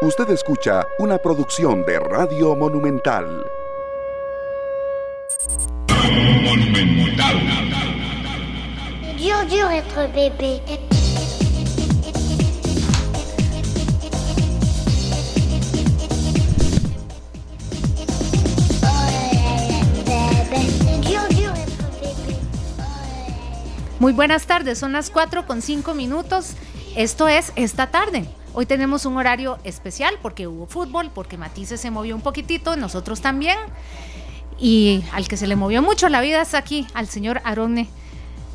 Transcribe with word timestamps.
Usted 0.00 0.30
escucha 0.30 0.86
una 1.00 1.18
producción 1.18 1.84
de 1.84 1.98
Radio 1.98 2.54
Monumental. 2.54 3.44
Monumental. 6.44 7.36
Dur, 9.18 9.48
dur 9.48 9.72
être 9.72 10.06
bébé. 10.14 10.62
Muy 23.98 24.12
buenas 24.12 24.46
tardes, 24.46 24.78
son 24.78 24.92
las 24.92 25.10
4 25.10 25.44
con 25.44 25.60
5 25.60 25.92
minutos. 25.94 26.54
Esto 26.94 27.26
es 27.26 27.52
esta 27.56 27.88
tarde. 27.88 28.37
Hoy 28.60 28.66
tenemos 28.66 29.06
un 29.06 29.16
horario 29.16 29.56
especial 29.62 30.16
porque 30.20 30.48
hubo 30.48 30.66
fútbol, 30.66 31.12
porque 31.14 31.38
Matisse 31.38 31.76
se 31.76 31.92
movió 31.92 32.16
un 32.16 32.22
poquitito, 32.22 32.76
nosotros 32.76 33.20
también. 33.20 33.56
Y 34.58 35.04
al 35.12 35.28
que 35.28 35.36
se 35.36 35.46
le 35.46 35.54
movió 35.54 35.80
mucho 35.80 36.08
la 36.08 36.20
vida 36.20 36.42
es 36.42 36.54
aquí, 36.54 36.84
al 36.92 37.06
señor 37.06 37.40
Arone. 37.44 37.88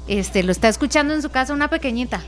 Este, 0.09 0.43
lo 0.43 0.51
está 0.51 0.67
escuchando 0.67 1.13
en 1.13 1.21
su 1.21 1.29
casa 1.29 1.53
una 1.53 1.69
pequeñita. 1.69 2.21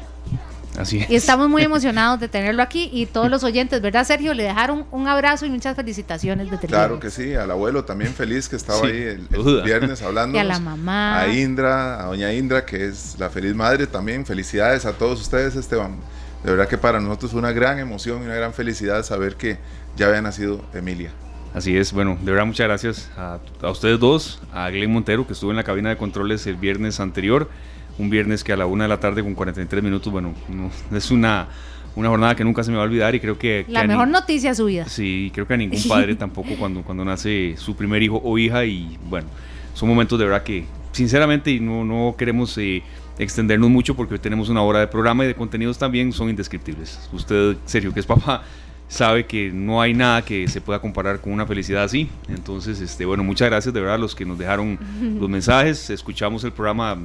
Así 0.77 0.99
es. 0.99 1.09
Y 1.09 1.15
estamos 1.17 1.49
muy 1.49 1.63
emocionados 1.63 2.21
de 2.21 2.29
tenerlo 2.29 2.63
aquí 2.63 2.89
y 2.93 3.07
todos 3.07 3.29
los 3.29 3.43
oyentes, 3.43 3.81
¿verdad, 3.81 4.05
Sergio? 4.05 4.33
Le 4.33 4.43
dejaron 4.43 4.85
un 4.91 5.09
abrazo 5.09 5.45
y 5.45 5.49
muchas 5.49 5.75
felicitaciones 5.75 6.49
de 6.49 6.57
Claro 6.57 7.01
que 7.01 7.09
sí, 7.09 7.33
al 7.33 7.51
abuelo 7.51 7.83
también 7.83 8.13
feliz 8.13 8.47
que 8.47 8.55
estaba 8.55 8.79
Sí, 8.79 8.85
ahí 8.85 9.01
el, 9.01 9.27
el 9.33 9.63
viernes 9.63 10.01
hablando. 10.01 10.37
Y 10.37 10.39
a 10.39 10.45
la 10.45 10.61
mamá. 10.61 11.19
A 11.19 11.27
Indra, 11.27 12.01
a 12.01 12.05
doña 12.05 12.31
Indra, 12.31 12.65
que 12.65 12.85
es 12.85 13.19
la 13.19 13.29
feliz 13.29 13.53
madre 13.53 13.85
también. 13.85 14.25
Felicidades 14.25 14.85
a 14.85 14.93
todos 14.93 15.19
ustedes, 15.19 15.57
Esteban. 15.57 15.97
De 16.45 16.51
verdad 16.51 16.67
que 16.67 16.77
para 16.77 16.99
nosotros 16.99 17.31
fue 17.31 17.39
una 17.39 17.51
gran 17.51 17.79
emoción 17.79 18.21
y 18.21 18.25
una 18.25 18.35
gran 18.35 18.53
felicidad 18.53 19.03
saber 19.03 19.35
que 19.35 19.57
ya 19.97 20.07
había 20.07 20.21
nacido 20.21 20.63
Emilia. 20.75 21.09
Así 21.55 21.75
es, 21.75 21.91
bueno, 21.91 22.17
de 22.21 22.31
verdad 22.31 22.45
muchas 22.45 22.67
gracias 22.67 23.11
a, 23.17 23.39
a 23.63 23.69
ustedes 23.71 23.99
dos, 23.99 24.41
a 24.53 24.69
Glenn 24.69 24.91
Montero 24.91 25.25
que 25.25 25.33
estuvo 25.33 25.49
en 25.49 25.57
la 25.57 25.63
cabina 25.63 25.89
de 25.89 25.97
controles 25.97 26.45
el 26.45 26.55
viernes 26.57 26.99
anterior, 26.99 27.49
un 27.97 28.09
viernes 28.11 28.43
que 28.43 28.53
a 28.53 28.57
la 28.57 28.65
una 28.67 28.83
de 28.83 28.89
la 28.89 28.99
tarde 28.99 29.23
con 29.23 29.33
43 29.33 29.81
minutos, 29.83 30.11
bueno, 30.13 30.35
no, 30.49 30.69
es 30.97 31.09
una, 31.09 31.47
una 31.95 32.09
jornada 32.09 32.35
que 32.35 32.43
nunca 32.43 32.61
se 32.63 32.69
me 32.69 32.77
va 32.77 32.83
a 32.83 32.85
olvidar 32.85 33.15
y 33.15 33.19
creo 33.21 33.39
que... 33.39 33.65
La 33.67 33.83
mejor 33.85 34.05
ni- 34.07 34.13
noticia 34.13 34.49
de 34.49 34.55
su 34.55 34.65
vida. 34.65 34.87
Sí, 34.87 35.31
creo 35.33 35.47
que 35.47 35.53
a 35.55 35.57
ningún 35.57 35.81
padre 35.87 36.15
tampoco 36.17 36.49
cuando, 36.59 36.83
cuando 36.83 37.03
nace 37.03 37.55
su 37.57 37.75
primer 37.75 38.03
hijo 38.03 38.21
o 38.23 38.37
hija 38.37 38.65
y 38.65 38.99
bueno, 39.05 39.27
son 39.73 39.89
momentos 39.89 40.19
de 40.19 40.25
verdad 40.25 40.43
que 40.43 40.65
sinceramente 40.91 41.49
y 41.51 41.59
no, 41.59 41.83
no 41.83 42.15
queremos 42.17 42.55
eh, 42.59 42.83
extendernos 43.17 43.69
mucho 43.69 43.95
porque 43.95 44.15
hoy 44.15 44.19
tenemos 44.19 44.49
una 44.49 44.61
hora 44.61 44.79
de 44.79 44.87
programa 44.87 45.23
y 45.23 45.27
de 45.27 45.35
contenidos 45.35 45.77
también 45.77 46.11
son 46.11 46.29
indescriptibles. 46.29 47.09
Usted, 47.11 47.57
Sergio, 47.65 47.93
que 47.93 47.99
es 47.99 48.05
papá, 48.05 48.43
sabe 48.87 49.25
que 49.25 49.51
no 49.51 49.81
hay 49.81 49.93
nada 49.93 50.23
que 50.23 50.47
se 50.47 50.61
pueda 50.61 50.79
comparar 50.79 51.19
con 51.19 51.33
una 51.33 51.45
felicidad 51.45 51.83
así. 51.83 52.09
Entonces, 52.29 52.81
este, 52.81 53.05
bueno, 53.05 53.23
muchas 53.23 53.49
gracias 53.49 53.73
de 53.73 53.79
verdad 53.79 53.95
a 53.95 53.99
los 53.99 54.15
que 54.15 54.25
nos 54.25 54.37
dejaron 54.37 54.77
los 55.19 55.29
mensajes. 55.29 55.89
Escuchamos 55.89 56.43
el 56.43 56.51
programa 56.51 56.97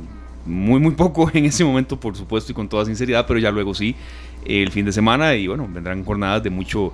muy, 0.45 0.81
muy 0.81 0.93
poco 0.93 1.31
en 1.35 1.45
ese 1.45 1.65
momento, 1.65 1.99
por 1.99 2.17
supuesto, 2.17 2.53
y 2.53 2.55
con 2.55 2.69
toda 2.69 2.85
sinceridad, 2.85 3.27
pero 3.27 3.39
ya 3.39 3.51
luego 3.51 3.75
sí, 3.75 3.95
el 4.45 4.71
fin 4.71 4.85
de 4.85 4.93
semana 4.93 5.35
y 5.35 5.47
bueno, 5.47 5.69
vendrán 5.71 6.05
jornadas 6.05 6.43
de 6.43 6.51
mucho 6.51 6.93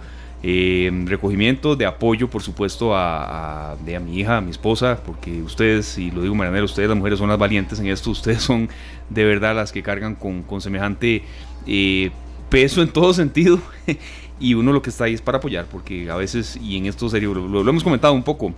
eh, 0.48 0.92
recogimiento, 1.06 1.74
de 1.74 1.86
apoyo, 1.86 2.30
por 2.30 2.40
supuesto, 2.40 2.94
a, 2.94 3.72
a- 3.72 3.76
de 3.76 3.96
a 3.96 4.00
mi 4.00 4.20
hija, 4.20 4.36
a 4.36 4.40
mi 4.40 4.52
esposa, 4.52 5.00
porque 5.04 5.42
ustedes, 5.42 5.98
y 5.98 6.12
lo 6.12 6.22
digo 6.22 6.36
Marianela, 6.36 6.64
ustedes 6.64 6.88
las 6.88 6.96
mujeres 6.96 7.18
son 7.18 7.28
las 7.28 7.38
valientes 7.38 7.80
en 7.80 7.88
esto, 7.88 8.10
ustedes 8.12 8.42
son 8.42 8.68
de 9.10 9.24
verdad 9.24 9.56
las 9.56 9.72
que 9.72 9.82
cargan 9.82 10.14
con, 10.14 10.42
con 10.44 10.60
semejante 10.60 11.24
eh, 11.66 12.10
peso 12.48 12.80
en 12.80 12.90
todo 12.90 13.12
sentido. 13.12 13.58
y 14.38 14.54
uno 14.54 14.72
lo 14.72 14.82
que 14.82 14.90
está 14.90 15.04
ahí 15.04 15.14
es 15.14 15.20
para 15.20 15.38
apoyar, 15.38 15.64
porque 15.66 16.08
a 16.10 16.14
veces, 16.16 16.56
y 16.62 16.76
en 16.76 16.86
esto 16.86 17.08
serio, 17.08 17.34
lo, 17.34 17.48
lo- 17.48 17.64
lo 17.64 17.70
hemos 17.70 17.82
comentado 17.82 18.12
un 18.14 18.22
poco, 18.22 18.52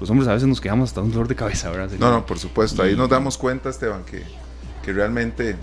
los 0.00 0.10
hombres 0.10 0.28
a 0.28 0.34
veces 0.34 0.48
nos 0.48 0.60
quedamos 0.60 0.90
hasta 0.90 1.00
un 1.00 1.12
dolor 1.12 1.28
de 1.28 1.34
cabeza, 1.36 1.70
¿verdad? 1.70 1.88
No, 1.98 2.10
no, 2.10 2.26
por 2.26 2.38
supuesto. 2.38 2.82
Ahí 2.82 2.92
Y- 2.92 2.96
nos 2.96 3.08
damos 3.08 3.38
cuenta, 3.38 3.70
Esteban, 3.70 4.02
que, 4.04 4.22
que 4.84 4.92
realmente 4.92 5.56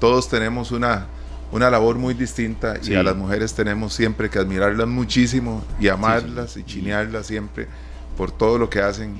todos 0.00 0.28
tenemos 0.28 0.70
una, 0.72 1.06
una 1.54 1.70
labor 1.70 1.96
muy 1.96 2.14
distinta 2.14 2.76
Sí. 2.82 2.92
y 2.92 2.94
a 2.96 3.02
las 3.02 3.14
mujeres 3.16 3.54
tenemos 3.54 3.94
siempre 3.94 4.28
que 4.28 4.38
admirarlas 4.38 4.88
muchísimo 4.88 5.64
y 5.80 5.88
amarlas 5.88 6.56
y 6.56 6.64
chinearlas 6.64 7.26
siempre 7.26 7.68
por 8.16 8.30
todo 8.32 8.58
lo 8.58 8.68
que 8.68 8.80
hacen. 8.80 9.14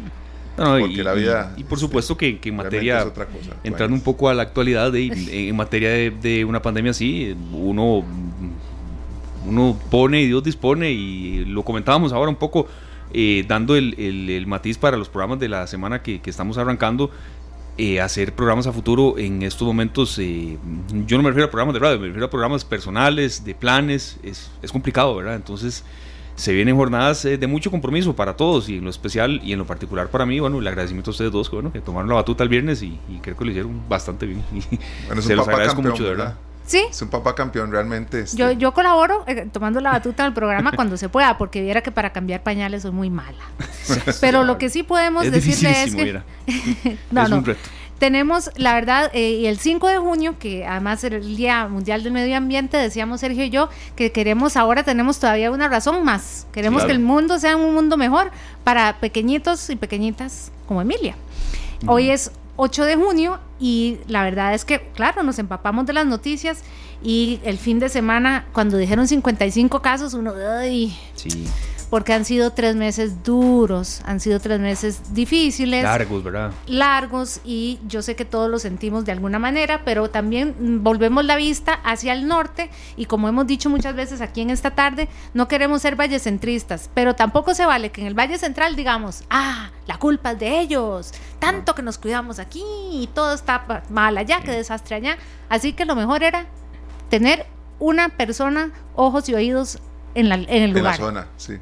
No, 0.59 0.79
porque 0.79 0.95
y, 0.95 1.03
la 1.03 1.15
vida, 1.15 1.53
y- 1.57 1.65
por 1.65 1.79
supuesto 1.79 2.17
que, 2.17 2.39
que 2.39 2.49
en 2.51 2.57
materia, 2.57 3.01
es 3.01 3.07
otra 3.07 3.27
cosa. 3.27 3.53
entrando 3.65 3.95
un 3.95 4.03
poco 4.03 4.29
a 4.29 4.35
la 4.35 4.43
actualidad, 4.43 4.93
de, 4.93 5.49
en 5.49 5.57
materia 5.57 5.91
de, 5.91 6.11
de 6.11 6.45
una 6.45 6.61
pandemia 6.63 6.91
así, 6.93 7.37
uno, 7.53 8.05
uno 9.47 9.79
pone 9.91 10.23
y 10.23 10.27
Dios 10.27 10.43
dispone, 10.45 10.91
y 10.93 11.45
lo 11.45 11.63
comentábamos 11.65 12.13
ahora 12.13 12.31
un 12.31 12.37
poco, 12.37 12.67
eh, 13.13 13.45
dando 13.47 13.77
el, 13.77 13.95
el- 13.99 14.31
el 14.31 14.47
matiz 14.47 14.79
para 14.79 14.97
los 14.97 15.09
programas 15.09 15.39
de 15.39 15.49
la 15.49 15.67
semana 15.67 16.03
que, 16.03 16.21
que 16.21 16.31
estamos 16.31 16.57
arrancando. 16.59 17.11
Eh, 17.77 18.01
hacer 18.01 18.35
programas 18.35 18.67
a 18.67 18.73
futuro 18.73 19.19
en 19.19 19.43
estos 19.43 19.67
momentos, 19.67 20.19
eh, 20.19 20.59
yo 21.07 21.17
no 21.17 21.23
me 21.23 21.31
refiero 21.31 21.49
a 21.49 21.51
programas 21.51 21.75
de 21.75 21.81
radio, 21.81 21.99
me 21.99 22.07
refiero 22.07 22.27
a 22.27 22.31
programas 22.31 22.65
personales, 22.65 23.45
de 23.45 23.55
planes, 23.55 24.19
es, 24.23 24.51
es 24.63 24.71
complicado, 24.71 25.17
¿verdad? 25.17 25.35
Entonces, 25.35 25.85
se 26.37 26.53
vienen 26.53 26.77
jornadas 26.77 27.25
eh, 27.25 27.39
de 27.39 27.47
mucho 27.47 27.71
compromiso 27.71 28.15
para 28.15 28.37
todos 28.37 28.69
y 28.69 28.79
en 28.79 28.85
lo 28.85 28.91
especial 28.91 29.41
y 29.45 29.53
en 29.53 29.59
lo 29.59 29.67
particular 29.67 30.09
para 30.09 30.27
mí, 30.27 30.41
bueno, 30.41 30.59
el 30.59 30.67
agradecimiento 30.67 31.11
a 31.11 31.13
ustedes 31.13 31.33
dos 31.33 31.49
que, 31.49 31.57
bueno, 31.57 31.73
que 31.73 31.81
tomaron 31.81 32.09
la 32.09 32.17
batuta 32.17 32.43
el 32.43 32.49
viernes 32.49 32.83
y, 32.83 32.99
y 33.09 33.19
creo 33.23 33.37
que 33.37 33.45
lo 33.45 33.51
hicieron 33.51 33.89
bastante 33.89 34.27
bien. 34.27 34.43
Y 34.53 34.77
Bueno, 35.07 35.23
se 35.23 35.37
los 35.37 35.47
agradezco 35.47 35.77
campeón, 35.77 35.93
mucho, 35.93 36.05
de 36.05 36.11
¿verdad? 36.11 36.25
verdad. 36.25 36.39
Sí, 36.67 36.83
Es 36.91 37.03
un 37.03 37.09
papá 37.09 37.35
campeón, 37.35 37.71
realmente. 37.71 38.21
este, 38.21 38.37
yo, 38.39 38.51
yo 38.53 38.73
colaboro 38.73 39.23
eh, 39.27 39.47
tomando 39.53 39.81
la 39.81 39.93
batuta 39.93 40.23
del 40.25 40.33
programa 40.33 40.73
cuando 40.77 40.97
se 40.97 41.09
pueda, 41.11 41.37
porque 41.37 41.61
viera 41.61 41.83
que 41.83 41.93
para 41.93 42.13
cambiar 42.13 42.43
pañales 42.43 42.83
soy 42.83 42.91
muy 42.91 43.11
mala. 43.11 43.45
Pero 44.21 44.45
lo 44.45 44.57
que 44.57 44.71
sí 44.71 44.83
podemos 44.83 45.25
Es 45.27 45.33
decirle 45.33 45.83
es 45.85 45.95
que... 45.95 46.13
No, 47.11 47.23
es 47.25 47.31
no. 47.31 47.37
un 47.39 47.45
reto. 47.45 47.61
Tenemos, 47.99 48.51
la 48.57 48.75
verdad, 48.75 49.11
eh, 49.15 49.31
y 49.31 49.47
el 49.47 49.59
5 49.59 49.87
de 49.89 49.99
junio, 49.99 50.35
que 50.39 50.67
además 50.67 51.05
era 51.05 51.17
el 51.17 51.37
Día 51.37 51.69
Mundial 51.69 52.03
del 52.03 52.13
Medio 52.13 52.37
Ambiente, 52.37 52.77
decíamos 52.77 53.21
Sergio 53.21 53.45
y 53.45 53.51
yo, 53.51 53.69
que 53.95 54.11
queremos 54.11 54.57
ahora, 54.57 54.83
tenemos 54.83 55.21
todavía 55.21 55.51
una 55.51 55.69
razón 55.69 56.03
más. 56.05 56.47
Queremos 56.53 56.79
Claro. 56.83 56.89
que 56.89 56.93
el 56.93 56.99
mundo 57.01 57.39
sea 57.39 57.57
un 57.57 57.73
mundo 57.73 57.97
mejor 57.97 58.31
para 58.65 58.97
pequeñitos 58.99 59.71
y 59.71 59.77
pequeñitas 59.77 60.51
como 60.67 60.83
Emilia. 60.83 61.15
Hoy 61.87 62.11
es 62.11 62.33
8 62.57 62.85
de 62.85 62.97
junio 62.97 63.41
y 63.59 63.99
la 64.07 64.23
verdad 64.25 64.55
es 64.55 64.65
que, 64.65 64.91
claro, 64.95 65.23
nos 65.23 65.39
empapamos 65.39 65.87
de 65.87 65.93
las 65.93 66.07
noticias 66.07 66.63
y 67.03 67.41
el 67.45 67.59
fin 67.59 67.79
de 67.79 67.89
semana, 67.89 68.47
cuando 68.53 68.77
dijeron 68.79 69.07
55 69.09 69.83
casos, 69.83 70.15
uno, 70.15 70.33
ay, 70.59 70.97
Sí, 71.15 71.47
porque 71.95 72.13
han 72.13 72.25
sido 72.25 72.51
tres 72.51 72.75
meses 72.75 73.23
duros, 73.23 74.01
han 74.05 74.19
sido 74.19 74.41
tres 74.41 74.59
meses 74.59 75.15
difíciles 75.15 75.85
largos, 75.85 76.25
¿verdad? 76.25 76.51
largos 76.67 77.41
y 77.45 77.79
yo 77.87 78.03
sé 78.03 78.17
que 78.17 78.25
todos 78.25 78.51
lo 78.51 78.59
sentimos 78.59 79.05
de 79.05 79.13
alguna 79.13 79.39
manera, 79.39 79.83
pero 79.85 80.11
también 80.11 80.57
mm, 80.59 80.83
volvemos 80.83 81.25
la 81.25 81.37
vista 81.37 81.75
hacia 81.85 82.13
el 82.13 82.27
norte 82.27 82.69
y 82.97 83.05
como 83.05 83.29
hemos 83.29 83.47
dicho 83.47 83.71
muchas 83.71 83.95
veces 83.95 84.21
aquí 84.23 84.41
en 84.41 84.51
esta 84.51 84.73
tarde, 84.73 85.09
no 85.35 85.47
queremos 85.47 85.83
ser 85.83 85.95
vallecentristas, 85.95 86.91
pero 86.95 87.15
tampoco 87.15 87.55
se 87.55 87.65
vale 87.65 87.93
que 87.93 88.01
en 88.01 88.09
el 88.09 88.15
Valle 88.19 88.39
Central 88.39 88.75
digamos, 88.75 89.23
ah, 89.31 89.71
la 89.87 89.97
culpa 89.97 90.33
es 90.33 90.41
de 90.41 90.59
ellos, 90.59 91.13
tanto 91.39 91.77
que 91.77 91.83
nos 91.83 91.99
cuidamos 91.99 92.41
aquí 92.41 92.65
y 92.91 93.09
todo 93.15 93.35
está 93.35 93.69
pa- 93.69 93.85
mal 93.89 94.19
allá, 94.19 94.41
qué 94.41 94.51
desastre 94.51 94.97
allá, 94.97 95.17
así 95.49 95.75
que 95.75 95.85
lo 95.85 95.95
mejor 95.95 96.25
era 96.25 96.47
tener 97.09 97.47
una 97.79 98.09
persona, 98.09 98.73
ojos 98.97 99.29
y 99.29 99.35
oídos 99.35 99.79
en, 100.17 100.29
la, 100.29 100.35
en 100.35 100.49
el 100.49 100.51
en 100.51 100.73
la 100.75 100.79
lugar. 100.81 100.97
zona, 100.97 101.27
sí. 101.37 101.55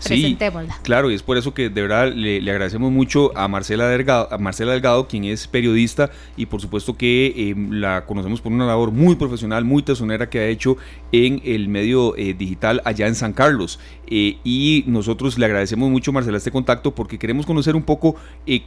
Sí, 0.00 0.08
Presentémosla. 0.20 0.78
claro, 0.82 1.10
y 1.10 1.14
es 1.14 1.22
por 1.22 1.38
eso 1.38 1.54
que 1.54 1.70
de 1.70 1.80
verdad 1.82 2.12
le, 2.12 2.40
le 2.40 2.50
agradecemos 2.50 2.92
mucho 2.92 3.36
a 3.36 3.48
Marcela 3.48 3.88
Delgado, 3.88 4.28
a 4.30 4.36
Marcela 4.38 4.72
Delgado, 4.72 5.08
quien 5.08 5.24
es 5.24 5.46
periodista 5.46 6.10
y 6.36 6.46
por 6.46 6.60
supuesto 6.60 6.94
que 6.96 7.26
eh, 7.36 7.54
la 7.70 8.04
conocemos 8.04 8.40
por 8.40 8.52
una 8.52 8.66
labor 8.66 8.90
muy 8.90 9.14
profesional, 9.16 9.64
muy 9.64 9.82
tesonera 9.82 10.28
que 10.28 10.40
ha 10.40 10.46
hecho 10.46 10.76
en 11.12 11.40
el 11.44 11.68
medio 11.68 12.16
eh, 12.16 12.34
digital 12.34 12.82
allá 12.84 13.06
en 13.06 13.14
San 13.14 13.32
Carlos. 13.32 13.78
Eh, 14.06 14.38
y 14.44 14.84
nosotros 14.86 15.38
le 15.38 15.46
agradecemos 15.46 15.90
mucho, 15.90 16.12
Marcela, 16.12 16.36
este 16.36 16.50
contacto 16.50 16.94
porque 16.94 17.18
queremos 17.18 17.46
conocer 17.46 17.74
un 17.76 17.82
poco 17.84 18.16
eh, 18.46 18.62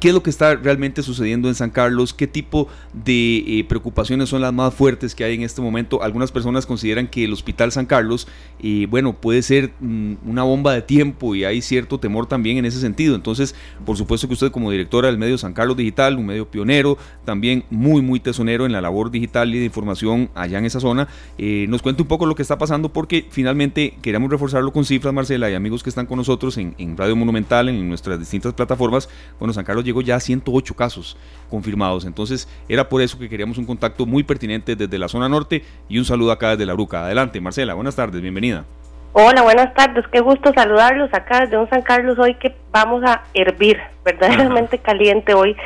qué 0.00 0.08
es 0.08 0.14
lo 0.14 0.22
que 0.22 0.30
está 0.30 0.56
realmente 0.56 1.02
sucediendo 1.02 1.48
en 1.48 1.54
San 1.54 1.70
Carlos, 1.70 2.14
qué 2.14 2.26
tipo 2.26 2.68
de 2.92 3.36
eh, 3.46 3.64
preocupaciones 3.68 4.30
son 4.30 4.40
las 4.40 4.52
más 4.52 4.74
fuertes 4.74 5.14
que 5.14 5.24
hay 5.24 5.34
en 5.34 5.42
este 5.42 5.60
momento. 5.60 6.02
Algunas 6.02 6.32
personas 6.32 6.64
consideran 6.64 7.06
que 7.06 7.24
el 7.24 7.32
Hospital 7.32 7.70
San 7.70 7.86
Carlos, 7.86 8.26
eh, 8.62 8.86
bueno, 8.88 9.20
puede 9.20 9.42
ser 9.42 9.72
mm, 9.80 10.14
una 10.24 10.42
bomba 10.42 10.72
de 10.72 10.82
tiempo 10.82 11.34
y 11.34 11.44
hay 11.44 11.60
cierto 11.60 12.00
temor 12.00 12.26
también 12.26 12.56
en 12.56 12.64
ese 12.64 12.80
sentido. 12.80 13.14
Entonces, 13.14 13.54
por 13.84 13.98
supuesto 13.98 14.26
que 14.26 14.34
usted 14.34 14.50
como 14.50 14.70
directora 14.70 15.08
del 15.08 15.18
medio 15.18 15.36
San 15.36 15.52
Carlos 15.52 15.76
Digital, 15.76 16.16
un 16.16 16.26
medio 16.26 16.50
pionero, 16.50 16.96
también 17.26 17.64
muy, 17.68 18.00
muy 18.00 18.20
tesonero 18.20 18.64
en 18.64 18.72
la 18.72 18.80
labor 18.80 19.10
digital 19.10 19.54
y 19.54 19.58
de 19.58 19.66
información 19.66 20.30
allá 20.34 20.58
en 20.58 20.64
esa 20.64 20.80
zona, 20.80 21.08
eh, 21.36 21.66
nos 21.68 21.82
cuente 21.82 22.00
un 22.02 22.08
poco 22.08 22.24
lo 22.24 22.34
que 22.34 22.42
está 22.42 22.56
pasando 22.56 22.90
porque 22.90 23.26
finalmente 23.30 23.98
queremos 24.00 24.30
reforzarlo 24.30 24.72
con 24.72 24.86
cifras, 24.86 25.12
Marcela, 25.12 25.50
y 25.50 25.54
amigos 25.54 25.82
que 25.82 25.90
están 25.90 26.06
con 26.06 26.16
nosotros 26.16 26.56
en, 26.56 26.74
en 26.78 26.96
Radio 26.96 27.16
Monumental, 27.16 27.68
en 27.68 27.86
nuestras 27.86 28.18
distintas 28.18 28.54
plataformas. 28.54 29.10
Bueno, 29.38 29.52
San 29.52 29.64
Carlos 29.64 29.84
llegó 29.90 30.00
ya 30.00 30.16
a 30.16 30.20
108 30.20 30.74
casos 30.74 31.16
confirmados. 31.50 32.04
Entonces, 32.04 32.48
era 32.68 32.88
por 32.88 33.02
eso 33.02 33.18
que 33.18 33.28
queríamos 33.28 33.58
un 33.58 33.66
contacto 33.66 34.06
muy 34.06 34.22
pertinente 34.22 34.76
desde 34.76 34.98
la 34.98 35.08
zona 35.08 35.28
norte 35.28 35.62
y 35.88 35.98
un 35.98 36.04
saludo 36.04 36.32
acá 36.32 36.50
desde 36.50 36.66
la 36.66 36.74
Bruca. 36.74 37.04
Adelante, 37.04 37.40
Marcela, 37.40 37.74
buenas 37.74 37.96
tardes, 37.96 38.22
bienvenida. 38.22 38.64
Hola, 39.12 39.42
buenas 39.42 39.74
tardes. 39.74 40.06
Qué 40.12 40.20
gusto 40.20 40.52
saludarlos 40.54 41.12
acá 41.12 41.40
desde 41.40 41.58
un 41.58 41.68
San 41.68 41.82
Carlos 41.82 42.16
hoy 42.20 42.34
que 42.34 42.54
vamos 42.70 43.02
a 43.04 43.24
hervir, 43.34 43.78
verdaderamente 44.04 44.78
caliente 44.78 45.34
hoy. 45.34 45.56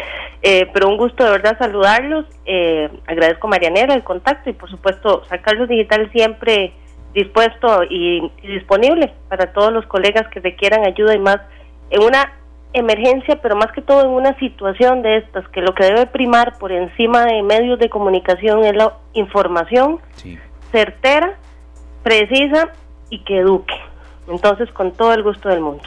Eh, 0.41 0.67
pero 0.73 0.89
un 0.89 0.97
gusto 0.97 1.25
de 1.25 1.31
verdad 1.31 1.59
saludarlos. 1.59 2.25
Eh, 2.47 2.89
agradezco 3.07 3.47
a 3.47 3.51
Marianera 3.51 3.95
el 3.95 4.03
contacto 4.03 4.49
y 4.49 4.55
por 4.55 4.71
supuesto 4.71 5.25
San 5.29 5.41
Carlos 5.43 5.69
Digital 5.69 6.11
siempre 6.13 6.73
dispuesto 7.13 7.85
y, 7.85 8.33
y 8.43 8.47
disponible 8.47 9.13
para 9.29 9.53
todos 9.53 9.73
los 9.73 9.87
colegas 9.87 10.27
que 10.29 10.41
requieran 10.41 10.85
ayuda 10.85 11.15
y 11.15 11.19
más 11.19 11.41
en 11.91 12.03
una 12.03 12.33
emergencia, 12.75 13.41
pero 13.41 13.57
más 13.57 13.73
que 13.73 13.81
todo 13.81 14.03
en 14.03 14.09
una 14.09 14.39
situación 14.39 15.01
de 15.03 15.17
estas, 15.19 15.49
que 15.49 15.61
lo 15.63 15.75
que 15.75 15.85
debe 15.85 16.07
primar 16.07 16.59
por 16.59 16.73
encima 16.73 17.25
de 17.25 17.43
medios 17.43 17.79
de 17.79 17.89
comunicación 17.89 18.65
es 18.65 18.75
la 18.77 18.95
información 19.15 20.01
Sí. 20.17 20.39
certera, 20.73 21.39
precisa 22.03 22.69
y 23.11 23.21
que 23.25 23.39
eduque. 23.39 23.75
Entonces, 24.29 24.71
con 24.73 24.93
todo 24.93 25.13
el 25.15 25.23
gusto 25.23 25.49
del 25.49 25.61
mundo. 25.61 25.83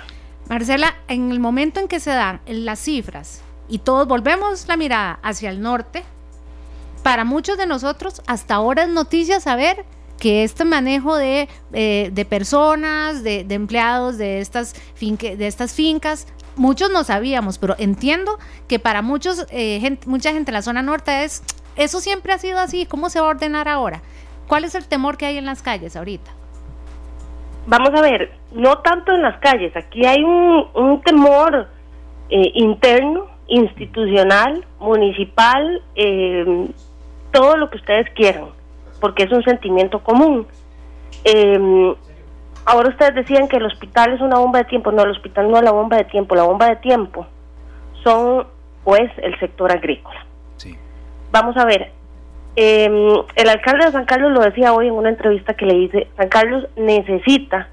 Marcela, 0.50 0.95
en 1.07 1.31
el 1.31 1.39
momento 1.39 1.80
en 1.80 1.88
que 1.88 2.00
se 2.00 2.12
dan 2.12 2.39
las 2.48 2.80
cifras 2.80 3.44
y 3.68 3.80
todos 3.80 4.07
volvemos 4.07 4.68
la 4.68 4.78
mirada 4.78 5.19
hacia 5.24 5.50
el 5.50 5.62
norte, 5.62 6.04
para 7.04 7.25
muchos 7.25 7.57
de 7.57 7.66
nosotros 7.68 8.22
hasta 8.28 8.56
ahora 8.56 8.83
es 8.83 8.90
noticia 8.90 9.40
saber 9.40 9.86
que 10.19 10.44
este 10.44 10.66
manejo 10.66 11.16
de, 11.16 11.48
eh, 11.74 12.10
de 12.12 12.25
personas, 12.25 13.24
de, 13.24 13.44
de 13.44 13.56
empleados 13.56 14.18
de 14.18 14.40
estas, 14.40 14.74
finque- 15.00 15.36
de 15.38 15.45
estas 15.48 15.74
fincas, 15.74 16.28
muchos 16.57 16.89
no 16.92 17.04
sabíamos, 17.04 17.57
pero 17.57 17.75
entiendo 17.77 18.38
que 18.68 18.80
para 18.80 19.01
muchos, 19.01 19.45
eh, 19.51 19.80
gen- 19.80 20.00
mucha 20.06 20.31
gente 20.33 20.51
en 20.51 20.56
la 20.56 20.62
zona 20.62 20.81
norte 20.81 21.24
es, 21.24 21.44
eso 21.75 22.00
siempre 22.00 22.33
ha 22.33 22.38
sido 22.38 22.59
así, 22.59 22.86
¿cómo 22.86 23.09
se 23.09 23.19
va 23.19 23.27
a 23.27 23.30
ordenar 23.30 23.68
ahora? 23.68 24.01
¿Cuál 24.48 24.63
es 24.63 24.75
el 24.75 24.88
temor 24.88 25.18
que 25.18 25.25
hay 25.25 25.38
en 25.38 25.45
las 25.45 25.62
calles 25.62 25.95
ahorita? 25.95 26.31
Vamos 27.68 27.89
a 27.94 28.01
ver, 28.01 28.31
no 28.54 28.77
tanto 28.80 29.12
en 29.13 29.21
las 29.21 29.39
calles, 29.39 29.75
aquí 29.75 30.06
hay 30.06 30.24
un, 30.24 30.68
un 30.74 31.01
temor 31.01 31.68
eh, 32.30 32.51
interno, 32.56 33.25
institucional, 33.48 34.65
municipal, 34.80 35.81
eh, 35.95 36.68
todo 37.31 37.57
lo 37.57 37.69
que 37.69 37.77
ustedes 37.77 38.09
quieran, 38.15 38.45
porque 39.01 39.24
es 39.24 39.31
un 39.31 39.44
sentimiento 39.44 40.00
común. 40.00 40.48
Eh, 41.24 41.95
ahora 42.68 42.90
ustedes 42.90 43.16
decían 43.16 43.48
que 43.48 43.58
el 43.58 43.66
hospital 43.66 44.14
es 44.14 44.22
una 44.22 44.38
bomba 44.38 44.60
de 44.60 44.66
tiempo, 44.66 44.92
no, 44.92 45.04
el 45.04 45.12
hospital 45.12 45.50
no 45.50 45.58
es 45.58 45.64
la 45.64 45.72
bomba 45.72 45.98
de 45.98 46.04
tiempo, 46.04 46.36
la 46.36 46.44
bomba 46.44 46.68
de 46.68 46.75
tiempo 46.75 47.25
son 48.04 48.46
pues 48.84 49.10
el 49.18 49.38
sector 49.40 49.72
agrícola. 49.72 50.25
Sí. 50.58 50.78
Vamos 51.31 51.56
a 51.58 51.66
ver, 51.66 51.92
eh, 52.56 53.24
el 53.36 53.50
alcalde 53.50 53.86
de 53.86 53.92
San 53.92 54.06
Carlos 54.06 54.34
lo 54.34 54.42
decía 54.42 54.74
hoy 54.74 54.88
en 54.88 54.94
una 54.94 55.10
entrevista 55.10 55.54
que 55.54 55.66
le 55.66 55.78
hice, 55.78 56.08
San 56.18 56.28
Carlos 56.28 56.68
necesita 56.75 57.69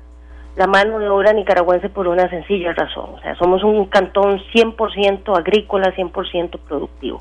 la 0.57 0.69
mano 0.69 1.01
de 1.01 1.09
obra 1.09 1.33
nicaragüense 1.33 1.89
por 1.89 2.07
una 2.07 2.29
sencilla 2.31 2.73
razón, 2.73 3.15
o 3.15 3.21
sea, 3.21 3.35
somos 3.35 3.65
un 3.65 3.87
cantón 3.87 4.41
100% 4.55 5.37
agrícola, 5.37 5.93
100% 5.95 6.59
productivo. 6.69 7.21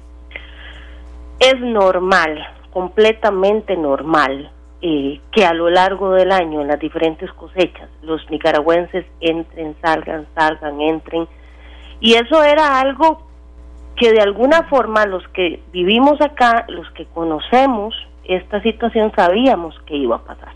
Es 1.40 1.60
normal, 1.60 2.40
completamente 2.72 3.76
normal, 3.76 4.52
eh, 4.86 5.22
que 5.32 5.46
a 5.46 5.54
lo 5.54 5.70
largo 5.70 6.12
del 6.12 6.30
año, 6.34 6.60
en 6.60 6.68
las 6.68 6.78
diferentes 6.78 7.32
cosechas, 7.32 7.90
los 8.02 8.30
nicaragüenses 8.30 9.06
entren, 9.22 9.78
salgan, 9.82 10.28
salgan, 10.36 10.82
entren, 10.82 11.26
y 12.02 12.16
eso 12.16 12.44
era 12.44 12.82
algo 12.82 13.26
que 13.96 14.12
de 14.12 14.20
alguna 14.20 14.64
forma 14.64 15.06
los 15.06 15.26
que 15.30 15.62
vivimos 15.72 16.20
acá, 16.20 16.66
los 16.68 16.90
que 16.92 17.06
conocemos 17.06 17.96
esta 18.26 18.62
situación, 18.62 19.14
sabíamos 19.16 19.74
que 19.86 19.96
iba 19.96 20.18
a 20.18 20.24
pasar. 20.26 20.54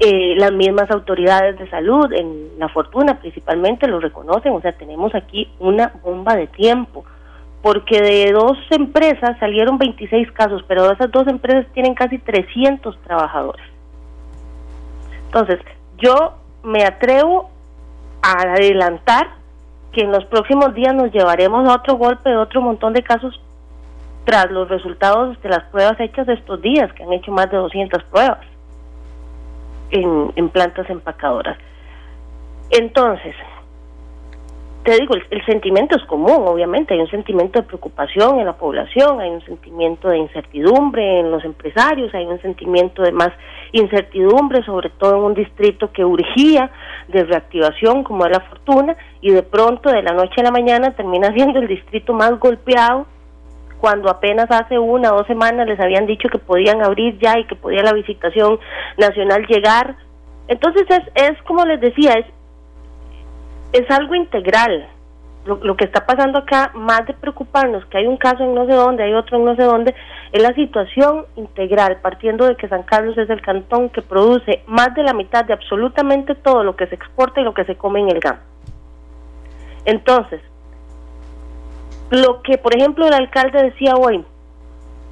Eh, 0.00 0.34
las 0.38 0.52
mismas 0.52 0.90
autoridades 0.90 1.58
de 1.58 1.68
salud 1.68 2.10
en 2.10 2.58
La 2.58 2.70
Fortuna 2.70 3.20
principalmente 3.20 3.86
lo 3.86 4.00
reconocen, 4.00 4.54
o 4.54 4.62
sea, 4.62 4.72
tenemos 4.72 5.14
aquí 5.14 5.46
una 5.58 5.92
bomba 6.02 6.36
de 6.36 6.46
tiempo, 6.46 7.04
porque 7.62 8.02
de 8.02 8.32
dos 8.32 8.58
empresas 8.70 9.38
salieron 9.38 9.78
26 9.78 10.32
casos, 10.32 10.64
pero 10.66 10.90
esas 10.90 11.10
dos 11.12 11.28
empresas 11.28 11.64
tienen 11.72 11.94
casi 11.94 12.18
300 12.18 12.98
trabajadores. 13.02 13.64
Entonces, 15.26 15.60
yo 15.96 16.34
me 16.64 16.84
atrevo 16.84 17.50
a 18.20 18.32
adelantar 18.42 19.28
que 19.92 20.02
en 20.02 20.10
los 20.10 20.24
próximos 20.24 20.74
días 20.74 20.94
nos 20.94 21.12
llevaremos 21.12 21.68
a 21.68 21.76
otro 21.76 21.96
golpe 21.96 22.30
de 22.30 22.36
otro 22.36 22.60
montón 22.60 22.94
de 22.94 23.02
casos 23.02 23.40
tras 24.24 24.50
los 24.50 24.68
resultados 24.68 25.40
de 25.42 25.48
las 25.48 25.64
pruebas 25.64 25.98
hechas 26.00 26.28
estos 26.28 26.60
días, 26.62 26.92
que 26.92 27.04
han 27.04 27.12
hecho 27.12 27.30
más 27.30 27.50
de 27.50 27.56
200 27.56 28.02
pruebas 28.04 28.40
en, 29.90 30.32
en 30.34 30.48
plantas 30.48 30.88
empacadoras. 30.90 31.58
Entonces, 32.70 33.34
te 34.84 34.98
digo, 34.98 35.14
el, 35.14 35.22
el 35.30 35.44
sentimiento 35.46 35.96
es 35.96 36.04
común, 36.04 36.44
obviamente, 36.46 36.94
hay 36.94 37.00
un 37.00 37.10
sentimiento 37.10 37.60
de 37.60 37.66
preocupación 37.66 38.40
en 38.40 38.46
la 38.46 38.54
población, 38.54 39.20
hay 39.20 39.30
un 39.30 39.44
sentimiento 39.44 40.08
de 40.08 40.18
incertidumbre 40.18 41.20
en 41.20 41.30
los 41.30 41.44
empresarios, 41.44 42.12
hay 42.14 42.26
un 42.26 42.40
sentimiento 42.40 43.02
de 43.02 43.12
más 43.12 43.30
incertidumbre, 43.72 44.64
sobre 44.64 44.90
todo 44.90 45.16
en 45.16 45.22
un 45.22 45.34
distrito 45.34 45.92
que 45.92 46.04
urgía 46.04 46.70
de 47.08 47.24
reactivación 47.24 48.02
como 48.02 48.26
es 48.26 48.32
la 48.32 48.40
fortuna, 48.40 48.96
y 49.20 49.30
de 49.30 49.42
pronto 49.42 49.90
de 49.90 50.02
la 50.02 50.12
noche 50.12 50.40
a 50.40 50.44
la 50.44 50.50
mañana 50.50 50.90
termina 50.96 51.32
siendo 51.34 51.60
el 51.60 51.68
distrito 51.68 52.12
más 52.12 52.38
golpeado 52.38 53.06
cuando 53.80 54.08
apenas 54.08 54.48
hace 54.48 54.78
una 54.78 55.12
o 55.12 55.18
dos 55.18 55.26
semanas 55.26 55.66
les 55.66 55.80
habían 55.80 56.06
dicho 56.06 56.28
que 56.28 56.38
podían 56.38 56.84
abrir 56.84 57.18
ya 57.18 57.36
y 57.38 57.44
que 57.46 57.56
podía 57.56 57.82
la 57.82 57.92
visitación 57.92 58.60
nacional 58.96 59.44
llegar. 59.48 59.96
Entonces 60.46 60.84
es, 60.88 61.02
es 61.14 61.42
como 61.42 61.64
les 61.64 61.80
decía, 61.80 62.12
es, 62.12 62.26
es 63.72 63.90
algo 63.90 64.14
integral. 64.14 64.88
Lo, 65.44 65.56
lo 65.56 65.76
que 65.76 65.84
está 65.84 66.06
pasando 66.06 66.38
acá, 66.38 66.70
más 66.74 67.04
de 67.06 67.14
preocuparnos 67.14 67.84
que 67.86 67.98
hay 67.98 68.06
un 68.06 68.16
caso 68.16 68.44
en 68.44 68.54
no 68.54 68.64
sé 68.64 68.74
dónde, 68.74 69.02
hay 69.02 69.12
otro 69.12 69.38
en 69.38 69.44
no 69.44 69.56
sé 69.56 69.64
dónde, 69.64 69.92
es 70.30 70.40
la 70.40 70.54
situación 70.54 71.26
integral, 71.34 71.98
partiendo 72.00 72.46
de 72.46 72.56
que 72.56 72.68
San 72.68 72.84
Carlos 72.84 73.18
es 73.18 73.28
el 73.28 73.40
cantón 73.40 73.88
que 73.88 74.02
produce 74.02 74.62
más 74.66 74.94
de 74.94 75.02
la 75.02 75.12
mitad 75.12 75.44
de 75.44 75.52
absolutamente 75.52 76.36
todo 76.36 76.62
lo 76.62 76.76
que 76.76 76.86
se 76.86 76.94
exporta 76.94 77.40
y 77.40 77.44
lo 77.44 77.54
que 77.54 77.64
se 77.64 77.74
come 77.74 78.00
en 78.00 78.10
el 78.10 78.20
GAM. 78.20 78.38
Entonces, 79.84 80.40
lo 82.10 82.42
que, 82.42 82.58
por 82.58 82.76
ejemplo, 82.76 83.06
el 83.06 83.14
alcalde 83.14 83.62
decía 83.62 83.94
hoy, 83.96 84.24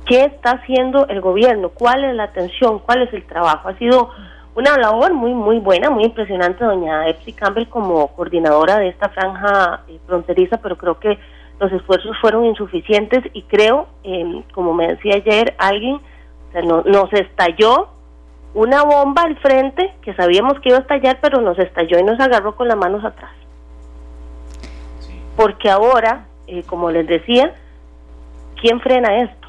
¿qué 0.07 0.25
está 0.25 0.53
haciendo 0.53 1.09
el 1.09 1.21
gobierno? 1.21 1.71
¿Cuál 1.71 2.05
es 2.05 2.15
la 2.15 2.25
atención? 2.25 2.79
¿Cuál 2.79 3.03
es 3.03 3.13
el 3.13 3.25
trabajo? 3.25 3.69
Ha 3.69 3.79
sido 3.79 4.11
una 4.55 4.77
labor 4.77 5.15
muy, 5.15 5.33
muy 5.33 5.59
buena, 5.59 5.91
muy 5.91 6.05
impresionante, 6.05 6.65
doña 6.65 7.09
Epsi 7.09 7.33
Campbell 7.33 7.69
como 7.69 8.09
coordinadora 8.09 8.79
de 8.79 8.89
esta 8.89 9.09
franja 9.11 9.83
eh, 9.89 9.99
fronteriza, 10.07 10.57
pero 10.59 10.77
creo 10.77 10.99
que 10.99 11.19
los 11.61 11.71
esfuerzos 11.73 12.17
fueron 12.21 12.45
insuficientes 12.47 13.23
y 13.33 13.43
creo, 13.43 13.87
eh, 14.03 14.43
como 14.53 14.73
me 14.75 14.89
decía 14.89 15.17
ayer 15.17 15.55
alguien, 15.59 15.97
o 15.97 16.53
sea, 16.53 16.63
no, 16.63 16.83
nos 16.83 17.13
estalló 17.13 17.89
una 18.55 18.83
bomba 18.83 19.23
al 19.23 19.37
frente 19.37 19.95
que 20.03 20.15
sabíamos 20.15 20.59
que 20.61 20.71
iba 20.71 20.79
a 20.79 20.83
estallar, 20.83 21.19
pero 21.21 21.41
nos 21.41 21.59
estalló 21.59 21.99
y 21.99 22.03
nos 22.03 22.19
agarró 22.19 22.57
con 22.57 22.67
las 22.67 22.77
manos 22.77 23.05
atrás. 23.05 23.31
Porque 25.37 25.71
ahora, 25.71 26.27
eh, 26.47 26.65
como 26.65 26.91
les 26.91 27.07
decía, 27.07 27.55
¿quién 28.61 28.81
frena 28.81 29.23
esto? 29.23 29.40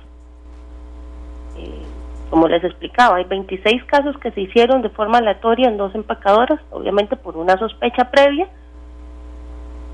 Como 2.32 2.48
les 2.48 2.64
explicaba, 2.64 3.18
hay 3.18 3.26
26 3.26 3.84
casos 3.84 4.18
que 4.20 4.32
se 4.32 4.40
hicieron 4.40 4.82
de 4.82 4.90
forma 4.90 5.18
aleatoria 5.18 5.68
en 5.68 5.76
dos 5.76 5.94
empacadoras, 5.94 6.62
obviamente 6.72 7.18
por 7.18 7.36
una 7.36 7.58
sospecha 7.58 8.10
previa, 8.10 8.48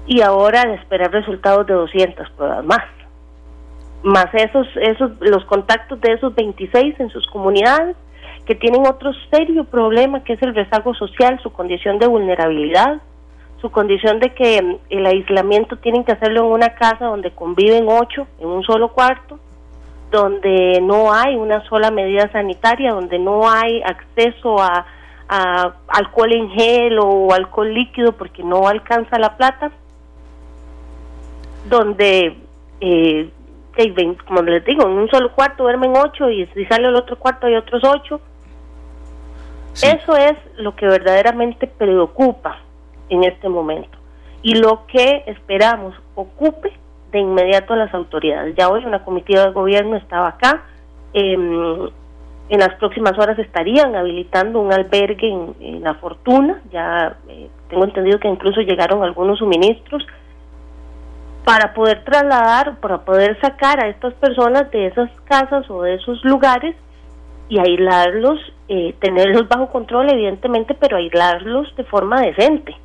y 0.06 0.22
ahora 0.22 0.62
de 0.62 0.76
esperar 0.76 1.12
resultados 1.12 1.66
de 1.66 1.74
200 1.74 2.30
pruebas 2.38 2.64
más. 2.64 2.86
Más 4.04 4.28
esos, 4.34 4.68
esos, 4.80 5.14
los 5.20 5.46
contactos 5.46 6.00
de 6.00 6.14
esos 6.14 6.36
26 6.36 7.00
en 7.00 7.10
sus 7.10 7.26
comunidades, 7.26 7.96
que 8.46 8.54
tienen 8.54 8.86
otro 8.86 9.14
serio 9.32 9.64
problema, 9.64 10.24
que 10.24 10.34
es 10.34 10.42
el 10.44 10.54
rezago 10.54 10.94
social, 10.94 11.40
su 11.42 11.52
condición 11.52 11.98
de 11.98 12.06
vulnerabilidad, 12.06 13.02
su 13.62 13.72
condición 13.72 14.20
de 14.20 14.36
que 14.36 14.62
mm, 14.62 14.76
el 14.92 15.08
aislamiento 15.08 15.78
tienen 15.78 16.04
que 16.04 16.12
hacerlo 16.12 16.42
en 16.42 16.52
una 16.52 16.76
casa 16.76 17.06
donde 17.08 17.32
conviven 17.32 17.88
ocho 17.90 18.28
en 18.40 18.48
un 18.48 18.62
solo 18.62 18.94
cuarto, 18.94 19.40
donde 20.12 20.80
no 20.82 21.14
hay 21.14 21.36
una 21.36 21.64
sola 21.68 21.92
medida 21.92 22.32
sanitaria, 22.32 22.94
donde 22.94 23.20
no 23.20 23.50
hay 23.50 23.82
acceso 23.82 24.62
a, 24.62 24.86
a 25.28 25.74
alcohol 25.88 26.34
en 26.34 26.50
gel 26.52 27.00
o 27.00 27.34
alcohol 27.34 27.74
líquido 27.74 28.14
porque 28.14 28.44
no 28.44 28.68
alcanza 28.68 29.20
la 29.20 29.36
plata, 29.36 29.72
donde, 31.70 32.38
eh, 32.80 33.30
como 34.26 34.42
les 34.44 34.64
digo, 34.66 34.84
en 34.84 34.92
un 34.92 35.10
solo 35.10 35.34
cuarto 35.34 35.64
duermen 35.64 35.94
ocho 35.96 36.30
y 36.30 36.46
si 36.48 36.66
sale 36.66 36.88
el 36.88 36.96
otro 36.96 37.18
cuarto 37.18 37.48
hay 37.48 37.56
otros 37.56 37.84
ocho. 37.84 38.22
Sí. 39.74 39.88
Eso 39.88 40.16
es 40.16 40.36
lo 40.56 40.76
que 40.76 40.88
verdaderamente 40.88 41.68
preocupa 41.68 42.60
en 43.10 43.24
este 43.24 43.48
momento 43.48 43.98
y 44.42 44.56
lo 44.56 44.88
que 44.88 45.24
esperamos 45.28 45.94
ocupe 46.16 46.72
de 47.12 47.20
inmediato 47.20 47.74
a 47.74 47.78
las 47.78 47.94
autoridades. 47.94 48.56
Ya 48.56 48.70
hoy 48.70 48.86
una 48.86 49.04
comitiva 49.04 49.46
de 49.46 49.52
gobierno 49.52 49.96
estaba 49.96 50.30
acá, 50.30 50.64
em, 51.14 51.90
en 52.50 52.60
las 52.60 52.76
próximas 52.76 53.18
horas 53.18 53.38
estarían 53.40 53.96
habilitando 53.96 54.62
un 54.62 54.72
albergue 54.72 55.30
en, 55.60 55.84
La 55.84 55.96
Fortuna, 55.96 56.62
ya 56.72 57.18
eh, 57.28 57.50
tengo 57.70 57.84
entendido 57.84 58.20
que 58.20 58.28
incluso 58.28 58.62
llegaron 58.62 59.04
algunos 59.04 59.40
suministros 59.40 60.06
para 61.44 61.74
poder 61.74 62.04
trasladar, 62.04 62.78
para 62.80 63.00
poder 63.00 63.40
sacar 63.42 63.84
a 63.84 63.90
estas 63.90 64.14
personas 64.16 64.70
de 64.72 64.88
esas 64.88 65.10
casas 65.26 65.70
o 65.70 65.82
de 65.82 65.96
esos 65.96 66.24
lugares 66.24 66.76
y 67.50 67.60
aislarlos, 67.60 68.40
eh, 68.68 68.94
tenerlos 69.00 69.48
bajo 69.48 69.70
control 69.70 70.10
evidentemente, 70.12 70.74
pero 70.74 70.98
aislarlos 70.98 71.74
de 71.76 71.84
forma 71.86 72.22
decente. 72.22 72.76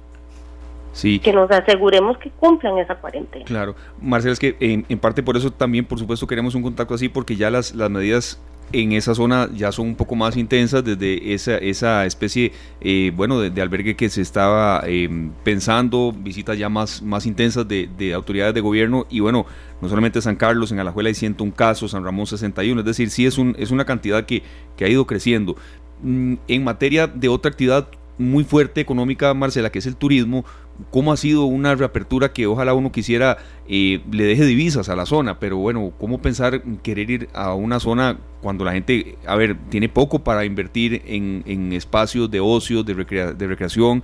Sí. 0.92 1.18
Que 1.18 1.32
nos 1.32 1.50
aseguremos 1.50 2.18
que 2.18 2.30
cumplan 2.30 2.78
esa 2.78 2.94
cuarentena. 2.96 3.44
Claro. 3.44 3.74
Marcela, 4.00 4.32
es 4.32 4.38
que 4.38 4.56
en, 4.60 4.84
en, 4.88 4.98
parte 4.98 5.22
por 5.22 5.36
eso 5.36 5.50
también, 5.50 5.84
por 5.84 5.98
supuesto, 5.98 6.26
queremos 6.26 6.54
un 6.54 6.62
contacto 6.62 6.94
así, 6.94 7.08
porque 7.08 7.36
ya 7.36 7.50
las, 7.50 7.74
las 7.74 7.90
medidas 7.90 8.38
en 8.72 8.92
esa 8.92 9.14
zona 9.14 9.48
ya 9.54 9.70
son 9.70 9.88
un 9.88 9.96
poco 9.96 10.14
más 10.14 10.36
intensas 10.36 10.82
desde 10.84 11.34
esa, 11.34 11.58
esa 11.58 12.06
especie, 12.06 12.52
eh, 12.80 13.12
bueno, 13.14 13.40
de, 13.40 13.62
albergue 13.62 13.96
que 13.96 14.08
se 14.08 14.22
estaba 14.22 14.82
em, 14.86 15.30
pensando, 15.44 16.12
visitas 16.16 16.58
ya 16.58 16.68
más, 16.68 17.02
más 17.02 17.26
intensas 17.26 17.68
de, 17.68 17.88
de, 17.98 18.14
autoridades 18.14 18.54
de 18.54 18.60
gobierno 18.60 19.06
y 19.10 19.20
bueno, 19.20 19.46
no 19.80 19.88
solamente 19.88 20.20
San 20.22 20.36
Carlos, 20.36 20.72
en 20.72 20.78
Alajuela 20.78 21.08
hay 21.08 21.14
101 21.14 21.54
casos, 21.54 21.90
San 21.90 22.04
Ramón 22.04 22.26
61, 22.26 22.80
es 22.80 22.86
decir, 22.86 23.10
sí 23.10 23.26
es, 23.26 23.38
un, 23.38 23.54
es 23.58 23.70
una 23.70 23.84
cantidad 23.84 24.24
que, 24.24 24.42
que 24.76 24.84
ha 24.84 24.88
ido 24.88 25.06
creciendo. 25.06 25.56
Mm, 26.02 26.34
en 26.48 26.64
materia 26.64 27.06
de 27.06 27.28
otra 27.28 27.50
actividad 27.50 27.88
muy 28.18 28.44
fuerte 28.44 28.80
económica, 28.80 29.32
Marcela, 29.34 29.70
que 29.70 29.78
es 29.78 29.86
el 29.86 29.96
turismo, 29.96 30.44
cómo 30.90 31.12
ha 31.12 31.16
sido 31.16 31.44
una 31.44 31.74
reapertura 31.74 32.32
que 32.32 32.46
ojalá 32.46 32.74
uno 32.74 32.92
quisiera 32.92 33.38
eh, 33.68 34.02
le 34.10 34.24
deje 34.24 34.44
divisas 34.44 34.88
a 34.88 34.96
la 34.96 35.06
zona, 35.06 35.38
pero 35.38 35.56
bueno, 35.56 35.92
cómo 35.98 36.20
pensar 36.20 36.62
querer 36.82 37.10
ir 37.10 37.28
a 37.34 37.54
una 37.54 37.80
zona 37.80 38.18
cuando 38.40 38.64
la 38.64 38.72
gente, 38.72 39.16
a 39.26 39.36
ver, 39.36 39.56
tiene 39.68 39.88
poco 39.88 40.20
para 40.20 40.44
invertir 40.44 41.02
en, 41.06 41.72
espacios 41.72 42.30
de 42.30 42.40
ocio, 42.40 42.82
de, 42.82 42.94
de 42.94 43.46
recreación. 43.46 44.02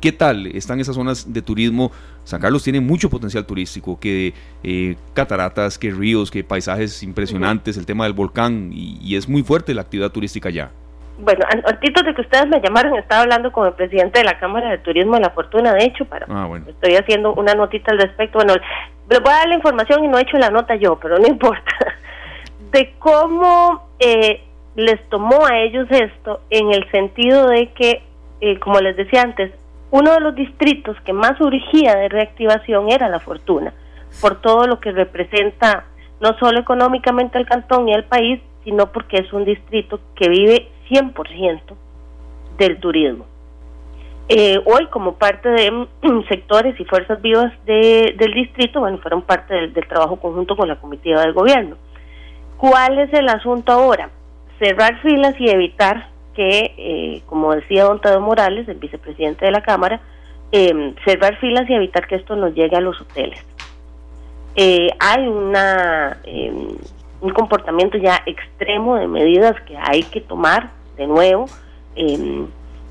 ¿Qué 0.00 0.12
tal 0.12 0.46
están 0.46 0.78
esas 0.78 0.94
zonas 0.94 1.32
de 1.32 1.42
turismo? 1.42 1.90
San 2.24 2.40
Carlos 2.40 2.62
tiene 2.62 2.80
mucho 2.80 3.10
potencial 3.10 3.44
turístico, 3.44 3.98
que 3.98 4.32
eh, 4.62 4.96
cataratas, 5.12 5.78
que 5.78 5.90
ríos, 5.90 6.30
que 6.30 6.44
paisajes 6.44 7.02
impresionantes, 7.02 7.76
el 7.76 7.84
tema 7.84 8.04
del 8.04 8.12
volcán, 8.12 8.70
y 8.72 9.16
es 9.16 9.28
muy 9.28 9.42
fuerte 9.42 9.74
la 9.74 9.82
actividad 9.82 10.12
turística 10.12 10.48
allá 10.48 10.70
bueno, 11.18 11.44
antes 11.48 12.04
de 12.04 12.14
que 12.14 12.20
ustedes 12.20 12.46
me 12.46 12.60
llamaron, 12.60 12.96
estaba 12.96 13.22
hablando 13.22 13.50
con 13.50 13.66
el 13.66 13.72
presidente 13.72 14.18
de 14.18 14.24
la 14.24 14.38
Cámara 14.38 14.70
de 14.70 14.78
Turismo 14.78 15.14
de 15.14 15.22
La 15.22 15.30
Fortuna, 15.30 15.72
de 15.72 15.84
hecho, 15.84 16.04
para 16.04 16.26
ah, 16.28 16.48
estoy 16.66 16.96
haciendo 16.96 17.32
una 17.34 17.54
notita 17.54 17.92
al 17.92 17.98
respecto. 17.98 18.38
Bueno, 18.38 18.54
les 19.08 19.20
voy 19.20 19.32
a 19.32 19.36
dar 19.36 19.48
la 19.48 19.54
información 19.54 20.04
y 20.04 20.08
no 20.08 20.18
he 20.18 20.22
hecho 20.22 20.36
la 20.36 20.50
nota 20.50 20.76
yo, 20.76 20.98
pero 21.00 21.18
no 21.18 21.26
importa. 21.28 21.72
De 22.70 22.94
cómo 22.98 23.88
eh, 23.98 24.42
les 24.74 25.08
tomó 25.08 25.46
a 25.46 25.58
ellos 25.58 25.86
esto 25.90 26.40
en 26.50 26.72
el 26.72 26.90
sentido 26.90 27.48
de 27.48 27.72
que, 27.72 28.02
eh, 28.42 28.58
como 28.60 28.80
les 28.80 28.96
decía 28.96 29.22
antes, 29.22 29.52
uno 29.90 30.12
de 30.12 30.20
los 30.20 30.34
distritos 30.34 30.96
que 31.02 31.14
más 31.14 31.40
urgía 31.40 31.94
de 31.96 32.08
reactivación 32.08 32.90
era 32.90 33.08
La 33.08 33.20
Fortuna, 33.20 33.72
por 34.20 34.42
todo 34.42 34.66
lo 34.66 34.80
que 34.80 34.92
representa 34.92 35.84
no 36.20 36.36
solo 36.38 36.60
económicamente 36.60 37.38
al 37.38 37.46
cantón 37.46 37.88
y 37.88 37.94
al 37.94 38.04
país, 38.04 38.40
sino 38.64 38.92
porque 38.92 39.18
es 39.18 39.32
un 39.32 39.44
distrito 39.44 40.00
que 40.14 40.28
vive 40.28 40.68
100% 40.88 41.60
del 42.58 42.78
turismo. 42.80 43.26
Eh, 44.28 44.60
hoy, 44.64 44.86
como 44.86 45.14
parte 45.14 45.48
de 45.48 45.86
sectores 46.28 46.78
y 46.80 46.84
fuerzas 46.84 47.22
vivas 47.22 47.52
del 47.64 48.32
distrito, 48.34 48.80
bueno, 48.80 48.98
fueron 48.98 49.22
parte 49.22 49.54
del, 49.54 49.72
trabajo 49.86 50.16
conjunto 50.16 50.56
con 50.56 50.68
la 50.68 50.76
comitiva 50.76 51.20
del 51.20 51.32
gobierno. 51.32 51.76
¿Cuál 52.56 52.98
es 52.98 53.12
el 53.12 53.28
asunto 53.28 53.72
ahora? 53.72 54.10
Cerrar 54.58 55.00
filas 55.02 55.34
y 55.38 55.48
evitar 55.48 56.08
que, 56.34 56.74
eh, 56.76 57.22
como 57.26 57.54
decía 57.54 57.84
don 57.84 58.00
Tadeo 58.00 58.20
Morales, 58.20 58.68
el 58.68 58.78
vicepresidente 58.78 59.44
de 59.44 59.52
la 59.52 59.62
Cámara, 59.62 60.00
eh, 60.50 60.94
cerrar 61.04 61.38
filas 61.38 61.68
y 61.68 61.74
evitar 61.74 62.06
que 62.06 62.16
esto 62.16 62.34
nos 62.34 62.54
llegue 62.54 62.76
a 62.76 62.80
los 62.80 63.00
hoteles. 63.00 63.44
hay 64.98 65.28
una 65.28 66.18
em, 66.24 66.68
un 67.20 67.30
comportamiento 67.30 67.98
ya 67.98 68.22
extremo 68.26 68.96
de 68.96 69.06
medidas 69.06 69.54
que 69.62 69.76
hay 69.76 70.02
que 70.02 70.20
tomar 70.20 70.70
de 70.96 71.06
nuevo 71.06 71.46
em, 71.94 72.46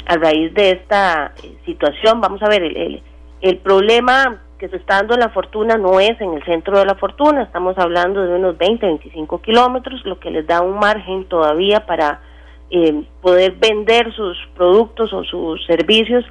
a 0.06 0.16
raíz 0.18 0.54
de 0.54 0.72
esta 0.72 1.34
eh, 1.44 1.56
situación. 1.66 2.22
Vamos 2.22 2.42
a 2.42 2.50
ver, 2.50 2.64
el, 2.64 3.04
el, 3.42 3.58
problema 3.58 4.42
que 4.58 4.70
se 4.70 4.78
está 4.78 4.96
dando 4.96 5.16
en 5.16 5.20
la 5.22 5.30
fortuna 5.30 5.78
no 5.78 6.00
es 6.00 6.20
en 6.22 6.34
el 6.34 6.44
centro 6.44 6.80
de 6.80 6.86
la 6.86 6.96
fortuna, 6.96 7.44
estamos 7.44 7.78
hablando 7.78 8.24
de 8.24 8.36
unos 8.36 8.58
20, 8.58 8.86
25 8.86 9.42
kilómetros, 9.42 10.06
lo 10.06 10.20
que 10.20 10.32
les 10.32 10.48
da 10.48 10.62
un 10.62 10.80
margen 10.80 11.26
todavía 11.26 11.86
para 11.86 12.22
em, 12.70 13.06
poder 13.22 13.54
vender 13.54 14.14
sus 14.14 14.38
productos 14.56 15.12
o 15.14 15.24
sus 15.24 15.66
servicios 15.66 16.26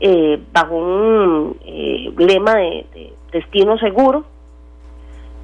eh, 0.00 0.40
bajo 0.52 0.76
un 0.76 1.56
eh, 1.64 2.12
lema 2.16 2.54
de 2.54 3.12
destino 3.32 3.78
seguro, 3.78 4.24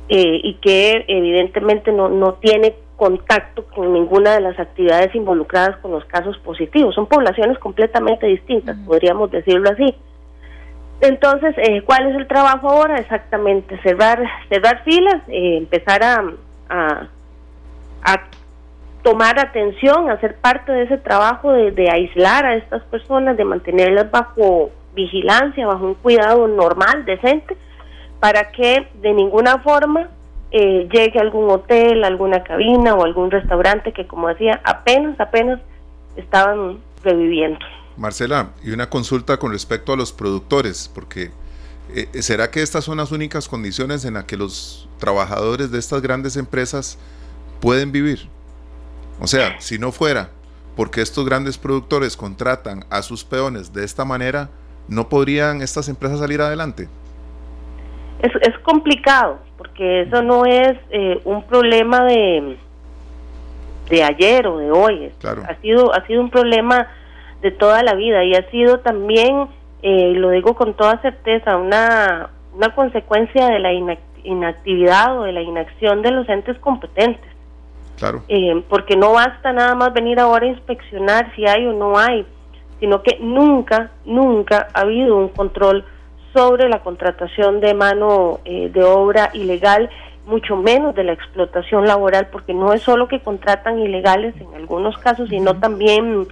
eh, 0.08 0.40
y 0.42 0.54
que 0.54 1.04
evidentemente 1.08 1.92
no, 1.92 2.08
no 2.08 2.34
tiene 2.34 2.74
contacto 2.96 3.64
con 3.74 3.92
ninguna 3.92 4.34
de 4.34 4.40
las 4.40 4.58
actividades 4.58 5.14
involucradas 5.14 5.76
con 5.78 5.92
los 5.92 6.04
casos 6.04 6.38
positivos. 6.38 6.94
Son 6.94 7.06
poblaciones 7.06 7.58
completamente 7.58 8.26
distintas, 8.26 8.76
podríamos 8.86 9.30
decirlo 9.30 9.70
así. 9.70 9.94
Entonces, 11.00 11.54
eh, 11.58 11.82
¿cuál 11.82 12.08
es 12.08 12.16
el 12.16 12.26
trabajo 12.26 12.70
ahora? 12.70 12.98
Exactamente, 12.98 13.80
cerrar, 13.82 14.22
cerrar 14.48 14.84
filas, 14.84 15.22
eh, 15.28 15.58
empezar 15.58 16.02
a, 16.02 16.24
a, 16.68 18.20
tomar 19.02 19.38
atención, 19.38 20.08
a 20.08 20.18
ser 20.20 20.36
parte 20.36 20.72
de 20.72 20.84
ese 20.84 20.96
trabajo 20.96 21.52
de, 21.52 21.72
de 21.72 21.90
aislar 21.90 22.46
a 22.46 22.54
estas 22.54 22.82
personas, 22.84 23.36
de 23.36 23.44
mantenerlas 23.44 24.10
bajo 24.10 24.70
vigilancia, 24.94 25.66
bajo 25.66 25.84
un 25.84 25.94
cuidado 25.94 26.46
normal, 26.48 27.04
decente, 27.04 27.54
para 28.24 28.52
que 28.52 28.88
de 29.02 29.12
ninguna 29.12 29.58
forma 29.58 30.08
eh, 30.50 30.88
llegue 30.90 31.20
algún 31.20 31.50
hotel, 31.50 32.02
alguna 32.04 32.42
cabina 32.42 32.94
o 32.94 33.04
algún 33.04 33.30
restaurante 33.30 33.92
que, 33.92 34.06
como 34.06 34.28
decía, 34.28 34.62
apenas, 34.64 35.20
apenas 35.20 35.60
estaban 36.16 36.78
reviviendo. 37.02 37.58
Marcela, 37.98 38.52
y 38.62 38.70
una 38.70 38.88
consulta 38.88 39.36
con 39.36 39.52
respecto 39.52 39.92
a 39.92 39.96
los 39.98 40.10
productores, 40.10 40.90
porque 40.94 41.32
eh, 41.94 42.08
¿será 42.22 42.50
que 42.50 42.62
estas 42.62 42.84
son 42.84 42.96
las 42.96 43.12
únicas 43.12 43.46
condiciones 43.46 44.06
en 44.06 44.14
las 44.14 44.24
que 44.24 44.38
los 44.38 44.88
trabajadores 44.98 45.70
de 45.70 45.78
estas 45.78 46.00
grandes 46.00 46.38
empresas 46.38 46.98
pueden 47.60 47.92
vivir? 47.92 48.26
O 49.20 49.26
sea, 49.26 49.60
si 49.60 49.78
no 49.78 49.92
fuera 49.92 50.30
porque 50.76 51.02
estos 51.02 51.26
grandes 51.26 51.58
productores 51.58 52.16
contratan 52.16 52.86
a 52.88 53.02
sus 53.02 53.22
peones 53.22 53.74
de 53.74 53.84
esta 53.84 54.06
manera, 54.06 54.48
¿no 54.88 55.10
podrían 55.10 55.60
estas 55.60 55.90
empresas 55.90 56.20
salir 56.20 56.40
adelante? 56.40 56.88
Es, 58.20 58.32
es 58.42 58.58
complicado, 58.60 59.38
porque 59.58 60.02
eso 60.02 60.22
no 60.22 60.46
es 60.46 60.76
eh, 60.90 61.20
un 61.24 61.42
problema 61.44 62.04
de, 62.04 62.56
de 63.88 64.02
ayer 64.02 64.46
o 64.46 64.58
de 64.58 64.70
hoy. 64.70 65.12
Ha, 65.24 65.54
sido, 65.60 65.94
ha 65.94 66.06
sido 66.06 66.20
un 66.20 66.30
problema 66.30 66.88
de 67.42 67.50
toda 67.50 67.82
la 67.82 67.94
vida 67.94 68.24
y 68.24 68.34
ha 68.34 68.48
sido 68.50 68.80
también, 68.80 69.48
eh, 69.82 70.12
lo 70.16 70.30
digo 70.30 70.54
con 70.54 70.74
toda 70.74 71.00
certeza, 71.02 71.56
una, 71.56 72.30
una 72.54 72.74
consecuencia 72.74 73.46
de 73.48 73.58
la 73.58 73.72
inactividad 74.24 75.18
o 75.18 75.24
de 75.24 75.32
la 75.32 75.42
inacción 75.42 76.02
de 76.02 76.10
los 76.10 76.28
entes 76.28 76.58
competentes. 76.58 77.30
Claro. 77.98 78.22
Eh, 78.28 78.62
porque 78.68 78.96
no 78.96 79.12
basta 79.12 79.52
nada 79.52 79.74
más 79.74 79.92
venir 79.92 80.18
ahora 80.18 80.46
a 80.46 80.48
inspeccionar 80.48 81.32
si 81.36 81.46
hay 81.46 81.66
o 81.66 81.72
no 81.72 81.96
hay, 81.96 82.26
sino 82.80 83.02
que 83.02 83.18
nunca, 83.20 83.92
nunca 84.04 84.68
ha 84.74 84.80
habido 84.80 85.16
un 85.16 85.28
control 85.28 85.84
sobre 86.34 86.68
la 86.68 86.80
contratación 86.80 87.60
de 87.60 87.72
mano 87.72 88.40
eh, 88.44 88.68
de 88.68 88.82
obra 88.82 89.30
ilegal, 89.32 89.88
mucho 90.26 90.56
menos 90.56 90.94
de 90.94 91.04
la 91.04 91.12
explotación 91.12 91.86
laboral, 91.86 92.28
porque 92.30 92.52
no 92.52 92.72
es 92.72 92.82
solo 92.82 93.08
que 93.08 93.20
contratan 93.20 93.78
ilegales 93.78 94.34
en 94.40 94.52
algunos 94.54 94.98
casos, 94.98 95.28
sino 95.28 95.54
también 95.54 96.26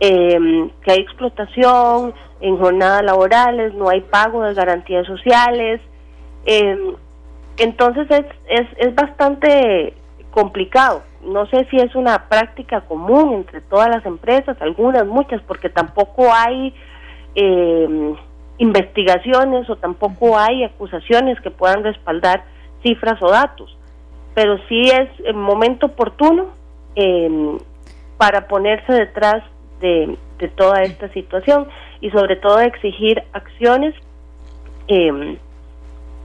em, 0.00 0.70
que 0.82 0.92
hay 0.92 1.00
explotación 1.00 2.14
en 2.40 2.56
jornadas 2.56 3.04
laborales, 3.04 3.74
no 3.74 3.90
hay 3.90 4.00
pago 4.00 4.42
de 4.42 4.54
garantías 4.54 5.06
sociales. 5.06 5.80
Em, 6.46 6.94
entonces 7.58 8.10
es, 8.10 8.26
es, 8.48 8.66
es 8.78 8.94
bastante 8.94 9.92
complicado. 10.30 11.02
No 11.22 11.46
sé 11.46 11.66
si 11.70 11.76
es 11.76 11.94
una 11.94 12.28
práctica 12.28 12.80
común 12.80 13.34
entre 13.34 13.60
todas 13.60 13.88
las 13.88 14.04
empresas, 14.06 14.56
algunas, 14.60 15.06
muchas, 15.06 15.42
porque 15.42 15.68
tampoco 15.68 16.32
hay... 16.32 16.74
Eh, 17.34 18.14
investigaciones 18.58 19.68
o 19.68 19.76
tampoco 19.76 20.38
hay 20.38 20.64
acusaciones 20.64 21.40
que 21.40 21.50
puedan 21.50 21.82
respaldar 21.82 22.44
cifras 22.82 23.20
o 23.22 23.30
datos. 23.30 23.76
Pero 24.34 24.58
sí 24.68 24.82
es 24.82 25.08
el 25.24 25.34
momento 25.34 25.86
oportuno 25.86 26.48
em, 26.94 27.58
para 28.16 28.46
ponerse 28.48 28.92
detrás 28.92 29.42
de, 29.80 30.16
toda 30.56 30.82
esta 30.82 31.08
situación 31.12 31.68
y 32.00 32.10
sobre 32.10 32.34
todo 32.34 32.60
exigir 32.60 33.22
acciones 33.32 33.94
em, 34.88 35.36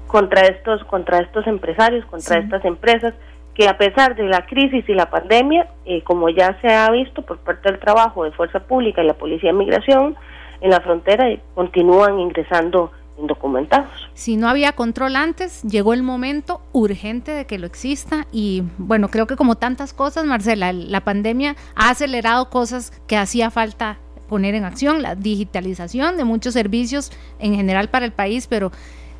contra 0.07 0.41
estos 0.48 0.84
contra 0.86 1.19
estos 1.19 1.46
empresarios, 1.46 2.03
contra 2.05 2.39
estas 2.39 2.65
empresas 2.65 3.13
que 3.57 3.67
a 3.67 3.77
pesar 3.77 4.15
de 4.15 4.24
la 4.24 4.46
crisis 4.46 4.88
y 4.88 4.93
la 4.93 5.10
pandemia, 5.10 5.67
eh, 5.86 6.03
como 6.03 6.29
ya 6.29 6.60
se 6.62 6.67
ha 6.67 6.89
visto 6.91 7.24
por 7.24 7.39
parte 7.39 7.69
del 7.72 7.79
trabajo 7.79 8.24
de 8.24 8.31
Fuerza 8.31 8.60
Pública 8.60 9.03
y 9.03 9.07
la 9.07 9.15
Policía 9.15 9.51
de 9.51 9.57
Migración, 9.57 10.15
en 10.61 10.69
la 10.69 10.81
frontera 10.81 11.25
continúan 11.55 12.19
ingresando 12.19 12.91
indocumentados. 13.19 13.89
Si 14.13 14.37
no 14.37 14.47
había 14.47 14.73
control 14.73 15.15
antes, 15.15 15.63
llegó 15.63 15.93
el 15.93 16.03
momento 16.03 16.61
urgente 16.71 17.31
de 17.31 17.45
que 17.45 17.57
lo 17.57 17.65
exista 17.65 18.27
y 18.31 18.63
bueno, 18.77 19.09
creo 19.09 19.27
que 19.27 19.35
como 19.35 19.55
tantas 19.55 19.93
cosas, 19.93 20.25
Marcela, 20.25 20.71
la 20.71 21.01
pandemia 21.01 21.55
ha 21.75 21.89
acelerado 21.89 22.49
cosas 22.49 22.91
que 23.07 23.17
hacía 23.17 23.49
falta 23.49 23.97
poner 24.29 24.55
en 24.55 24.65
acción, 24.65 25.01
la 25.01 25.15
digitalización 25.15 26.17
de 26.17 26.25
muchos 26.25 26.53
servicios 26.53 27.11
en 27.39 27.55
general 27.55 27.89
para 27.89 28.05
el 28.05 28.11
país, 28.11 28.47
pero 28.47 28.71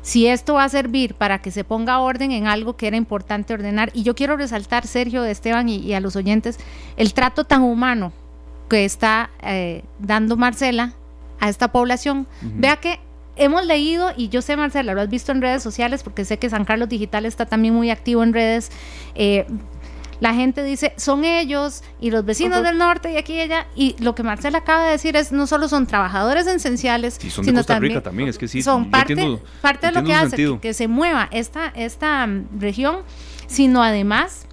si 0.02 0.26
esto 0.26 0.54
va 0.54 0.64
a 0.64 0.68
servir 0.68 1.14
para 1.14 1.40
que 1.40 1.50
se 1.50 1.64
ponga 1.64 1.98
orden 1.98 2.30
en 2.30 2.46
algo 2.46 2.76
que 2.76 2.86
era 2.86 2.96
importante 2.96 3.54
ordenar, 3.54 3.90
y 3.94 4.02
yo 4.02 4.14
quiero 4.14 4.36
resaltar, 4.36 4.86
Sergio, 4.86 5.24
Esteban 5.24 5.68
y, 5.68 5.92
a 5.94 6.00
los 6.00 6.14
oyentes, 6.14 6.58
el 6.96 7.14
trato 7.14 7.44
tan 7.44 7.62
humano 7.62 8.12
que 8.68 8.84
está 8.84 9.30
eh, 9.42 9.82
dando 9.98 10.36
Marcela 10.36 10.92
a 11.40 11.48
esta 11.48 11.72
población. 11.72 12.26
Vea 12.42 12.76
que 12.76 13.00
hemos 13.36 13.64
leído, 13.64 14.12
y 14.16 14.28
yo 14.28 14.42
sé, 14.42 14.56
Marcela, 14.56 14.94
lo 14.94 15.00
has 15.00 15.08
visto 15.08 15.32
en 15.32 15.40
redes 15.40 15.62
sociales, 15.62 16.02
porque 16.02 16.24
sé 16.24 16.38
que 16.38 16.50
San 16.50 16.64
Carlos 16.64 16.88
Digital 16.88 17.24
está 17.24 17.46
también 17.46 17.74
muy 17.74 17.90
activo 17.90 18.22
en 18.22 18.32
redes. 18.32 18.70
Eh, 19.14 19.46
la 20.20 20.34
gente 20.34 20.64
dice, 20.64 20.92
son 20.96 21.24
ellos 21.24 21.84
y 22.00 22.10
los 22.10 22.24
vecinos 22.24 22.64
del 22.64 22.76
norte 22.76 23.12
y 23.12 23.16
aquí 23.16 23.34
y 23.34 23.40
allá. 23.40 23.68
Y 23.76 23.94
lo 24.00 24.16
que 24.16 24.24
Marcela 24.24 24.58
acaba 24.58 24.84
de 24.84 24.92
decir 24.92 25.14
es, 25.16 25.30
no 25.30 25.46
solo 25.46 25.68
son 25.68 25.86
trabajadores 25.86 26.46
esenciales, 26.46 27.18
son 27.30 27.44
sino 27.44 27.62
también, 27.62 28.02
también, 28.02 28.28
es 28.28 28.36
que 28.36 28.48
sí, 28.48 28.62
son 28.62 28.90
parte, 28.90 29.14
parte 29.60 29.86
de 29.86 29.92
lo 29.92 30.02
que 30.02 30.14
hace 30.14 30.58
que, 30.60 30.74
se 30.74 30.88
mueva 30.88 31.28
esta, 31.30 31.68
esta 31.68 32.26
mm, 32.26 32.58
región, 32.58 32.96
sino 33.46 33.82
además 33.82 34.46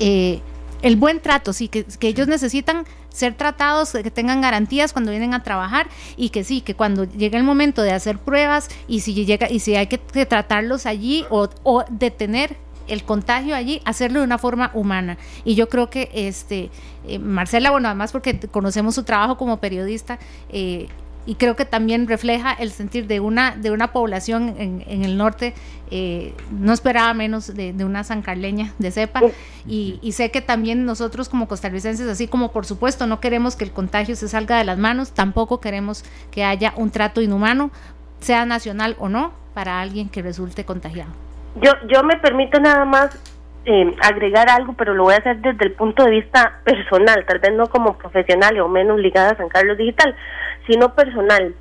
eh, 0.00 0.40
el 0.82 0.96
buen 0.96 1.20
trato, 1.20 1.52
sí, 1.52 1.68
que, 1.68 1.84
que 1.84 2.08
ellos 2.08 2.26
necesitan 2.26 2.84
ser 3.12 3.34
tratados, 3.34 3.92
que 3.92 4.10
tengan 4.10 4.40
garantías 4.40 4.92
cuando 4.92 5.10
vienen 5.10 5.34
a 5.34 5.42
trabajar 5.42 5.88
y 6.16 6.30
que 6.30 6.44
sí, 6.44 6.60
que 6.60 6.74
cuando 6.74 7.04
llegue 7.04 7.36
el 7.36 7.44
momento 7.44 7.82
de 7.82 7.92
hacer 7.92 8.18
pruebas 8.18 8.68
y 8.88 9.00
si 9.00 9.14
llega 9.24 9.50
y 9.50 9.60
si 9.60 9.76
hay 9.76 9.86
que, 9.86 9.98
tratarlos 9.98 10.86
allí 10.86 11.24
o, 11.30 11.48
o, 11.62 11.84
detener 11.90 12.56
el 12.88 13.04
contagio 13.04 13.54
allí, 13.54 13.80
hacerlo 13.84 14.20
de 14.20 14.24
una 14.24 14.38
forma 14.38 14.70
humana. 14.74 15.16
Y 15.44 15.54
yo 15.54 15.68
creo 15.68 15.88
que 15.88 16.10
este 16.12 16.70
eh, 17.06 17.18
Marcela, 17.18 17.70
bueno, 17.70 17.88
además 17.88 18.12
porque 18.12 18.38
conocemos 18.38 18.94
su 18.94 19.04
trabajo 19.04 19.36
como 19.36 19.58
periodista, 19.58 20.18
eh, 20.50 20.88
y 21.26 21.36
creo 21.36 21.56
que 21.56 21.64
también 21.64 22.08
refleja 22.08 22.52
el 22.52 22.70
sentir 22.70 23.06
de 23.06 23.20
una, 23.20 23.56
de 23.56 23.70
una 23.70 23.92
población 23.92 24.54
en, 24.58 24.84
en 24.86 25.04
el 25.04 25.16
norte, 25.16 25.54
eh, 25.90 26.34
no 26.50 26.72
esperaba 26.72 27.12
menos 27.14 27.54
de, 27.54 27.74
una 27.84 28.02
sancarleña 28.02 28.72
de 28.78 28.90
cepa, 28.90 29.20
y, 29.66 29.98
y, 30.02 30.12
sé 30.12 30.30
que 30.30 30.40
también 30.40 30.84
nosotros 30.84 31.28
como 31.28 31.48
costarricenses, 31.48 32.08
así 32.08 32.28
como 32.28 32.50
por 32.50 32.66
supuesto 32.66 33.06
no 33.06 33.20
queremos 33.20 33.56
que 33.56 33.64
el 33.64 33.72
contagio 33.72 34.16
se 34.16 34.28
salga 34.28 34.58
de 34.58 34.64
las 34.64 34.78
manos, 34.78 35.12
tampoco 35.12 35.60
queremos 35.60 36.04
que 36.30 36.44
haya 36.44 36.72
un 36.76 36.90
trato 36.90 37.20
inhumano, 37.20 37.70
sea 38.20 38.46
nacional 38.46 38.96
o 38.98 39.08
no, 39.08 39.32
para 39.54 39.80
alguien 39.80 40.08
que 40.08 40.22
resulte 40.22 40.64
contagiado. 40.64 41.10
Yo, 41.60 41.72
yo 41.88 42.02
me 42.02 42.16
permito 42.16 42.58
nada 42.58 42.84
más 42.84 43.18
eh, 43.64 43.94
agregar 44.02 44.48
algo, 44.50 44.72
pero 44.72 44.94
lo 44.94 45.04
voy 45.04 45.14
a 45.14 45.18
hacer 45.18 45.38
desde 45.38 45.66
el 45.66 45.72
punto 45.72 46.04
de 46.04 46.10
vista 46.10 46.60
personal, 46.64 47.24
tal 47.26 47.38
vez 47.38 47.52
no 47.52 47.68
como 47.68 47.96
profesional 47.96 48.58
o 48.60 48.68
menos 48.68 48.98
ligada 48.98 49.30
a 49.30 49.36
San 49.36 49.48
Carlos 49.48 49.78
Digital, 49.78 50.14
sino 50.66 50.94
personal. 50.94 51.54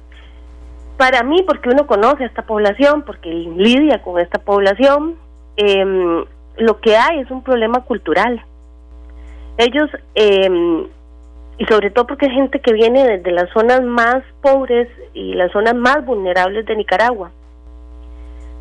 Para 0.98 1.24
mí, 1.24 1.44
porque 1.46 1.70
uno 1.70 1.88
conoce 1.88 2.24
a 2.24 2.28
esta 2.28 2.44
población, 2.44 3.04
porque 3.04 3.30
lidia 3.30 4.02
con 4.02 4.20
esta 4.20 4.40
población, 4.40 5.16
eh, 5.58 6.26
lo 6.58 6.80
que 6.80 6.98
hay 6.98 7.20
es 7.20 7.32
un 7.32 7.44
problema 7.44 7.82
cultural. 7.82 8.44
Ellos, 9.58 9.90
eh, 10.16 10.88
y 11.58 11.66
sobre 11.66 11.92
todo 11.92 12.08
porque 12.08 12.26
hay 12.26 12.34
gente 12.34 12.60
que 12.60 12.74
viene 12.74 13.06
desde 13.06 13.32
las 13.32 13.50
zonas 13.52 13.84
más 13.84 14.24
pobres 14.42 14.88
y 15.14 15.36
las 15.36 15.52
zonas 15.52 15.76
más 15.76 16.04
vulnerables 16.04 16.66
de 16.66 16.76
Nicaragua. 16.76 17.32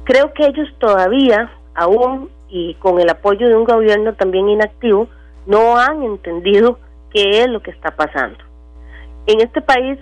Creo 0.04 0.34
que 0.34 0.46
ellos 0.46 0.68
todavía, 0.78 1.50
aún 1.74 2.28
y 2.50 2.74
con 2.74 3.00
el 3.00 3.08
apoyo 3.08 3.48
de 3.48 3.56
un 3.56 3.64
gobierno 3.64 4.14
también 4.14 4.48
inactivo, 4.48 5.08
no 5.46 5.76
han 5.78 6.02
entendido 6.02 6.78
qué 7.12 7.42
es 7.42 7.48
lo 7.48 7.62
que 7.62 7.70
está 7.70 7.92
pasando. 7.96 8.38
En 9.26 9.40
este 9.40 9.60
país 9.60 9.98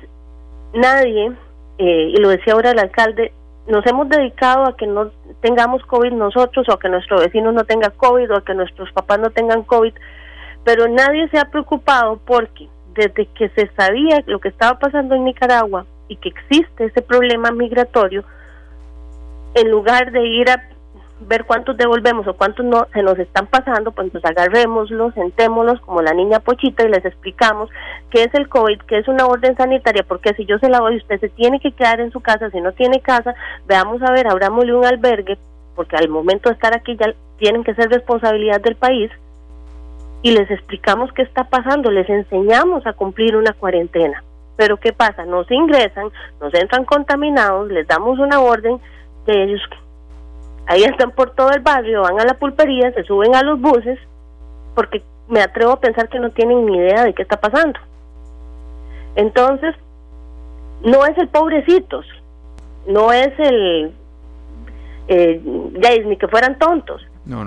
nadie, 0.72 1.32
eh, 1.78 2.12
y 2.14 2.16
lo 2.16 2.28
decía 2.28 2.54
ahora 2.54 2.70
el 2.70 2.78
alcalde, 2.78 3.32
nos 3.66 3.84
hemos 3.86 4.08
dedicado 4.08 4.66
a 4.66 4.76
que 4.76 4.86
no 4.86 5.10
tengamos 5.40 5.84
COVID 5.84 6.12
nosotros 6.12 6.66
o 6.68 6.72
a 6.72 6.78
que 6.78 6.88
nuestro 6.88 7.20
vecino 7.20 7.52
no 7.52 7.64
tenga 7.64 7.90
COVID 7.90 8.32
o 8.32 8.36
a 8.36 8.44
que 8.44 8.54
nuestros 8.54 8.90
papás 8.92 9.20
no 9.20 9.30
tengan 9.30 9.62
COVID, 9.62 9.92
pero 10.64 10.88
nadie 10.88 11.28
se 11.28 11.38
ha 11.38 11.50
preocupado 11.50 12.18
porque 12.24 12.68
desde 12.94 13.26
que 13.26 13.48
se 13.50 13.70
sabía 13.76 14.22
lo 14.26 14.40
que 14.40 14.48
estaba 14.48 14.78
pasando 14.78 15.14
en 15.14 15.24
Nicaragua 15.24 15.86
y 16.08 16.16
que 16.16 16.30
existe 16.30 16.86
ese 16.86 17.02
problema 17.02 17.50
migratorio, 17.50 18.24
en 19.54 19.70
lugar 19.70 20.10
de 20.12 20.26
ir 20.26 20.50
a 20.50 20.68
ver 21.20 21.44
cuántos 21.44 21.76
devolvemos 21.76 22.26
o 22.26 22.34
cuántos 22.34 22.64
no 22.64 22.86
se 22.92 23.02
nos 23.02 23.18
están 23.18 23.46
pasando, 23.46 23.92
pues, 23.92 24.10
agarrémoslos, 24.24 25.14
sentémonos 25.14 25.80
como 25.80 26.02
la 26.02 26.14
niña 26.14 26.40
Pochita 26.40 26.84
y 26.84 26.90
les 26.90 27.04
explicamos 27.04 27.68
qué 28.10 28.24
es 28.24 28.34
el 28.34 28.48
COVID, 28.48 28.80
qué 28.82 28.98
es 28.98 29.08
una 29.08 29.26
orden 29.26 29.56
sanitaria, 29.56 30.04
porque 30.06 30.34
si 30.34 30.44
yo 30.46 30.58
se 30.58 30.68
la 30.68 30.78
doy, 30.78 30.96
usted 30.96 31.18
se 31.20 31.28
tiene 31.28 31.60
que 31.60 31.72
quedar 31.72 32.00
en 32.00 32.12
su 32.12 32.20
casa, 32.20 32.50
si 32.50 32.60
no 32.60 32.72
tiene 32.72 33.00
casa, 33.00 33.34
veamos 33.66 34.00
a 34.02 34.12
ver, 34.12 34.28
abrámosle 34.28 34.74
un 34.74 34.84
albergue, 34.84 35.38
porque 35.74 35.96
al 35.96 36.08
momento 36.08 36.48
de 36.48 36.54
estar 36.54 36.74
aquí 36.74 36.96
ya 36.96 37.12
tienen 37.38 37.64
que 37.64 37.74
ser 37.74 37.90
responsabilidad 37.90 38.60
del 38.60 38.76
país, 38.76 39.10
y 40.22 40.32
les 40.32 40.50
explicamos 40.50 41.12
qué 41.12 41.22
está 41.22 41.44
pasando, 41.44 41.90
les 41.90 42.08
enseñamos 42.08 42.86
a 42.86 42.92
cumplir 42.92 43.36
una 43.36 43.52
cuarentena. 43.52 44.22
Pero 44.56 44.76
¿qué 44.78 44.92
pasa? 44.92 45.24
Nos 45.24 45.48
ingresan, 45.50 46.10
nos 46.40 46.52
entran 46.54 46.84
contaminados, 46.84 47.70
les 47.70 47.86
damos 47.86 48.18
una 48.18 48.40
orden 48.40 48.80
de 49.26 49.44
ellos 49.44 49.60
Ahí 50.68 50.82
están 50.84 51.12
por 51.12 51.30
todo 51.30 51.50
el 51.50 51.60
barrio, 51.60 52.02
van 52.02 52.20
a 52.20 52.26
la 52.26 52.34
pulpería, 52.34 52.92
se 52.92 53.02
suben 53.04 53.34
a 53.34 53.42
los 53.42 53.58
buses, 53.58 53.98
porque 54.74 55.02
me 55.26 55.40
atrevo 55.40 55.72
a 55.72 55.80
pensar 55.80 56.10
que 56.10 56.20
no 56.20 56.30
tienen 56.30 56.66
ni 56.66 56.76
idea 56.76 57.04
de 57.04 57.14
qué 57.14 57.22
está 57.22 57.40
pasando. 57.40 57.80
Entonces, 59.16 59.74
no 60.84 61.06
es 61.06 61.16
el 61.16 61.28
pobrecitos, 61.28 62.04
no 62.86 63.14
es 63.14 63.32
el, 63.38 63.94
eh, 65.08 65.40
ni 66.04 66.16
que 66.18 66.28
fueran 66.28 66.58
tontos, 66.58 67.00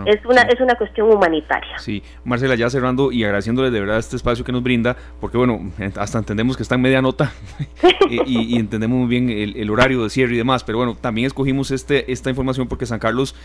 es 0.06 0.24
una 0.26 0.42
es 0.44 0.60
una 0.60 0.76
cuestión 0.76 1.12
humanitaria. 1.12 1.80
Sí, 1.80 2.04
Marcela, 2.24 2.56
ya 2.56 2.70
cerrando 2.70 3.12
y 3.12 3.24
agradeciéndole 3.24 3.72
de 3.72 3.80
verdad 3.80 3.98
este 3.98 4.16
espacio 4.16 4.46
que 4.46 4.52
nos 4.52 4.62
brinda, 4.62 4.96
porque 5.20 5.38
bueno, 5.38 5.72
hasta 5.96 6.20
entendemos 6.20 6.56
que 6.56 6.64
está 6.64 6.76
en 6.76 6.82
media 6.82 7.02
nota 7.02 7.32
y, 8.10 8.58
entendemos 8.58 9.00
muy 9.00 9.08
bien 9.08 9.30
el, 9.30 9.70
horario 9.72 10.04
de 10.04 10.10
cierre 10.10 10.36
y 10.36 10.38
demás, 10.38 10.64
pero 10.64 10.78
bueno, 10.78 10.96
también 11.00 11.26
escogimos 11.28 11.72
este 11.72 12.12
esta 12.12 12.30
información 12.30 12.68
porque 12.68 12.86
San 12.86 13.00
Carlos, 13.00 13.36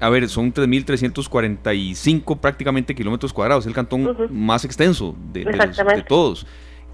a 0.00 0.08
ver, 0.08 0.28
son 0.28 0.54
3.345 0.54 2.38
prácticamente 2.38 2.94
kilómetros 2.94 3.32
cuadrados, 3.32 3.66
el 3.66 3.74
cantón 3.74 4.16
más 4.30 4.64
extenso 4.64 5.14
de, 5.32 5.44
de, 5.44 6.04
todos. 6.08 6.46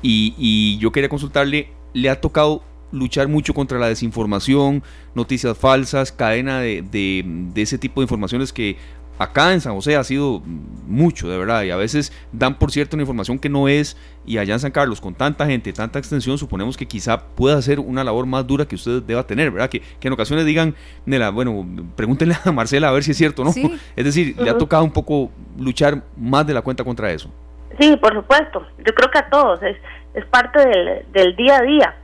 Y, 0.03 0.35
y 0.37 0.79
yo 0.79 0.91
quería 0.91 1.09
consultarle, 1.09 1.69
¿le 1.93 2.11
ha 2.11 2.21
tocado 2.21 2.65
luchar 2.93 3.29
mucho 3.29 3.55
contra 3.55 3.79
la 3.79 3.89
desinformación, 3.89 4.83
noticias 5.15 5.57
falsas, 5.57 6.13
cadena 6.13 6.61
de, 6.61 6.83
de, 6.83 7.63
ese 7.63 7.79
tipo 7.79 8.01
de 8.01 8.05
informaciones 8.05 8.53
que 8.53 8.77
acá 9.19 9.53
en 9.53 9.61
San 9.61 9.75
José 9.75 9.97
ha 9.97 10.05
sido 10.05 10.43
mucho, 10.87 11.29
de 11.29 11.39
verdad, 11.39 11.63
y 11.63 11.71
a 11.71 11.77
veces 11.77 12.13
dan 12.33 12.59
por 12.59 12.71
cierto 12.71 12.97
una 12.97 13.03
información 13.03 13.39
que 13.39 13.49
no 13.49 13.69
es, 13.69 13.97
y 14.27 14.39
allá 14.39 14.55
en 14.55 14.61
San 14.61 14.71
Carlos, 14.71 15.01
con 15.01 15.15
tanta 15.15 15.47
gente, 15.47 15.73
tanta 15.73 15.99
extensión, 15.99 16.39
suponemos 16.39 16.77
que 16.77 16.87
quizá 16.87 17.19
pueda 17.19 17.61
ser 17.63 17.81
una 17.81 18.05
labor 18.05 18.27
más 18.27 18.47
dura 18.47 18.67
que 18.67 18.75
usted 18.75 19.03
deba 19.03 19.27
tener, 19.27 19.51
¿verdad? 19.51 19.71
Que, 19.71 19.83
en 20.01 20.13
ocasiones 20.13 20.45
digan, 20.45 20.75
Nela, 21.07 21.31
bueno, 21.31 21.67
pregúntenle 21.97 22.37
a 22.45 22.53
Marcela 22.53 22.89
a 22.89 22.93
ver 22.93 23.05
si 23.05 23.13
es 23.13 23.17
cierto, 23.17 23.45
¿no? 23.45 23.53
Es 23.97 24.05
decir, 24.05 24.37
le 24.39 24.51
ha 24.51 24.59
tocado 24.59 24.85
un 24.85 24.93
poco 24.93 25.31
luchar 25.59 26.03
más 26.17 26.47
de 26.47 26.55
la 26.55 26.63
cuenta 26.63 26.85
contra 26.85 27.11
eso. 27.11 27.31
Sí, 27.79 27.97
por 27.97 28.13
supuesto, 28.13 28.67
yo 28.79 28.95
creo 28.95 29.11
que 29.11 29.19
a 29.19 29.31
todos, 29.31 29.63
es, 29.63 29.77
es 30.15 30.25
parte 30.27 30.67
del, 30.67 31.07
del 31.13 31.37
día 31.37 31.57
a 31.59 31.63
día. 31.63 31.97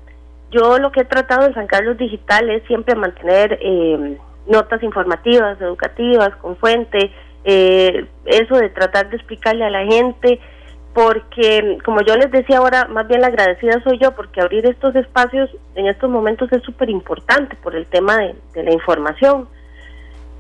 Yo 0.51 0.79
lo 0.79 0.93
que 0.93 1.01
he 1.01 1.05
tratado 1.05 1.47
en 1.47 1.55
San 1.55 1.67
Carlos 1.67 1.99
Digital 1.99 2.49
es 2.51 2.63
siempre 2.67 2.95
mantener 2.95 3.59
eh, 3.61 4.17
notas 4.47 4.83
informativas, 4.83 5.61
educativas, 5.61 6.35
con 6.37 6.57
fuente, 6.57 7.13
eh, 7.45 8.07
eso 8.25 8.57
de 8.57 8.71
tratar 8.71 9.11
de 9.11 9.17
explicarle 9.17 9.65
a 9.65 9.71
la 9.71 9.85
gente, 9.85 10.41
porque 10.95 11.79
como 11.85 12.01
yo 12.01 12.17
les 12.17 12.31
decía 12.31 12.59
ahora, 12.59 12.87
más 12.87 13.07
bien 13.07 13.21
la 13.21 13.29
agradecida 13.29 13.83
soy 13.85 13.99
yo, 13.99 14.13
porque 14.13 14.41
abrir 14.41 14.65
estos 14.67 14.97
espacios 14.97 15.51
en 15.75 15.87
estos 15.87 16.11
momentos 16.11 16.51
es 16.51 16.63
súper 16.63 16.89
importante 16.89 17.55
por 17.57 17.77
el 17.77 17.87
tema 17.87 18.17
de, 18.17 18.63
la 18.63 18.73
información. 18.73 19.49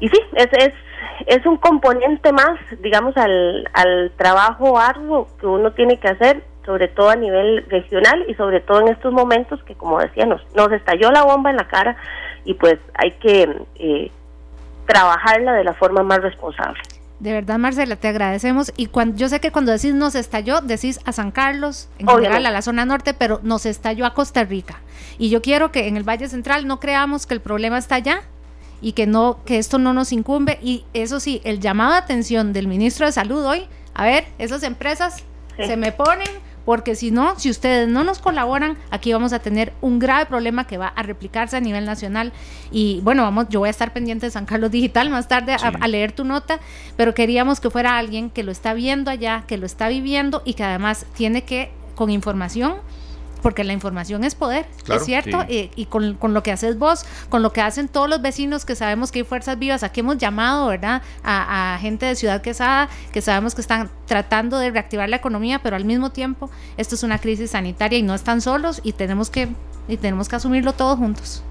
Y 0.00 0.08
sí, 0.08 0.20
es, 0.34 0.48
es, 0.52 0.72
es 1.26 1.44
un 1.44 1.58
componente 1.58 2.32
más, 2.32 2.58
digamos, 2.80 3.16
al, 3.16 3.68
al 3.74 4.10
trabajo 4.16 4.78
arduo 4.78 5.28
que 5.38 5.46
uno 5.46 5.72
tiene 5.72 5.98
que 5.98 6.08
hacer 6.08 6.42
sobre 6.68 6.86
todo 6.88 7.08
a 7.08 7.16
nivel 7.16 7.64
regional 7.70 8.26
y 8.28 8.34
sobre 8.34 8.60
todo 8.60 8.82
en 8.82 8.88
estos 8.88 9.10
momentos 9.10 9.58
que, 9.64 9.74
como 9.74 9.98
decía, 10.00 10.26
nos, 10.26 10.42
nos 10.54 10.70
estalló 10.70 11.10
la 11.10 11.22
bomba 11.22 11.48
en 11.48 11.56
la 11.56 11.66
cara 11.66 11.96
y 12.44 12.52
pues 12.52 12.76
hay 12.92 13.12
que 13.12 13.48
eh, 13.76 14.10
trabajarla 14.86 15.54
de 15.54 15.64
la 15.64 15.72
forma 15.72 16.02
más 16.02 16.20
responsable. 16.20 16.78
De 17.20 17.32
verdad, 17.32 17.56
Marcela, 17.58 17.96
te 17.96 18.06
agradecemos. 18.08 18.70
Y 18.76 18.86
cuando, 18.88 19.16
yo 19.16 19.30
sé 19.30 19.40
que 19.40 19.50
cuando 19.50 19.72
decís 19.72 19.94
nos 19.94 20.14
estalló, 20.14 20.60
decís 20.60 21.00
a 21.06 21.12
San 21.12 21.30
Carlos, 21.30 21.88
en 21.98 22.04
Obviamente. 22.06 22.26
general 22.28 22.46
a 22.46 22.50
la 22.50 22.60
zona 22.60 22.84
norte, 22.84 23.14
pero 23.14 23.40
nos 23.42 23.64
estalló 23.64 24.04
a 24.04 24.12
Costa 24.12 24.44
Rica. 24.44 24.78
Y 25.16 25.30
yo 25.30 25.40
quiero 25.40 25.72
que 25.72 25.88
en 25.88 25.96
el 25.96 26.06
Valle 26.06 26.28
Central 26.28 26.66
no 26.66 26.80
creamos 26.80 27.26
que 27.26 27.32
el 27.32 27.40
problema 27.40 27.78
está 27.78 27.94
allá 27.94 28.20
y 28.82 28.92
que 28.92 29.06
no 29.06 29.38
que 29.46 29.56
esto 29.56 29.78
no 29.78 29.94
nos 29.94 30.12
incumbe. 30.12 30.58
Y 30.60 30.84
eso 30.92 31.18
sí, 31.18 31.40
el 31.44 31.60
llamado 31.60 31.92
de 31.92 31.98
atención 31.98 32.52
del 32.52 32.68
ministro 32.68 33.06
de 33.06 33.12
Salud 33.12 33.42
hoy, 33.46 33.66
a 33.94 34.04
ver, 34.04 34.26
esas 34.38 34.62
empresas 34.64 35.24
Sí. 35.56 35.64
se 35.66 35.76
me 35.76 35.90
ponen, 35.90 36.28
porque 36.68 36.94
si 36.94 37.10
no, 37.10 37.38
si 37.38 37.48
ustedes 37.48 37.88
no 37.88 38.04
nos 38.04 38.18
colaboran, 38.18 38.76
aquí 38.90 39.10
vamos 39.10 39.32
a 39.32 39.38
tener 39.38 39.72
un 39.80 39.98
grave 39.98 40.26
problema 40.26 40.66
que 40.66 40.76
va 40.76 40.88
a 40.88 41.02
replicarse 41.02 41.56
a 41.56 41.60
nivel 41.60 41.86
nacional. 41.86 42.30
Y 42.70 43.00
bueno, 43.04 43.22
vamos, 43.22 43.46
yo 43.48 43.60
voy 43.60 43.68
a 43.68 43.70
estar 43.70 43.94
pendiente 43.94 44.26
de 44.26 44.30
San 44.32 44.44
Carlos 44.44 44.70
Digital 44.70 45.08
más 45.08 45.28
tarde 45.28 45.54
a- 45.54 45.88
leer 45.88 46.12
tu 46.12 46.24
nota, 46.24 46.60
pero 46.98 47.14
queríamos 47.14 47.58
que 47.60 47.70
fuera 47.70 47.96
alguien 47.96 48.28
que 48.28 48.42
lo 48.42 48.52
está 48.52 48.74
viendo 48.74 49.10
allá, 49.10 49.44
que 49.46 49.56
lo 49.56 49.64
está 49.64 49.88
viviendo 49.88 50.42
y 50.44 50.52
que 50.52 50.62
además 50.62 51.06
tiene 51.14 51.40
que, 51.42 51.70
con 51.94 52.10
información, 52.10 52.74
porque 53.42 53.64
la 53.64 53.72
información 53.72 54.24
es 54.24 54.34
poder, 54.34 54.66
Claro, 54.84 55.00
es 55.00 55.06
cierto, 55.06 55.42
sí. 55.48 55.70
y, 55.76 55.82
y 55.82 55.86
con, 55.86 56.14
con 56.14 56.34
lo 56.34 56.42
que 56.42 56.52
haces 56.52 56.78
vos, 56.78 57.04
con 57.28 57.42
lo 57.42 57.52
que 57.52 57.60
hacen 57.60 57.88
todos 57.88 58.08
los 58.08 58.20
vecinos 58.22 58.64
que 58.64 58.74
sabemos 58.74 59.12
que 59.12 59.20
hay 59.20 59.24
fuerzas 59.24 59.58
vivas, 59.58 59.82
aquí 59.82 60.00
hemos 60.00 60.18
llamado, 60.18 60.68
¿verdad?, 60.68 61.02
a, 61.22 61.74
a 61.74 61.78
gente 61.78 62.06
de 62.06 62.14
Ciudad 62.16 62.42
Quesada 62.42 62.88
que 63.12 63.20
sabemos 63.20 63.54
que 63.54 63.60
están 63.60 63.90
tratando 64.06 64.58
de 64.58 64.70
reactivar 64.70 65.08
la 65.08 65.16
economía, 65.16 65.60
pero 65.62 65.76
al 65.76 65.84
mismo 65.84 66.10
tiempo 66.10 66.50
esto 66.76 66.94
es 66.94 67.02
una 67.02 67.18
crisis 67.18 67.50
sanitaria 67.52 67.98
y 67.98 68.02
no 68.02 68.14
están 68.14 68.40
solos 68.40 68.80
y 68.82 68.92
tenemos 68.92 69.30
que, 69.30 69.48
y 69.88 69.96
tenemos 69.96 70.28
que 70.28 70.36
asumirlo 70.36 70.72
todos 70.72 70.98
juntos. 70.98 71.42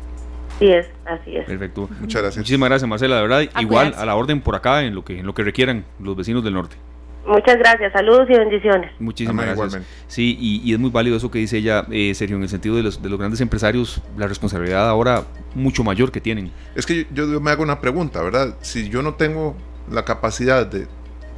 Así 0.58 0.68
es, 0.72 0.88
así 1.06 1.36
es. 1.38 1.46
Perfecto. 1.46 1.88
Muchas 2.00 2.22
gracias. 2.24 2.38
Muchísimas 2.38 2.70
gracias, 2.70 2.90
Marcela, 2.90 3.18
de 3.18 3.22
verdad. 3.22 3.38
A 3.54 3.62
Igual 3.62 3.86
cuidarse. 3.88 4.02
a 4.02 4.06
la 4.08 4.16
orden 4.16 4.42
por 4.42 4.56
acá 4.56 4.82
en 4.84 4.96
lo 4.96 5.06
que 5.06 5.20
en 5.20 5.26
lo 5.28 5.36
que 5.36 5.44
requieran 5.44 5.86
los 6.00 6.16
vecinos 6.16 6.44
del 6.44 6.56
norte. 6.56 6.78
Muchas 7.28 7.58
gracias, 7.58 7.92
saludos 7.94 8.28
y 8.30 8.34
bendiciones. 8.38 8.92
Muchísimas 9.00 9.34
Amén, 9.34 9.46
gracias. 9.56 9.68
igualmente. 9.68 9.90
Sí, 10.08 10.38
y, 10.40 10.62
y 10.70 10.74
es 10.74 10.80
muy 10.80 10.90
válido 10.90 11.18
eso 11.18 11.30
que 11.30 11.40
dice 11.40 11.58
ella, 11.58 11.86
eh, 11.92 12.14
Sergio, 12.16 12.38
en 12.38 12.44
el 12.44 12.50
sentido 12.50 12.76
de 12.78 12.84
los, 12.84 13.02
de 13.02 13.10
los 13.10 13.20
grandes 13.20 13.42
empresarios, 13.42 14.02
la 14.18 14.28
responsabilidad 14.28 14.88
ahora 14.88 15.26
mucho 15.54 15.84
mayor 15.84 16.12
que 16.12 16.22
tienen. 16.22 16.52
Es 16.76 16.86
que 16.86 17.06
yo, 17.14 17.30
yo 17.30 17.42
me 17.42 17.52
hago 17.52 17.64
una 17.64 17.82
pregunta, 17.82 18.22
¿verdad? 18.22 18.56
Si 18.62 18.88
yo 18.90 19.02
no 19.02 19.16
tengo 19.16 19.56
la 19.92 20.06
capacidad 20.06 20.66
de 20.66 20.88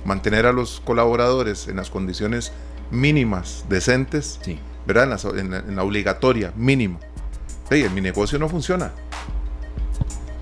mantener 0.06 0.46
a 0.46 0.52
los 0.54 0.80
colaboradores 0.80 1.68
en 1.68 1.78
las 1.78 1.90
condiciones 1.90 2.54
mínimas, 2.92 3.66
decentes, 3.68 4.40
Sí. 4.44 4.60
¿verdad? 4.86 5.06
En 5.06 5.10
la, 5.10 5.18
so- 5.18 5.36
en 5.38 5.52
la- 5.52 5.60
en 5.60 5.76
la 5.76 5.84
obligatoria, 5.84 6.54
mínimo. 6.56 7.00
Hey, 7.72 7.88
mi 7.94 8.02
negocio 8.02 8.38
no 8.40 8.48
funciona. 8.48 8.92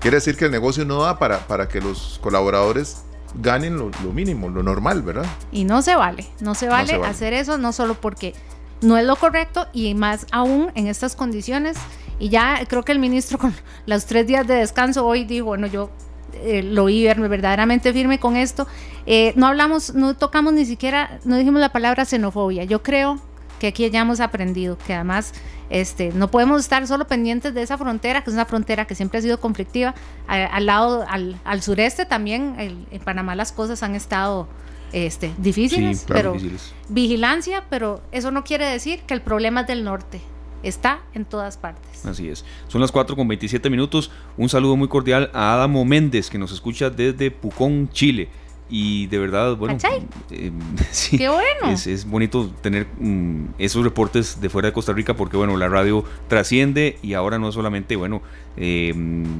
Quiere 0.00 0.16
decir 0.18 0.36
que 0.36 0.44
el 0.44 0.50
negocio 0.50 0.84
no 0.84 1.02
da 1.02 1.18
para, 1.18 1.38
para 1.46 1.68
que 1.68 1.80
los 1.80 2.18
colaboradores 2.22 3.04
ganen 3.34 3.76
lo, 3.76 3.90
lo 4.02 4.12
mínimo, 4.12 4.48
lo 4.48 4.62
normal, 4.62 5.02
¿verdad? 5.02 5.26
Y 5.52 5.64
no 5.64 5.82
se 5.82 5.94
vale, 5.96 6.26
no 6.40 6.54
se 6.54 6.68
vale, 6.68 6.92
se 6.92 6.98
vale. 6.98 7.10
hacer 7.10 7.32
eso, 7.32 7.58
no 7.58 7.72
solo 7.72 7.94
porque 7.94 8.34
no 8.80 8.96
es 8.96 9.04
lo 9.04 9.16
correcto 9.16 9.66
y 9.72 9.94
más 9.94 10.26
aún 10.30 10.70
en 10.74 10.86
estas 10.86 11.16
condiciones. 11.16 11.76
Y 12.18 12.30
ya 12.30 12.64
creo 12.66 12.82
que 12.82 12.92
el 12.92 12.98
ministro 12.98 13.38
con 13.38 13.54
los 13.86 14.06
tres 14.06 14.26
días 14.26 14.46
de 14.46 14.54
descanso 14.54 15.06
hoy 15.06 15.24
dijo, 15.24 15.46
bueno, 15.46 15.66
yo 15.66 15.90
eh, 16.34 16.62
lo 16.62 16.86
vi 16.86 17.04
verme 17.04 17.28
verdaderamente 17.28 17.92
firme 17.92 18.18
con 18.18 18.36
esto. 18.36 18.66
Eh, 19.06 19.32
no 19.36 19.46
hablamos, 19.46 19.94
no 19.94 20.14
tocamos 20.14 20.52
ni 20.52 20.64
siquiera, 20.64 21.18
no 21.24 21.36
dijimos 21.36 21.60
la 21.60 21.72
palabra 21.72 22.04
xenofobia. 22.04 22.64
Yo 22.64 22.82
creo 22.82 23.18
que 23.58 23.68
aquí 23.68 23.88
ya 23.90 24.00
hemos 24.00 24.20
aprendido 24.20 24.78
que 24.78 24.94
además 24.94 25.32
este, 25.70 26.12
no 26.14 26.30
podemos 26.30 26.60
estar 26.60 26.86
solo 26.86 27.06
pendientes 27.06 27.52
de 27.54 27.62
esa 27.62 27.76
frontera, 27.78 28.22
que 28.24 28.30
es 28.30 28.34
una 28.34 28.46
frontera 28.46 28.86
que 28.86 28.94
siempre 28.94 29.18
ha 29.18 29.22
sido 29.22 29.38
conflictiva. 29.40 29.94
A- 30.26 30.44
al 30.46 30.66
lado, 30.66 31.04
al, 31.08 31.38
al 31.44 31.62
sureste 31.62 32.06
también, 32.06 32.54
el- 32.58 32.86
en 32.90 33.00
Panamá 33.02 33.34
las 33.34 33.52
cosas 33.52 33.82
han 33.82 33.94
estado 33.94 34.48
este, 34.92 35.32
difíciles, 35.36 36.00
Sí, 36.00 36.06
claro, 36.06 36.20
pero 36.20 36.32
difíciles. 36.32 36.72
vigilancia, 36.88 37.64
pero 37.68 38.00
eso 38.12 38.30
no 38.30 38.44
quiere 38.44 38.64
decir 38.66 39.00
que 39.00 39.12
el 39.14 39.20
problema 39.20 39.60
es 39.62 39.66
del 39.66 39.84
norte. 39.84 40.20
Está 40.62 41.00
en 41.14 41.24
todas 41.24 41.56
partes. 41.56 42.04
Así 42.04 42.28
es. 42.28 42.44
Son 42.66 42.80
las 42.80 42.90
4 42.90 43.14
con 43.14 43.28
27 43.28 43.70
minutos. 43.70 44.10
Un 44.36 44.48
saludo 44.48 44.74
muy 44.76 44.88
cordial 44.88 45.30
a 45.32 45.52
Adamo 45.54 45.84
Méndez, 45.84 46.30
que 46.30 46.38
nos 46.38 46.50
escucha 46.50 46.90
desde 46.90 47.30
Pucón, 47.30 47.88
Chile. 47.92 48.28
Y 48.70 49.06
de 49.06 49.18
verdad, 49.18 49.56
bueno, 49.56 49.74
¿Cachai? 49.76 50.02
eh, 50.30 50.52
sí, 50.90 51.16
¡Qué 51.16 51.28
bueno! 51.28 51.70
Es, 51.72 51.86
es 51.86 52.04
bonito 52.04 52.50
tener 52.60 52.86
mm, 52.98 53.54
esos 53.58 53.82
reportes 53.82 54.42
de 54.42 54.50
fuera 54.50 54.68
de 54.68 54.72
Costa 54.74 54.92
Rica 54.92 55.14
porque, 55.14 55.38
bueno, 55.38 55.56
la 55.56 55.68
radio 55.68 56.04
trasciende 56.28 56.98
y 57.02 57.14
ahora 57.14 57.38
no 57.38 57.50
solamente, 57.50 57.96
bueno, 57.96 58.20
eh, 58.58 58.92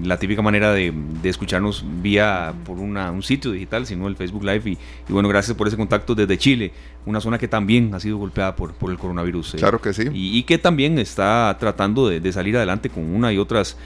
la 0.03 0.19
típica 0.19 0.41
manera 0.41 0.73
de, 0.73 0.95
de 1.23 1.29
escucharnos 1.29 1.85
vía 2.01 2.55
por 2.65 2.79
una, 2.79 3.11
un 3.11 3.23
sitio 3.23 3.51
digital, 3.51 3.85
sino 3.87 4.09
el 4.09 4.17
Facebook 4.17 4.45
Live. 4.45 4.63
Y, 4.71 4.73
y, 5.09 5.13
bueno, 5.13 5.29
gracias 5.29 5.55
por 5.57 5.69
ese 5.69 5.77
contacto 5.77 6.15
desde 6.15 6.39
Chile, 6.39 6.73
una 7.05 7.21
zona 7.21 7.37
que 7.37 7.49
también 7.49 7.95
ha 7.95 8.01
sido 8.01 8.17
golpeada 8.17 8.57
por, 8.57 8.73
por 8.73 8.91
el 8.91 8.97
coronavirus. 8.97 9.55
eh, 9.55 9.59
Claro 9.59 9.79
que 9.81 9.93
sí. 9.93 10.05
y, 10.13 10.39
y 10.39 10.43
que 10.45 10.57
también 10.57 10.99
está 10.99 11.55
tratando 11.61 12.09
de, 12.09 12.21
de 12.21 12.33
salir 12.33 12.57
adelante 12.57 12.89
con 12.89 13.05
una 13.15 13.31
y 13.31 13.37
otras 13.37 13.77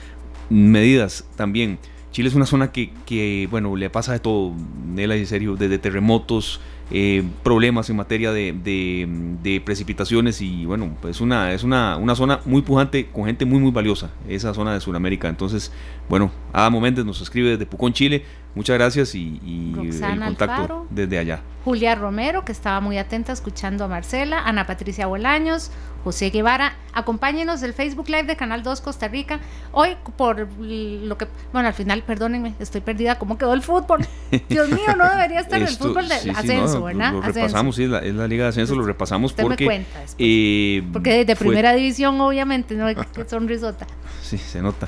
medidas 0.49 1.25
también. 1.35 1.79
Chile 2.13 2.29
es 2.29 2.35
una 2.35 2.45
zona 2.45 2.71
que, 2.71 2.91
que, 3.05 3.47
bueno, 3.51 3.75
le 3.75 3.89
pasa 3.89 4.13
de 4.13 4.19
todo, 4.19 4.53
Nela 4.87 5.17
y 5.17 5.25
serio, 5.25 5.55
desde 5.57 5.79
terremotos, 5.79 6.61
eh, 6.91 7.23
problemas 7.43 7.89
en 7.89 7.95
materia 7.95 8.31
de, 8.31 8.53
de- 8.53 9.07
de 9.41 9.59
precipitaciones 9.61 10.39
y 10.41 10.65
bueno, 10.65 10.95
pues 11.01 11.19
una, 11.21 11.51
es 11.53 11.63
una, 11.63 11.97
una 11.97 12.15
zona 12.15 12.39
muy 12.45 12.61
pujante 12.61 13.07
con 13.07 13.25
gente 13.25 13.45
muy 13.45 13.59
muy 13.59 13.71
valiosa, 13.71 14.11
esa 14.29 14.53
zona 14.53 14.73
de 14.73 14.79
Sudamérica. 14.79 15.27
Entonces, 15.27 15.71
bueno, 16.07 16.31
Adamo 16.53 16.79
Méndez 16.79 17.03
nos 17.03 17.19
escribe 17.21 17.49
desde 17.49 17.65
Pucón, 17.65 17.93
Chile. 17.93 18.23
Muchas 18.55 18.77
gracias 18.77 19.15
y, 19.15 19.39
y 19.43 19.73
el 20.03 20.19
contacto 20.19 20.43
Alfaro. 20.53 20.87
desde 20.91 21.17
allá. 21.17 21.41
Julia 21.65 21.95
Romero, 21.95 22.43
que 22.45 22.51
estaba 22.51 22.81
muy 22.81 22.97
atenta 22.97 23.31
escuchando 23.31 23.85
a 23.85 23.87
Marcela, 23.87 24.39
Ana 24.45 24.67
Patricia 24.67 25.07
Bolaños, 25.07 25.71
José 26.03 26.29
Guevara. 26.29 26.75
Acompáñenos 26.93 27.63
el 27.63 27.73
Facebook 27.73 28.09
Live 28.09 28.23
de 28.25 28.35
Canal 28.35 28.61
2 28.61 28.81
Costa 28.81 29.07
Rica. 29.07 29.39
Hoy, 29.71 29.95
por 30.17 30.47
lo 30.59 31.17
que. 31.17 31.27
Bueno, 31.53 31.69
al 31.69 31.73
final, 31.73 32.03
perdónenme, 32.03 32.53
estoy 32.59 32.81
perdida. 32.81 33.17
¿Cómo 33.17 33.37
quedó 33.37 33.53
el 33.53 33.61
fútbol? 33.63 34.05
Dios 34.49 34.69
mío, 34.69 34.95
no 34.97 35.09
debería 35.09 35.39
estar 35.39 35.59
el 35.59 35.67
Esto- 35.69 35.87
fútbol 35.87 36.07
del 36.09 36.19
sí, 36.19 36.29
ascenso, 36.29 36.79
no, 36.79 36.85
¿verdad? 36.85 37.11
Lo, 37.13 37.17
lo 37.17 37.19
Ascenso. 37.21 37.39
repasamos, 37.39 37.75
sí, 37.77 37.83
es 37.85 37.89
la, 37.89 37.99
es 37.99 38.13
la 38.13 38.27
Liga 38.27 38.43
de 38.43 38.49
Ascenso, 38.49 38.75
lo 38.75 38.83
repasamos 38.83 39.31
Usted 39.31 39.43
me 39.43 39.49
porque. 39.49 39.65
cuenta 39.65 39.99
después. 40.01 40.15
eh, 40.19 40.83
Porque 40.91 41.25
de 41.25 41.35
primera 41.37 41.73
división, 41.73 42.19
obviamente, 42.21 42.75
no 42.75 42.85
qué 43.15 43.25
sonrisota. 43.27 43.87
Sí, 44.21 44.37
se 44.37 44.61
nota. 44.61 44.87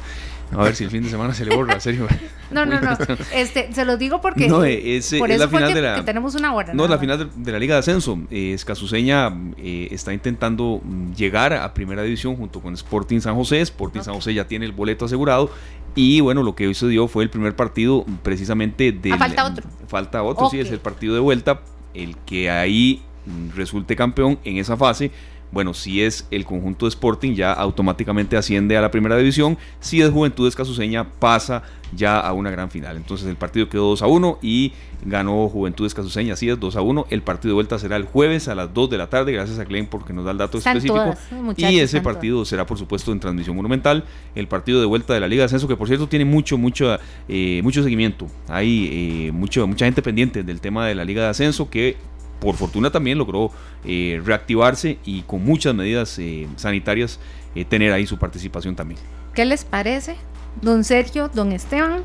A 0.52 0.64
ver 0.64 0.76
si 0.76 0.84
el 0.84 0.90
fin 0.90 1.04
de 1.04 1.10
semana 1.10 1.34
se 1.34 1.46
le 1.46 1.56
borra, 1.56 1.80
serio. 1.80 2.08
No, 2.52 2.64
no, 2.64 2.80
no. 2.80 2.96
Este, 3.34 3.74
se 3.74 3.86
los 3.86 3.98
digo 3.98 4.22
porque. 4.22 4.48
No, 4.48 4.64
eh, 4.64 4.98
es, 4.98 5.16
por 5.16 5.32
es 5.32 5.38
eso 5.38 5.46
la 5.46 5.50
final 5.50 5.70
que, 5.70 5.74
de 5.74 5.82
la. 5.82 5.96
que 5.96 6.04
tenemos 6.04 6.36
una 6.36 6.54
hora. 6.54 6.74
No, 6.76 6.84
nada 6.84 6.90
la 6.96 7.00
final 7.00 7.18
de, 7.18 7.44
de 7.44 7.52
la 7.52 7.58
Liga 7.58 7.74
de 7.74 7.80
Ascenso. 7.80 8.20
Eh, 8.30 8.54
Escasuseña 8.54 9.34
eh, 9.58 9.88
está 9.90 10.14
intentando 10.14 10.80
mm, 10.84 11.14
llegar 11.14 11.54
a 11.54 11.74
Primera 11.74 12.04
División 12.04 12.36
junto 12.36 12.62
con 12.62 12.76
Sporting 12.76 13.20
San 13.20 13.34
José. 13.36 13.62
Sporting 13.62 14.02
San 14.02 14.14
José 14.14 14.36
ya 14.36 14.48
tiene 14.48 14.66
el 14.66 14.74
boleto 14.74 15.06
asegurado. 15.06 15.50
Y 15.96 16.22
bueno, 16.22 16.44
lo 16.44 16.56
que 16.56 16.68
hoy 16.68 16.76
se 16.76 16.88
dio 16.88 17.08
fue 17.08 17.24
el 17.24 17.32
primer 17.32 17.56
partido 17.56 18.06
mm, 18.06 18.18
precisamente 18.18 18.92
de. 18.92 19.14
Ah, 19.14 19.18
falta 19.18 19.46
otro. 19.46 19.68
Falta 19.88 20.24
otro, 20.24 20.50
sí, 20.52 20.60
es 20.60 20.70
el 20.70 20.80
partido 20.80 21.16
de 21.16 21.22
vuelta. 21.22 21.62
El 21.96 22.16
que 22.28 22.52
ahí 22.52 23.02
mm, 23.26 23.56
resulte 23.56 23.96
campeón 23.96 24.38
en 24.44 24.58
esa 24.58 24.78
fase. 24.78 25.12
Bueno, 25.56 25.74
si 25.74 26.04
es 26.04 26.28
el 26.32 26.44
conjunto 26.44 26.86
de 26.86 26.90
Sporting, 26.90 27.34
ya 27.34 27.54
automáticamente 27.54 28.36
asciende 28.36 28.76
a 28.76 28.82
la 28.82 28.92
primera 28.92 29.16
división. 29.16 29.58
Si 29.80 30.02
es 30.02 30.10
Juventud 30.10 30.46
Escasuseña, 30.50 31.10
pasa 31.12 31.64
ya 31.96 32.20
a 32.20 32.34
una 32.34 32.52
gran 32.52 32.70
final. 32.70 32.98
Entonces 32.98 33.26
el 33.26 33.38
partido 33.38 33.70
quedó 33.70 33.88
2 33.88 34.02
a 34.02 34.08
1 34.08 34.40
y 34.42 34.74
ganó 35.06 35.48
Juventud 35.48 35.86
Escasuseña. 35.86 36.34
Así 36.34 36.50
es, 36.50 36.60
2 36.60 36.76
a 36.76 36.82
1. 36.82 37.08
El 37.10 37.22
partido 37.22 37.52
de 37.52 37.54
vuelta 37.54 37.80
será 37.80 37.96
el 37.96 38.04
jueves 38.04 38.50
a 38.50 38.56
las 38.56 38.74
2 38.74 38.90
de 38.90 38.98
la 38.98 39.08
tarde. 39.08 39.32
Gracias 39.32 39.58
a 39.58 39.64
Glenn 39.64 39.88
porque 39.88 40.12
nos 40.12 40.26
da 40.26 40.32
el 40.32 40.38
dato 40.38 40.58
Están 40.58 40.76
específico. 40.76 41.02
todas, 41.06 41.58
y 41.58 41.80
ese 41.80 42.02
todas. 42.02 42.14
partido 42.14 42.44
será, 42.44 42.66
por 42.66 42.78
supuesto, 42.78 43.14
en 43.14 43.22
transmisión 43.22 43.56
monumental. 43.56 44.04
El 44.36 44.50
partido 44.50 44.82
de 44.82 44.88
vuelta 44.88 45.14
de 45.14 45.22
la 45.22 45.30
Liga 45.30 45.44
de 45.44 45.46
Ascenso, 45.46 45.70
que 45.70 45.78
por 45.78 45.88
cierto 45.88 46.10
tiene 46.10 46.26
mucho, 46.26 46.58
mucho, 46.58 46.98
eh, 47.30 47.62
mucho 47.64 47.82
seguimiento. 47.82 48.28
Hay 48.50 48.90
eh, 48.92 49.32
mucho, 49.32 49.66
mucha 49.68 49.86
gente 49.86 50.02
pendiente 50.02 50.44
del 50.44 50.60
tema 50.60 50.86
de 50.86 50.96
la 50.96 51.06
Liga 51.06 51.24
de 51.24 51.30
Ascenso 51.30 51.70
que 51.70 51.96
por 52.40 52.56
fortuna 52.56 52.92
también 52.92 53.18
logró 53.18 53.52
eh, 53.84 54.22
reactivarse 54.24 55.00
y 55.06 55.22
con 55.24 55.44
muchas 55.44 55.74
medidas 55.76 56.18
eh, 56.20 56.48
sanitarias 56.58 57.20
eh, 57.56 57.66
tener 57.66 57.92
ahí 57.94 58.06
su 58.06 58.18
participación 58.18 58.76
también. 58.76 59.00
¿Qué 59.34 59.46
les 59.46 59.64
parece? 59.66 60.16
Don 60.62 60.84
Sergio, 60.84 61.30
don 61.34 61.52
Esteban, 61.52 62.04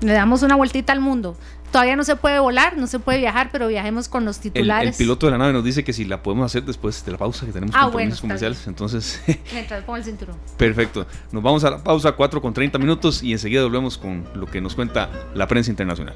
le 0.00 0.12
damos 0.12 0.42
una 0.42 0.54
vueltita 0.56 0.92
al 0.92 1.00
mundo. 1.00 1.36
Todavía 1.72 1.96
no 1.96 2.04
se 2.04 2.16
puede 2.16 2.38
volar, 2.38 2.76
no 2.76 2.86
se 2.86 2.98
puede 3.00 3.18
viajar, 3.18 3.48
pero 3.50 3.66
viajemos 3.68 4.08
con 4.08 4.24
los 4.24 4.38
titulares. 4.38 4.90
el 4.90 4.96
piloto 4.96 5.26
de 5.26 5.32
la 5.32 5.38
nave 5.38 5.52
nos 5.52 5.64
dice 5.64 5.82
que 5.84 5.92
si 5.92 6.04
la 6.04 6.22
podemos 6.22 6.46
hacer 6.46 6.62
después 6.64 7.04
de 7.04 7.12
la 7.12 7.18
pausa, 7.18 7.44
que 7.44 7.52
tenemos 7.52 7.74
Ah, 7.76 7.82
compromisos 7.84 8.20
bueno, 8.20 8.28
comerciales. 8.34 8.66
Entonces, 8.66 9.20
Mientras 9.52 9.82
pongo 9.84 9.96
el 9.96 10.04
cinturón. 10.04 10.36
perfecto. 10.56 11.06
Nos 11.32 11.42
vamos 11.42 11.64
a 11.64 11.70
la 11.70 11.82
pausa 11.82 12.12
4 12.12 12.40
con 12.40 12.54
30 12.54 12.78
minutos 12.78 13.22
y 13.22 13.32
enseguida 13.32 13.62
volvemos 13.64 13.98
con 13.98 14.24
lo 14.34 14.46
que 14.46 14.60
nos 14.60 14.74
cuenta 14.74 15.10
la 15.34 15.48
prensa 15.48 15.70
internacional. 15.70 16.14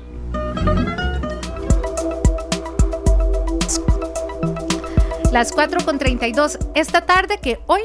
Las 5.33 5.53
4 5.53 5.85
con 5.85 5.99
32. 5.99 6.59
Esta 6.75 7.07
tarde 7.07 7.39
que 7.41 7.61
hoy 7.67 7.83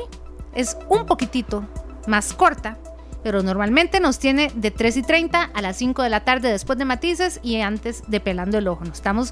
es 0.56 0.76
un 0.90 1.06
poquitito 1.06 1.64
más 2.08 2.34
corta, 2.34 2.80
pero 3.22 3.44
normalmente 3.44 4.00
nos 4.00 4.18
tiene 4.18 4.52
de 4.56 4.72
3 4.72 4.98
y 4.98 5.04
30 5.04 5.52
a 5.54 5.62
las 5.62 5.78
5 5.78 6.02
de 6.02 6.10
la 6.10 6.22
tarde 6.22 6.50
después 6.50 6.80
de 6.80 6.86
matices 6.86 7.40
y 7.44 7.62
antes 7.62 8.02
de 8.08 8.20
pelando 8.20 8.58
el 8.58 8.68
ojo. 8.68 8.84
Nos 8.84 8.96
estamos 8.96 9.32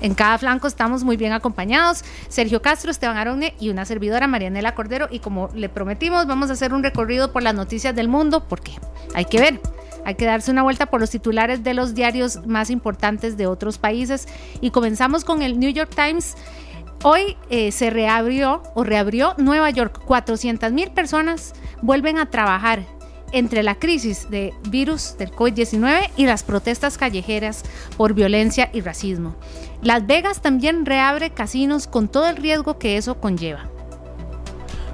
en 0.00 0.14
cada 0.14 0.38
flanco 0.38 0.68
estamos 0.68 1.04
muy 1.04 1.16
bien 1.16 1.32
acompañados. 1.32 2.02
Sergio 2.28 2.62
Castro, 2.62 2.90
Esteban 2.90 3.16
Arone 3.16 3.54
y 3.60 3.68
una 3.68 3.84
servidora, 3.84 4.26
Marianela 4.26 4.74
Cordero. 4.74 5.08
Y 5.10 5.18
como 5.18 5.50
le 5.54 5.68
prometimos, 5.68 6.26
vamos 6.26 6.50
a 6.50 6.54
hacer 6.54 6.72
un 6.72 6.82
recorrido 6.82 7.32
por 7.32 7.42
las 7.42 7.54
noticias 7.54 7.94
del 7.94 8.08
mundo, 8.08 8.44
porque 8.48 8.72
hay 9.14 9.24
que 9.24 9.40
ver. 9.40 9.60
Hay 10.04 10.14
que 10.14 10.24
darse 10.24 10.50
una 10.50 10.62
vuelta 10.62 10.86
por 10.86 11.00
los 11.00 11.10
titulares 11.10 11.64
de 11.64 11.74
los 11.74 11.94
diarios 11.94 12.46
más 12.46 12.70
importantes 12.70 13.36
de 13.36 13.46
otros 13.46 13.76
países. 13.76 14.28
Y 14.60 14.70
comenzamos 14.70 15.24
con 15.24 15.42
el 15.42 15.58
New 15.58 15.70
York 15.70 15.90
Times. 15.94 16.36
Hoy 17.04 17.36
eh, 17.48 17.70
se 17.70 17.90
reabrió 17.90 18.62
o 18.74 18.82
reabrió 18.82 19.34
Nueva 19.38 19.70
York. 19.70 20.02
400 20.04 20.72
mil 20.72 20.90
personas 20.90 21.54
vuelven 21.80 22.18
a 22.18 22.26
trabajar 22.30 22.84
entre 23.30 23.62
la 23.62 23.76
crisis 23.76 24.30
de 24.30 24.52
virus 24.68 25.16
del 25.16 25.30
COVID-19 25.30 26.10
y 26.16 26.26
las 26.26 26.42
protestas 26.42 26.98
callejeras 26.98 27.62
por 27.96 28.14
violencia 28.14 28.70
y 28.72 28.80
racismo. 28.80 29.36
Las 29.82 30.06
Vegas 30.06 30.42
también 30.42 30.86
reabre 30.86 31.30
casinos 31.30 31.86
con 31.86 32.08
todo 32.08 32.28
el 32.28 32.36
riesgo 32.36 32.78
que 32.78 32.96
eso 32.96 33.20
conlleva. 33.20 33.68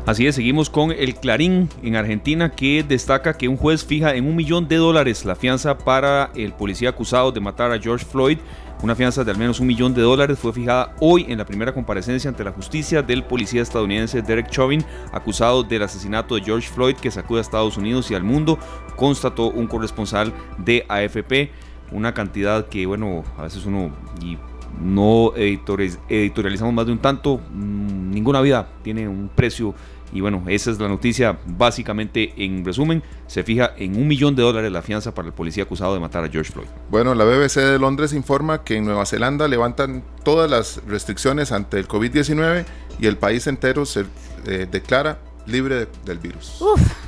Así 0.05 0.27
es, 0.27 0.35
seguimos 0.35 0.69
con 0.69 0.93
el 0.93 1.15
Clarín 1.15 1.71
en 1.83 1.97
Argentina 1.97 2.51
que 2.51 2.85
destaca 2.87 3.39
que 3.39 3.49
un 3.49 3.57
juez 3.57 3.87
fija 3.87 4.15
en 4.15 4.27
un 4.27 4.37
millón 4.37 4.69
de 4.69 4.77
dólares 4.77 5.25
la 5.25 5.35
fianza 5.35 5.79
para 5.79 6.31
el 6.35 6.53
policía 6.53 6.91
acusado 6.91 7.33
de 7.33 7.41
matar 7.41 7.73
a 7.73 7.81
George 7.81 8.05
Floyd. 8.05 8.37
Una 8.85 8.95
fianza 8.95 9.25
de 9.25 9.31
al 9.31 9.39
menos 9.39 9.61
un 9.61 9.67
millón 9.67 9.95
de 9.95 10.03
dólares 10.03 10.39
fue 10.39 10.53
fijada 10.53 10.95
hoy 11.01 11.25
en 11.31 11.39
la 11.39 11.47
primera 11.47 11.73
comparecencia 11.73 12.29
ante 12.29 12.45
la 12.45 12.53
justicia 12.53 13.01
del 13.01 13.25
policía 13.25 13.63
estadounidense 13.63 14.21
Derek 14.21 14.51
Chauvin, 14.51 14.85
acusado 15.11 15.63
del 15.63 15.85
asesinato 15.85 16.35
de 16.35 16.43
George 16.43 16.69
Floyd 16.69 16.97
que 16.97 17.11
sacude 17.11 17.39
a 17.39 17.41
Estados 17.41 17.79
Unidos 17.79 18.11
y 18.11 18.15
al 18.15 18.25
mundo, 18.25 18.59
constató 18.95 19.47
un 19.47 19.69
corresponsal 19.69 20.35
de 20.59 20.85
AFP. 20.87 21.51
Una 21.93 22.13
cantidad 22.13 22.69
que, 22.69 22.85
bueno, 22.85 23.25
a 23.39 23.45
veces 23.45 23.65
uno 23.65 23.91
y 24.21 24.37
no 24.79 25.33
editorializamos 25.35 26.75
más 26.75 26.85
de 26.85 26.93
un 26.93 26.99
tanto, 26.99 27.39
mm, 27.39 28.11
ninguna 28.11 28.43
vida 28.43 28.69
tiene 28.83 29.09
un 29.09 29.31
precio 29.35 29.75
y 30.13 30.21
bueno, 30.21 30.45
esa 30.47 30.71
es 30.71 30.79
la 30.79 30.89
noticia. 30.89 31.39
Básicamente, 31.47 32.33
en 32.37 32.65
resumen, 32.65 33.03
se 33.27 33.43
fija 33.43 33.73
en 33.77 33.97
un 33.97 34.07
millón 34.07 34.37
de 34.37 34.43
dólares 34.43 34.71
la 34.71 34.83
fianza 34.83 35.15
para 35.15 35.29
el 35.29 35.35
policía 35.35 35.65
acusado 35.65 35.95
de 35.95 36.01
matar 36.01 36.25
a 36.25 36.29
George 36.29 36.53
Floyd. 36.53 36.69
Bueno, 36.91 37.15
la 37.15 37.25
BBC 37.25 37.57
de 37.57 37.79
Londres 37.79 38.13
informa 38.13 38.63
que 38.63 38.77
en 38.77 38.85
Nueva 38.85 39.07
Zelanda 39.07 39.49
levantan 39.49 40.05
todas 40.23 40.51
las 40.51 40.81
restricciones 40.87 41.53
ante 41.53 41.79
el 41.79 41.89
COVID-19 41.89 42.65
y 43.01 43.07
el 43.07 43.17
país 43.17 43.47
entero 43.47 43.87
se 43.87 44.05
eh, 44.47 44.67
declara 44.71 45.19
libre 45.47 45.89
del 46.05 46.19
virus. 46.19 46.61
Uf. 46.61 47.04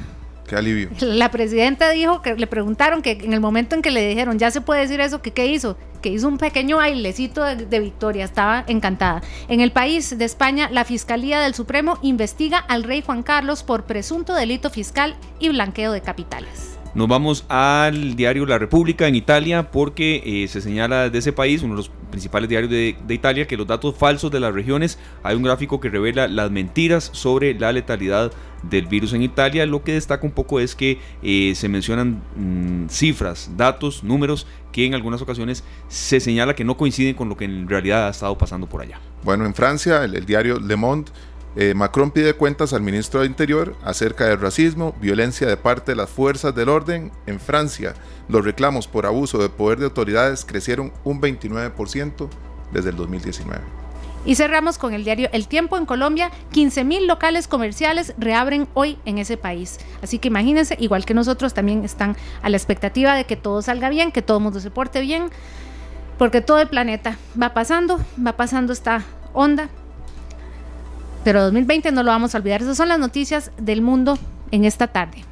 Qué 0.47 0.55
alivio. 0.55 0.91
La 1.01 1.31
presidenta 1.31 1.91
dijo 1.91 2.23
que 2.23 2.35
le 2.35 2.47
preguntaron 2.47 3.03
que 3.03 3.13
en 3.13 3.33
el 3.33 3.41
momento 3.41 3.75
en 3.75 3.83
que 3.83 3.91
le 3.91 4.07
dijeron, 4.09 4.39
ya 4.39 4.51
se 4.51 4.61
puede 4.61 4.83
decir 4.83 5.01
eso, 5.01 5.21
que 5.21 5.33
qué 5.33 5.47
hizo, 5.47 5.77
que 6.01 6.11
hizo 6.11 6.29
un 6.29 6.39
pequeño 6.39 6.77
bailecito 6.77 7.43
de, 7.43 7.81
victoria, 7.81 8.25
estaba 8.25 8.65
encantada. 8.69 9.23
En 9.49 9.61
el 9.61 9.73
país 9.73 10.17
de 10.17 10.25
España, 10.25 10.69
la 10.71 10.85
Fiscalía 10.85 11.41
del 11.41 11.55
Supremo 11.55 11.99
investiga 12.03 12.59
al 12.59 12.85
rey 12.85 13.03
Juan 13.05 13.25
Carlos 13.25 13.65
por 13.65 13.85
presunto 13.85 14.35
delito 14.35 14.71
fiscal 14.71 15.17
y 15.41 15.49
blanqueo 15.49 15.91
de 15.91 16.01
capitales. 16.01 16.77
Nos 16.97 17.09
vamos 17.09 17.45
al 17.49 18.17
diario 18.17 18.47
La 18.47 18.59
República 18.59 19.07
en 19.07 19.17
Italia 19.17 19.71
porque 19.71 20.23
eh, 20.25 20.49
se 20.49 20.63
señala 20.63 21.11
de 21.11 21.19
ese 21.19 21.31
país, 21.31 21.63
uno 21.63 21.75
de 21.75 21.79
los 21.79 21.91
principales 22.11 22.49
diarios 22.49 22.71
de, 22.71 22.97
Italia, 23.11 23.47
que 23.47 23.59
los 23.59 23.67
datos 23.67 23.95
falsos 23.95 24.31
de 24.31 24.41
las 24.41 24.55
regiones, 24.55 24.99
hay 25.23 25.37
un 25.37 25.43
gráfico 25.43 25.79
que 25.79 25.91
revela 25.91 26.27
las 26.27 26.51
mentiras 26.51 27.11
sobre 27.13 27.53
la 27.53 27.71
letalidad 27.73 28.33
del 28.69 28.87
virus 28.87 29.13
en 29.13 29.23
Italia. 29.23 29.67
Lo 29.67 29.83
que 29.83 29.93
destaca 29.93 30.27
un 30.27 30.33
poco 30.33 30.61
es 30.61 30.75
que 30.75 30.99
eh, 31.23 31.53
se 31.55 31.69
mencionan 31.69 32.23
mm, 32.37 32.89
cifras, 32.89 33.51
datos, 33.57 34.05
números 34.05 34.47
que 34.73 34.85
en 34.85 34.95
algunas 34.95 35.23
ocasiones 35.23 35.65
se 35.89 36.21
señala 36.21 36.55
que 36.55 36.65
no 36.65 36.77
coinciden 36.77 37.15
con 37.15 37.29
lo 37.29 37.37
que 37.37 37.47
en 37.47 37.69
realidad 37.69 38.07
ha 38.07 38.11
estado 38.11 38.37
pasando 38.37 38.69
por 38.69 38.83
allá. 38.83 39.01
Bueno, 39.25 39.47
en 39.47 39.55
Francia, 39.55 40.05
el, 40.05 40.27
diario 40.27 40.61
Le 40.61 40.77
Monde 40.77 41.11
eh, 41.57 41.73
Macron 41.73 42.11
pide 42.11 42.35
cuentas 42.35 42.75
al 42.75 42.83
ministro 42.83 43.21
de 43.21 43.27
Interior 43.27 43.75
acerca 43.83 44.27
del 44.27 44.39
racismo, 44.39 44.95
violencia 45.01 45.47
de 45.47 45.57
parte 45.57 45.93
de 45.93 45.97
las 45.97 46.11
fuerzas 46.11 46.55
del 46.55 46.69
orden. 46.69 47.11
En 47.27 47.41
Francia, 47.41 47.95
los 48.29 48.45
reclamos 48.45 48.87
por 48.87 49.07
abuso 49.07 49.39
de 49.39 49.49
poder 49.49 49.79
de 49.79 49.87
autoridades 49.87 50.45
crecieron 50.45 50.93
un 51.05 51.21
29% 51.23 52.29
desde 52.73 52.91
el 52.91 52.97
2019. 52.97 53.86
Y 54.25 54.35
cerramos 54.35 54.79
con 54.79 54.93
el 54.93 55.05
diario 55.05 55.29
El 55.33 55.47
Tiempo 55.47 55.77
en 55.77 55.87
Colombia. 55.87 56.31
15 56.53 56.85
mil 56.85 57.07
locales 57.07 57.47
comerciales 57.47 58.15
reabren 58.19 58.67
hoy 58.75 58.99
en 59.05 59.19
ese 59.19 59.37
país. 59.37 59.79
Así 60.03 60.19
que 60.19 60.29
imagínense, 60.29 60.77
igual 60.81 61.05
que 61.05 61.15
nosotros, 61.15 61.55
también 61.55 61.85
están 61.85 62.17
a 62.43 62.49
la 62.49 62.57
expectativa 62.57 63.15
de 63.15 63.25
que 63.25 63.37
todo 63.37 63.63
salga 63.63 63.89
bien, 63.89 64.11
que 64.11 64.23
todo 64.23 64.39
el 64.39 64.43
mundo 64.43 64.59
se 64.61 64.71
porte 64.71 65.01
bien, 65.01 65.31
porque 66.19 66.41
todo 66.41 66.61
el 66.61 66.69
planeta 66.69 67.19
va 67.41 67.55
pasando, 67.55 68.01
va 68.25 68.33
pasando 68.33 68.73
esta 68.73 69.05
onda 69.33 69.69
pero 71.27 71.43
2020 71.43 71.91
no 71.91 72.05
lo 72.05 72.13
vamos 72.13 72.37
a 72.37 72.39
olvidar. 72.39 72.63
Esas 72.63 72.77
son 72.77 72.87
las 72.87 73.01
noticias 73.01 73.51
del 73.59 73.83
mundo 73.83 74.17
en 74.53 74.65
esta 74.65 74.87
tarde. 74.87 75.25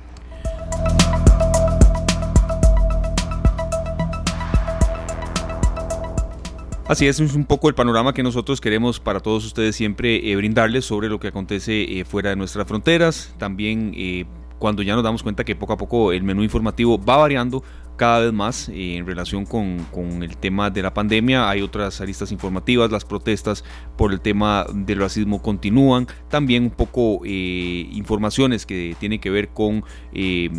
Así 6.87 7.07
es, 7.07 7.19
es 7.19 7.35
un 7.35 7.47
poco 7.47 7.71
el 7.71 7.75
panorama 7.75 8.13
que 8.13 8.23
nosotros 8.23 8.61
queremos 8.61 9.01
para 9.01 9.21
todos 9.21 9.47
ustedes 9.47 9.75
siempre 9.75 10.31
eh, 10.31 10.37
brindarles 10.37 10.85
sobre 10.85 11.09
lo 11.09 11.19
que 11.19 11.29
acontece 11.29 11.99
eh, 11.99 12.05
fuera 12.05 12.29
de 12.29 12.37
nuestras 12.37 12.69
fronteras. 12.69 13.35
También 13.39 13.95
eh, 13.97 14.27
cuando 14.59 14.83
ya 14.83 14.95
nos 14.95 15.03
damos 15.03 15.23
cuenta 15.23 15.45
que 15.45 15.57
poco 15.57 15.73
a 15.73 15.77
poco 15.79 16.13
el 16.13 16.23
menú 16.23 16.43
informativo 16.43 17.03
va 17.03 17.17
variando, 17.17 17.65
cada 17.97 18.21
vez 18.21 18.33
más 18.33 18.69
eh, 18.69 18.97
en 18.97 19.07
relación 19.07 19.47
con, 19.47 19.85
el 20.23 20.37
tema 20.37 20.71
de 20.71 20.83
la 20.83 20.93
pandemia. 20.93 21.49
Hay 21.49 21.63
otras 21.63 22.01
aristas 22.01 22.33
informativas, 22.33 22.91
las 22.91 23.05
protestas 23.05 23.65
por 23.97 24.13
el 24.13 24.21
tema 24.21 24.67
del 24.73 24.99
racismo 24.99 25.43
continúan. 25.43 26.07
También 26.29 26.65
un 26.65 26.71
poco 26.71 27.21
eh, 27.25 27.89
informaciones 27.93 28.67
que 28.67 28.97
tienen 28.99 29.21
que 29.21 29.31
ver 29.31 29.49
con 29.49 29.85
eh, 30.13 30.51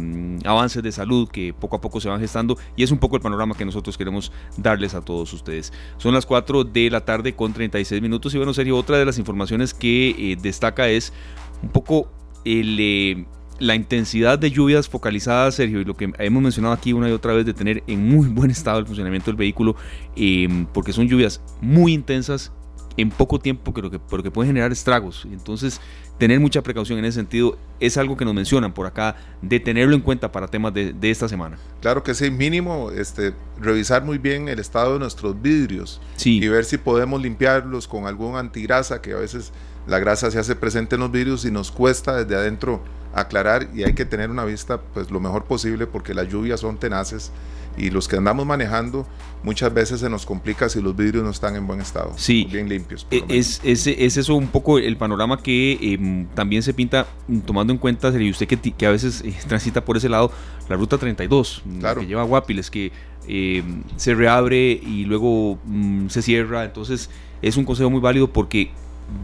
avances 0.46 0.82
de 0.84 0.92
salud 0.92 1.30
que 1.30 1.54
poco 1.54 1.76
a 1.76 1.82
poco 1.82 2.00
se 2.00 2.10
van 2.10 2.20
gestando 2.20 2.58
y 2.76 2.84
es 2.84 2.92
un 2.92 2.98
poco 2.98 3.16
el 3.16 3.22
panorama 3.22 3.56
que 3.56 3.66
nosotros 3.66 3.98
queremos 3.98 4.32
darles 4.58 4.94
a 4.94 5.02
todos 5.02 5.32
ustedes. 5.34 5.74
Son 5.98 6.14
las 6.14 6.26
4 6.26 6.64
de 6.64 6.90
la 6.90 7.04
tarde 7.04 7.36
con 7.36 7.54
36 7.54 8.02
minutos 8.02 8.34
y 8.34 8.38
bueno, 8.38 8.54
Sergio, 8.54 8.78
otra 8.78 8.98
de 8.98 9.06
las 9.06 9.18
informaciones 9.18 9.74
que 9.74 10.38
destaca 10.42 10.88
es 10.90 11.14
un 11.62 11.70
poco 11.70 12.12
el 12.44 13.26
la 13.60 13.76
intensidad 13.76 14.38
de 14.38 14.52
lluvias 14.52 14.90
focalizadas, 14.90 15.56
Sergio, 15.56 15.82
y 15.82 15.86
lo 15.86 15.96
que 15.96 16.12
hemos 16.20 16.44
mencionado 16.44 16.74
aquí 16.74 16.94
una 16.94 17.10
y 17.10 17.12
otra 17.12 17.34
vez 17.34 17.46
de 17.46 17.54
tener 17.54 17.84
en 17.88 18.08
muy 18.08 18.28
buen 18.28 18.52
estado 18.52 18.80
el 18.80 18.86
funcionamiento 18.86 19.28
del 19.32 19.38
vehículo, 19.38 19.76
em, 20.16 20.66
porque 20.66 20.94
son 20.94 21.08
lluvias 21.08 21.42
muy 21.62 21.94
intensas 21.94 22.52
en 22.98 23.10
poco 23.10 23.40
tiempo, 23.40 23.74
que, 23.74 23.82
que 23.90 24.32
pueden 24.32 24.50
generar 24.50 24.72
estragos. 24.72 25.28
Entonces, 25.32 25.82
tener 26.18 26.40
mucha 26.40 26.62
precaución 26.62 27.00
en 27.00 27.06
ese 27.06 27.20
sentido 27.20 27.58
es 27.80 27.98
algo 27.98 28.16
que 28.16 28.24
nos 28.24 28.34
mencionan 28.34 28.74
por 28.74 28.86
acá, 28.86 29.18
de 29.42 29.60
tenerlo 29.60 29.96
en 29.96 30.02
cuenta 30.02 30.32
para 30.32 30.48
temas 30.48 30.74
de, 30.74 30.94
de 30.94 31.12
esta 31.12 31.28
semana. 31.28 31.58
Claro 31.82 32.04
que 32.04 32.14
sí, 32.14 32.32
mínimo 32.32 32.92
este, 32.92 33.34
revisar 33.60 34.04
muy 34.04 34.18
bien 34.18 34.48
el 34.48 34.60
estado 34.60 34.94
de 34.94 35.00
nuestros 35.00 35.42
vidrios 35.42 36.02
sí. 36.16 36.40
y 36.42 36.48
ver 36.48 36.64
si 36.64 36.78
podemos 36.78 37.22
limpiarlos 37.22 37.88
con 37.88 38.08
algún 38.08 38.38
antigrasa, 38.38 39.02
que 39.02 39.14
a 39.14 39.18
veces 39.18 39.52
la 39.88 40.00
grasa 40.00 40.32
se 40.32 40.40
hace 40.40 40.56
presente 40.56 40.96
en 40.96 41.02
los 41.02 41.12
vidrios 41.12 41.46
y 41.46 41.52
nos 41.52 41.72
cuesta 41.72 42.16
desde 42.16 42.36
adentro 42.36 42.82
aclarar 43.14 43.70
y 43.74 43.84
hay 43.84 43.94
que 43.94 44.06
tener 44.06 44.30
una 44.30 44.44
vista 44.44 44.82
pues 44.82 45.10
lo 45.10 45.20
mejor 45.20 45.46
posible 45.46 45.88
porque 45.88 46.14
las 46.14 46.28
lluvias 46.28 46.60
son 46.60 46.78
tenaces 46.78 47.32
y 47.78 47.90
los 47.90 48.08
que 48.08 48.18
andamos 48.18 48.46
manejando 48.46 49.06
muchas 49.44 49.74
veces 49.74 50.00
se 50.00 50.10
nos 50.10 50.26
complica 50.26 50.70
si 50.70 50.82
los 50.82 50.96
vidrios 50.96 51.24
no 51.24 51.30
están 51.30 51.56
en 51.56 51.68
buen 51.68 51.82
estado, 51.82 52.14
sí, 52.16 52.48
bien 52.52 52.70
limpios. 52.70 53.06
E, 53.12 53.24
es, 53.28 53.62
es, 53.64 53.86
es, 53.88 54.18
eso 54.18 54.36
un 54.36 54.48
poco 54.48 54.80
el 54.80 54.98
panorama 54.98 55.42
que 55.42 55.78
em, 55.82 56.26
también 56.28 56.64
se 56.64 56.74
pinta 56.74 57.06
mm, 57.28 57.40
tomando 57.40 57.74
en 57.74 57.80
cuenta, 57.80 58.10
y 58.10 58.30
usted 58.30 58.48
que, 58.48 58.58
que 58.58 58.86
a 58.86 58.92
veces 58.92 59.22
eh, 59.24 59.36
transita 59.48 59.84
por 59.84 59.98
ese 59.98 60.10
lado, 60.10 60.32
la 60.70 60.76
ruta 60.76 60.98
32, 60.98 61.64
mm, 61.64 61.80
claro. 61.80 62.02
que 62.02 62.08
lleva 62.08 62.22
a 62.22 62.26
Guapiles, 62.26 62.72
que 62.72 62.92
em, 63.28 63.84
se 63.98 64.16
reabre 64.16 64.72
y 64.72 65.06
luego 65.06 65.60
mm, 65.66 66.08
se 66.08 66.22
cierra, 66.22 66.64
entonces 66.66 67.10
es 67.42 67.58
un 67.58 67.66
consejo 67.66 67.90
muy 67.90 68.00
válido 68.00 68.32
porque 68.32 68.72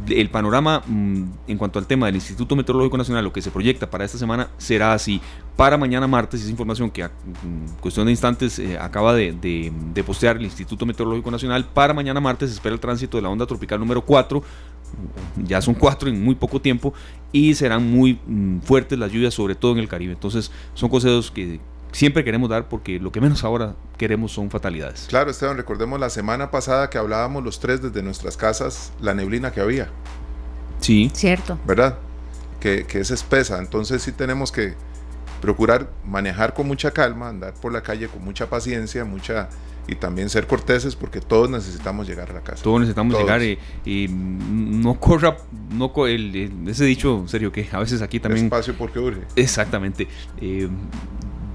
el 0.10 0.30
panorama 0.30 0.84
mm, 0.86 1.24
en 1.48 1.58
cuanto 1.58 1.80
al 1.80 1.88
tema 1.88 2.06
del 2.06 2.16
Instituto 2.16 2.56
Meteorológico 2.56 2.98
Nacional, 2.98 3.24
lo 3.24 3.34
que 3.34 3.42
se 3.42 3.52
proyecta 3.52 3.90
para 3.90 4.06
esta 4.06 4.18
semana 4.18 4.50
será 4.58 4.94
así. 4.94 5.22
Para 5.56 5.78
mañana 5.78 6.08
martes, 6.08 6.42
esa 6.42 6.50
información 6.50 6.90
que 6.90 7.04
a 7.04 7.08
mm, 7.08 7.80
cuestión 7.82 8.06
de 8.06 8.12
instantes 8.12 8.60
eh, 8.60 8.78
acaba 8.78 9.14
de, 9.14 9.72
postear 10.06 10.38
el 10.38 10.44
Instituto 10.44 10.86
Meteorológico 10.86 11.32
Nacional, 11.32 11.66
para 11.66 11.94
mañana 11.94 12.20
martes 12.20 12.50
se 12.50 12.56
espera 12.56 12.74
el 12.74 12.82
tránsito 12.82 13.18
de 13.18 13.24
la 13.24 13.30
onda 13.30 13.46
tropical 13.46 13.80
número 13.80 14.02
4, 14.02 14.44
ya 15.46 15.62
son 15.62 15.74
cuatro 15.74 16.10
en 16.10 16.22
muy 16.24 16.36
poco 16.36 16.60
tiempo, 16.60 16.94
y 17.32 17.54
serán 17.54 17.90
muy 17.90 18.20
mm, 18.26 18.60
fuertes 18.60 18.98
las 19.00 19.12
lluvias, 19.12 19.34
sobre 19.34 19.56
todo 19.56 19.74
en 19.74 19.80
el 19.80 19.88
Caribe. 19.88 20.14
Entonces 20.14 20.52
son 20.74 20.90
consejos 20.90 21.32
que, 21.32 21.60
siempre 21.92 22.24
queremos 22.24 22.50
dar 22.50 22.68
porque 22.70 23.00
lo 23.00 23.12
que 23.12 23.22
menos 23.22 23.44
ahora 23.44 23.76
queremos 23.98 24.32
son 24.32 24.50
fatalidades. 24.50 25.06
Claro, 25.10 25.32
Esteban, 25.32 25.58
recordemos 25.58 26.00
la 26.00 26.10
semana 26.10 26.52
pasada 26.52 26.90
que 26.90 26.98
hablábamos 26.98 27.44
los 27.44 27.60
tres 27.60 27.82
desde 27.82 28.02
nuestras 28.04 28.38
casas, 28.38 28.92
la 29.02 29.14
neblina 29.14 29.52
que 29.52 29.62
había. 29.62 29.90
Sí. 30.80 31.12
Cierto. 31.14 31.58
¿Verdad? 31.66 31.98
Que, 32.60 32.86
que 32.86 33.00
es 33.00 33.12
espesa, 33.12 33.60
entonces 33.60 34.02
sí 34.02 34.12
tenemos 34.12 34.52
que 34.52 34.74
procurar 35.42 35.90
manejar 36.06 36.54
con 36.54 36.68
mucha 36.68 36.92
calma, 36.92 37.30
andar 37.30 37.54
por 37.56 37.74
la 37.74 37.82
calle 37.82 38.08
con 38.08 38.24
mucha 38.24 38.48
paciencia, 38.50 39.04
mucha 39.06 39.50
y 39.88 39.96
también 39.96 40.30
ser 40.30 40.46
corteses 40.46 40.96
porque 40.96 41.20
todos 41.22 41.50
necesitamos 41.50 42.08
llegar 42.08 42.30
a 42.30 42.34
la 42.34 42.42
casa. 42.42 42.64
Todos 42.64 42.82
necesitamos 42.82 43.14
Todos. 43.14 43.24
llegar 43.26 43.42
y, 43.42 43.58
y 43.84 44.08
no 44.10 45.00
corra, 45.00 45.38
no 45.72 45.92
co- 45.92 46.06
el- 46.06 46.36
el- 46.36 46.68
ese 46.70 46.86
dicho, 46.86 47.18
en 47.22 47.28
serio, 47.28 47.52
que 47.52 47.68
a 47.72 47.80
veces 47.80 48.04
aquí 48.04 48.20
también... 48.20 48.46
Espacio 48.46 48.76
porque 48.78 49.00
urge. 49.00 49.22
Exactamente. 49.36 50.08
Eh, 50.40 50.70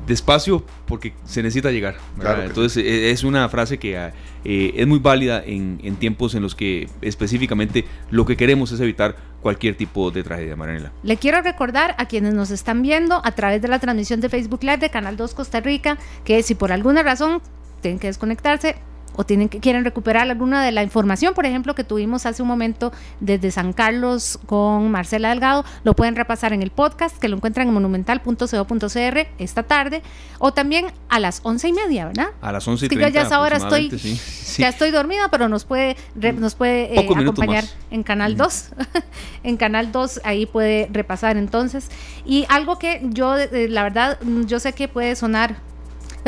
despacio 0.07 0.65
porque 0.87 1.15
se 1.25 1.43
necesita 1.43 1.71
llegar. 1.71 1.97
Claro 2.19 2.43
Entonces 2.43 2.85
eh, 2.85 3.11
es 3.11 3.25
una 3.25 3.49
frase 3.49 3.79
que 3.79 3.99
ah, 3.99 4.13
eh, 4.45 4.73
es 4.77 4.87
muy 4.87 4.99
válida 4.99 5.43
en, 5.45 5.81
en 5.83 5.97
tiempos 5.97 6.35
en 6.35 6.43
los 6.43 6.55
que 6.55 6.89
específicamente 7.03 7.85
lo 8.11 8.25
que 8.25 8.37
queremos 8.37 8.73
es 8.73 8.81
evitar 8.81 9.17
cualquier 9.43 9.77
tipo 9.77 10.11
de 10.11 10.23
tragedia, 10.23 10.57
Marianela. 10.57 10.93
Le 11.03 11.17
quiero 11.17 11.41
recordar 11.43 11.95
a 11.99 12.07
quienes 12.07 12.35
nos 12.35 12.51
están 12.51 12.83
viendo 12.83 13.21
a 13.25 13.33
través 13.33 13.63
de 13.63 13.69
la 13.69 13.79
transmisión 13.79 14.21
de 14.21 14.29
Facebook 14.29 14.63
Live 14.63 14.79
de 14.79 14.91
Canal 14.91 15.17
2 15.17 15.35
Costa 15.35 15.61
Rica 15.61 15.99
que 16.25 16.43
si 16.43 16.55
por 16.55 16.73
alguna 16.73 17.03
razón 17.03 17.41
tienen 17.81 17.99
que 17.99 18.09
desconectarse 18.09 18.77
o 19.17 19.25
tienen 19.25 19.49
que 19.49 19.61
quieren 19.61 19.85
recuperar 19.85 20.31
alguna 20.31 20.65
de 20.65 20.73
la 20.73 20.83
información, 20.83 21.35
por 21.35 21.47
ejemplo, 21.47 21.75
que 21.75 21.85
tuvimos 21.85 22.27
hace 22.27 22.43
un 22.43 22.49
momento 22.49 22.93
desde 23.21 23.51
San 23.51 23.73
Carlos 23.73 24.39
con 24.47 24.91
Marcela 24.91 25.31
Delgado, 25.31 25.65
lo 25.85 25.95
pueden 25.95 26.17
repasar 26.17 26.53
en 26.53 26.63
el 26.63 26.71
podcast 26.71 27.17
que 27.19 27.29
lo 27.29 27.37
encuentran 27.37 27.69
en 27.69 27.75
monumental.co.cr 27.75 29.27
esta 29.39 29.63
tarde 29.63 30.03
o 30.39 30.53
también 30.53 30.87
a 31.09 31.19
las 31.21 31.41
once 31.43 31.69
y 31.69 31.73
media, 31.73 32.07
¿verdad? 32.07 32.29
A 32.41 32.53
las 32.53 32.67
11 32.69 32.87
y 32.87 32.89
yo 32.89 33.09
ya 33.09 33.23
a 33.23 33.25
esa 33.25 33.41
hora 33.41 33.57
estoy, 33.57 33.87
aproximadamente, 33.87 33.99
sí. 33.99 34.17
Sí. 34.17 34.63
ya 34.63 34.69
estoy 34.69 34.91
dormida, 34.91 35.29
pero 35.31 35.49
nos 35.49 35.65
puede, 35.65 35.97
re- 36.15 36.33
nos 36.33 36.55
puede 36.55 36.95
eh, 36.95 37.09
acompañar 37.09 37.65
más. 37.65 37.77
en 37.91 38.03
Canal 38.03 38.37
2. 38.37 38.69
en 39.43 39.57
Canal 39.57 39.93
2 39.93 40.21
ahí 40.25 40.47
puede 40.47 40.89
repasar 40.93 41.37
entonces. 41.37 41.89
Y 42.25 42.45
algo 42.49 42.79
que 42.79 43.01
yo, 43.11 43.37
eh, 43.37 43.69
la 43.69 43.83
verdad, 43.83 44.19
yo 44.47 44.61
sé 44.61 44.73
que 44.73 44.89
puede 44.89 45.17
sonar. 45.17 45.57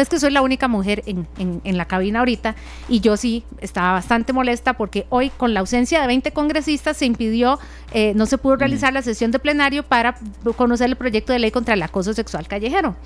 Es 0.03 0.09
que 0.09 0.19
soy 0.21 0.31
la 0.31 0.43
única 0.43 0.69
mujer 0.69 1.03
en, 1.07 1.27
en- 1.39 1.61
en 1.65 1.77
la 1.77 1.87
cabina 1.87 2.21
ahorita 2.21 2.55
y 2.89 3.01
yo 3.01 3.17
sí 3.17 3.45
estaba 3.61 3.93
bastante 3.93 4.33
molesta 4.33 4.75
porque 4.75 5.07
hoy 5.11 5.31
con 5.31 5.55
la 5.55 5.61
ausencia 5.61 6.01
de 6.01 6.07
20 6.07 6.33
congresistas 6.33 6.97
se 6.97 7.07
impidió, 7.07 7.59
eh, 7.93 8.13
no 8.15 8.27
se 8.27 8.39
pudo 8.39 8.57
realizar 8.57 8.93
la 8.93 9.03
sesión 9.03 9.31
de 9.33 9.39
plenario 9.39 9.83
para 9.83 10.17
conocer 10.57 10.89
el 10.89 10.97
proyecto 10.97 11.33
de 11.33 11.39
ley 11.41 11.51
contra 11.51 11.75
el 11.75 11.83
acoso 11.83 12.15
sexual 12.15 12.47
callejero 12.49 12.97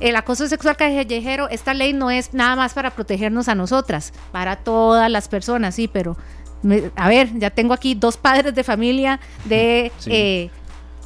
el 0.00 0.16
acoso 0.16 0.48
sexual 0.48 0.76
callejero, 0.76 1.48
esta 1.48 1.72
ley 1.72 1.92
no 1.92 2.10
es 2.10 2.34
nada 2.34 2.56
más 2.56 2.74
para 2.74 2.90
protegernos 2.90 3.48
a 3.48 3.54
nosotras, 3.54 4.12
para 4.32 4.56
todas 4.56 5.08
las 5.10 5.28
personas, 5.28 5.76
sí, 5.76 5.86
pero 5.88 6.16
me- 6.62 6.90
a 6.96 7.08
ver, 7.08 7.30
ya 7.38 7.50
tengo 7.50 7.72
aquí 7.72 7.94
dos 7.94 8.16
padres 8.16 8.54
de 8.54 8.64
familia 8.64 9.20
de 9.44 9.92
Sí. 9.98 10.10
eh, 10.12 10.50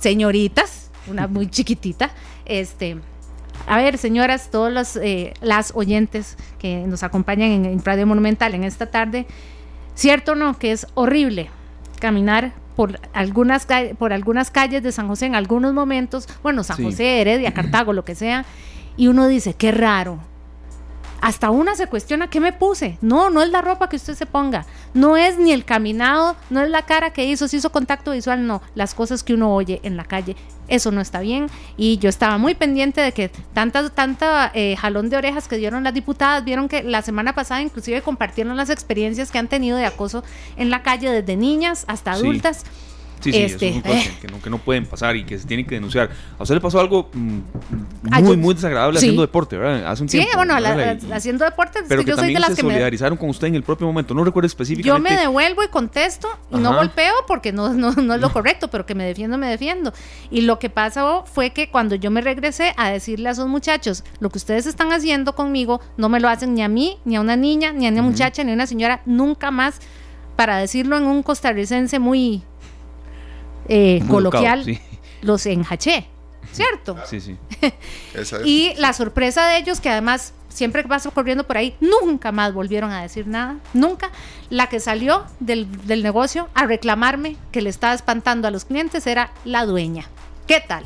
señoritas, 0.01 0.91
una 1.07 1.27
muy 1.27 1.49
chiquitita, 1.51 2.11
este. 2.47 2.97
A 3.69 3.77
ver, 3.77 3.99
señoras, 3.99 4.51
todas 4.51 4.73
las, 4.73 4.97
eh, 4.97 5.35
las 5.41 5.73
oyentes 5.75 6.37
que 6.59 6.85
nos 6.87 7.03
acompañan 7.03 7.51
en, 7.51 7.65
en 7.67 7.85
Radio 7.85 8.07
Monumental 8.07 8.55
en 8.55 8.65
esta 8.65 8.87
tarde, 8.87 9.27
¿cierto 9.95 10.33
o 10.33 10.35
no? 10.35 10.59
Que 10.59 10.73
es 10.73 10.87
horrible 10.95 11.51
caminar 12.01 12.53
por 12.77 13.01
algunas, 13.13 13.67
por 13.99 14.13
algunas 14.13 14.51
calles 14.51 14.83
de 14.83 14.93
San 14.93 15.09
José 15.09 15.27
en 15.27 15.35
algunos 15.35 15.75
momentos, 15.75 16.29
bueno, 16.43 16.63
San 16.63 16.77
Sí. 16.77 16.85
José, 16.85 17.21
Heredia, 17.21 17.53
Cartago, 17.55 17.93
lo 17.93 18.05
que 18.05 18.15
sea, 18.15 18.45
y 18.97 19.09
uno 19.09 19.27
dice, 19.27 19.55
qué 19.55 19.73
raro. 19.73 20.19
Hasta 21.21 21.51
una 21.51 21.75
se 21.75 21.89
cuestiona 21.89 22.31
qué 22.31 22.41
me 22.41 22.53
puse. 22.53 22.99
No, 23.01 23.31
no 23.31 23.43
es 23.43 23.51
la 23.51 23.63
ropa 23.63 23.89
que 23.89 23.97
usted 23.97 24.15
se 24.15 24.27
ponga. 24.27 24.67
No 24.95 25.17
es 25.17 25.39
ni 25.39 25.53
el 25.53 25.65
caminado, 25.65 26.37
no 26.51 26.61
es 26.61 26.71
la 26.71 26.83
cara 26.83 27.13
que 27.13 27.25
hizo, 27.25 27.49
si 27.49 27.57
hizo 27.57 27.71
contacto 27.71 28.13
visual, 28.13 28.47
no. 28.47 28.63
Las 28.75 28.95
cosas 28.95 29.23
que 29.23 29.35
uno 29.35 29.55
oye 29.55 29.81
en 29.83 29.97
la 29.97 30.05
calle, 30.05 30.37
eso 30.69 30.91
no 30.91 31.01
está 31.01 31.21
bien. 31.21 31.49
Y 31.77 31.99
yo 31.99 32.09
estaba 32.09 32.39
muy 32.39 32.55
pendiente 32.55 33.01
de 33.01 33.13
que 33.13 33.31
tanta, 33.53 33.89
tanta 33.91 34.51
eh, 34.55 34.77
jalón 34.77 35.11
de 35.11 35.17
orejas 35.17 35.49
que 35.49 35.57
dieron 35.57 35.85
las 35.85 35.95
diputadas, 35.95 36.45
vieron 36.45 36.69
que 36.69 36.83
la 36.83 37.03
semana 37.03 37.35
pasada 37.35 37.63
inclusive 37.63 38.03
compartieron 38.03 38.57
las 38.57 38.71
experiencias 38.71 39.31
que 39.31 39.39
han 39.39 39.49
tenido 39.49 39.77
de 39.77 39.87
acoso 39.87 40.23
en 40.57 40.71
la 40.71 40.83
calle, 40.83 41.11
desde 41.11 41.37
niñas 41.37 41.85
hasta 41.89 42.13
adultas. 42.13 42.59
Sí, 42.59 42.88
sí, 43.21 43.31
Este, 43.35 43.69
eso 43.69 43.75
son 43.75 43.83
cosas 43.83 44.07
eh. 44.07 44.19
que, 44.21 44.29
no, 44.29 44.41
que 44.43 44.51
no 44.51 44.59
pueden 44.59 44.87
pasar 44.87 45.17
y 45.17 45.25
que 45.25 45.39
se 45.39 45.47
tienen 45.47 45.67
que 45.67 45.75
denunciar. 45.75 46.11
A 46.39 46.43
usted 46.43 46.55
le 46.55 46.61
pasó 46.61 46.81
algo 46.81 47.09
mm, 47.13 47.39
Ay, 48.11 48.23
muy, 48.23 48.33
yo- 48.37 48.39
muy 48.39 48.55
desagradable 48.55 48.99
sí. 49.01 49.07
haciendo 49.07 49.23
deporte, 49.23 49.57
¿verdad? 49.57 49.91
Hace 49.91 50.03
un 50.03 50.09
Sí, 50.09 50.19
tiempo. 50.19 50.37
bueno, 50.37 50.59
la- 50.61 50.75
¿verdad? 50.75 51.03
la- 51.09 51.17
haciendo 51.17 51.45
deportes, 51.45 51.83
es 51.83 51.89
Pero 51.89 52.03
que 52.05 52.11
yo 52.11 52.17
soy 52.17 52.29
de 52.29 52.35
también 52.35 52.41
las 52.43 52.51
se 52.51 52.57
que 52.57 52.63
me 52.63 52.73
solidarizaron 52.75 53.19
con 53.19 53.29
usted 53.31 53.47
en 53.49 53.55
el 53.55 53.63
propio 53.63 53.87
momento. 53.87 54.15
No 54.15 54.25
recuerdo 54.25 54.47
Yo 54.47 54.53
específicamente. 54.53 55.11
me 55.11 55.21
devuelvo 55.21 55.63
y 55.63 55.69
contesto 55.69 56.29
y 56.51 56.57
no 56.59 56.75
golpeo 56.75 57.15
porque 57.27 57.53
no, 57.53 57.73
no, 57.75 57.93
no 57.93 58.15
es 58.15 58.21
lo 58.21 58.33
correcto, 58.33 58.69
pero 58.69 58.87
que 58.87 58.95
me 58.95 59.05
defiendo, 59.05 59.39
me 59.39 59.49
defiendo. 59.49 59.93
Y 60.31 60.43
lo 60.43 60.59
que 60.59 60.71
pasó 60.71 61.25
fue 61.27 61.51
que 61.51 61.71
cuando 61.71 61.95
yo 61.95 62.11
me 62.11 62.21
regresé 62.21 62.73
a 62.77 62.91
decirle 62.91 63.29
a 63.29 63.33
esos 63.33 63.49
muchachos, 63.49 64.05
lo 64.21 64.31
que 64.31 64.39
ustedes 64.39 64.67
están 64.67 64.93
haciendo 64.93 65.35
conmigo, 65.35 65.81
no 65.97 66.09
me 66.09 66.21
lo 66.21 66.29
hacen 66.29 66.55
ni 66.55 66.63
a 66.63 66.69
mí, 66.69 66.99
ni 67.05 67.17
a 67.17 67.21
una 67.21 67.37
niña, 67.37 67.73
ni 67.73 67.87
a 67.87 67.91
una 67.91 68.03
muchacha, 68.03 68.45
ni 68.45 68.51
a 68.53 68.55
una 68.55 68.67
señora, 68.67 69.01
nunca 69.07 69.51
más, 69.51 69.81
para 70.37 70.57
decirlo 70.59 70.97
en 70.97 71.05
un 71.05 71.23
costarricense 71.23 71.99
muy 71.99 72.43
eh, 73.69 74.03
coloquial, 74.09 74.61
educado, 74.61 74.89
sí. 74.91 74.99
los 75.23 75.47
enjaché, 75.47 76.07
¿cierto? 76.53 76.97
Sí, 77.07 77.21
sí. 77.21 77.37
Esa 78.15 78.39
es. 78.39 78.47
Y 78.47 78.75
la 78.77 78.93
sorpresa 78.93 79.47
de 79.47 79.59
ellos, 79.59 79.81
que 79.81 79.91
además 79.91 80.33
siempre 80.49 80.83
que 80.83 80.89
paso 80.89 81.13
corriendo 81.13 81.45
por 81.45 81.57
ahí, 81.57 81.77
nunca 81.81 82.33
más 82.33 82.53
volvieron 82.53 82.91
a 82.91 83.03
decir 83.03 83.27
nada, 83.27 83.57
nunca. 83.75 84.11
La 84.51 84.69
que 84.69 84.81
salió 84.81 85.25
del, 85.41 85.87
del 85.87 86.03
negocio 86.03 86.49
a 86.55 86.67
reclamarme 86.67 87.37
que 87.53 87.63
le 87.63 87.71
estaba 87.71 87.95
espantando 87.95 88.49
a 88.49 88.51
los 88.51 88.65
clientes 88.65 89.07
era 89.07 89.31
la 89.45 89.65
dueña. 89.67 90.07
¿Qué 90.47 90.61
tal? 90.67 90.85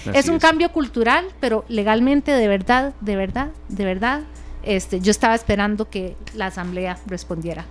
Así 0.00 0.18
es 0.18 0.28
un 0.28 0.38
cambio 0.40 0.72
cultural, 0.72 1.26
pero 1.38 1.64
legalmente, 1.68 2.32
de 2.32 2.48
verdad, 2.48 2.94
de 3.00 3.14
verdad, 3.14 3.50
de 3.68 3.84
verdad, 3.84 4.22
este, 4.64 5.00
yo 5.00 5.10
estaba 5.10 5.34
esperando 5.34 5.88
que 5.88 6.16
la 6.34 6.46
asamblea 6.46 6.98
respondiera. 7.06 7.66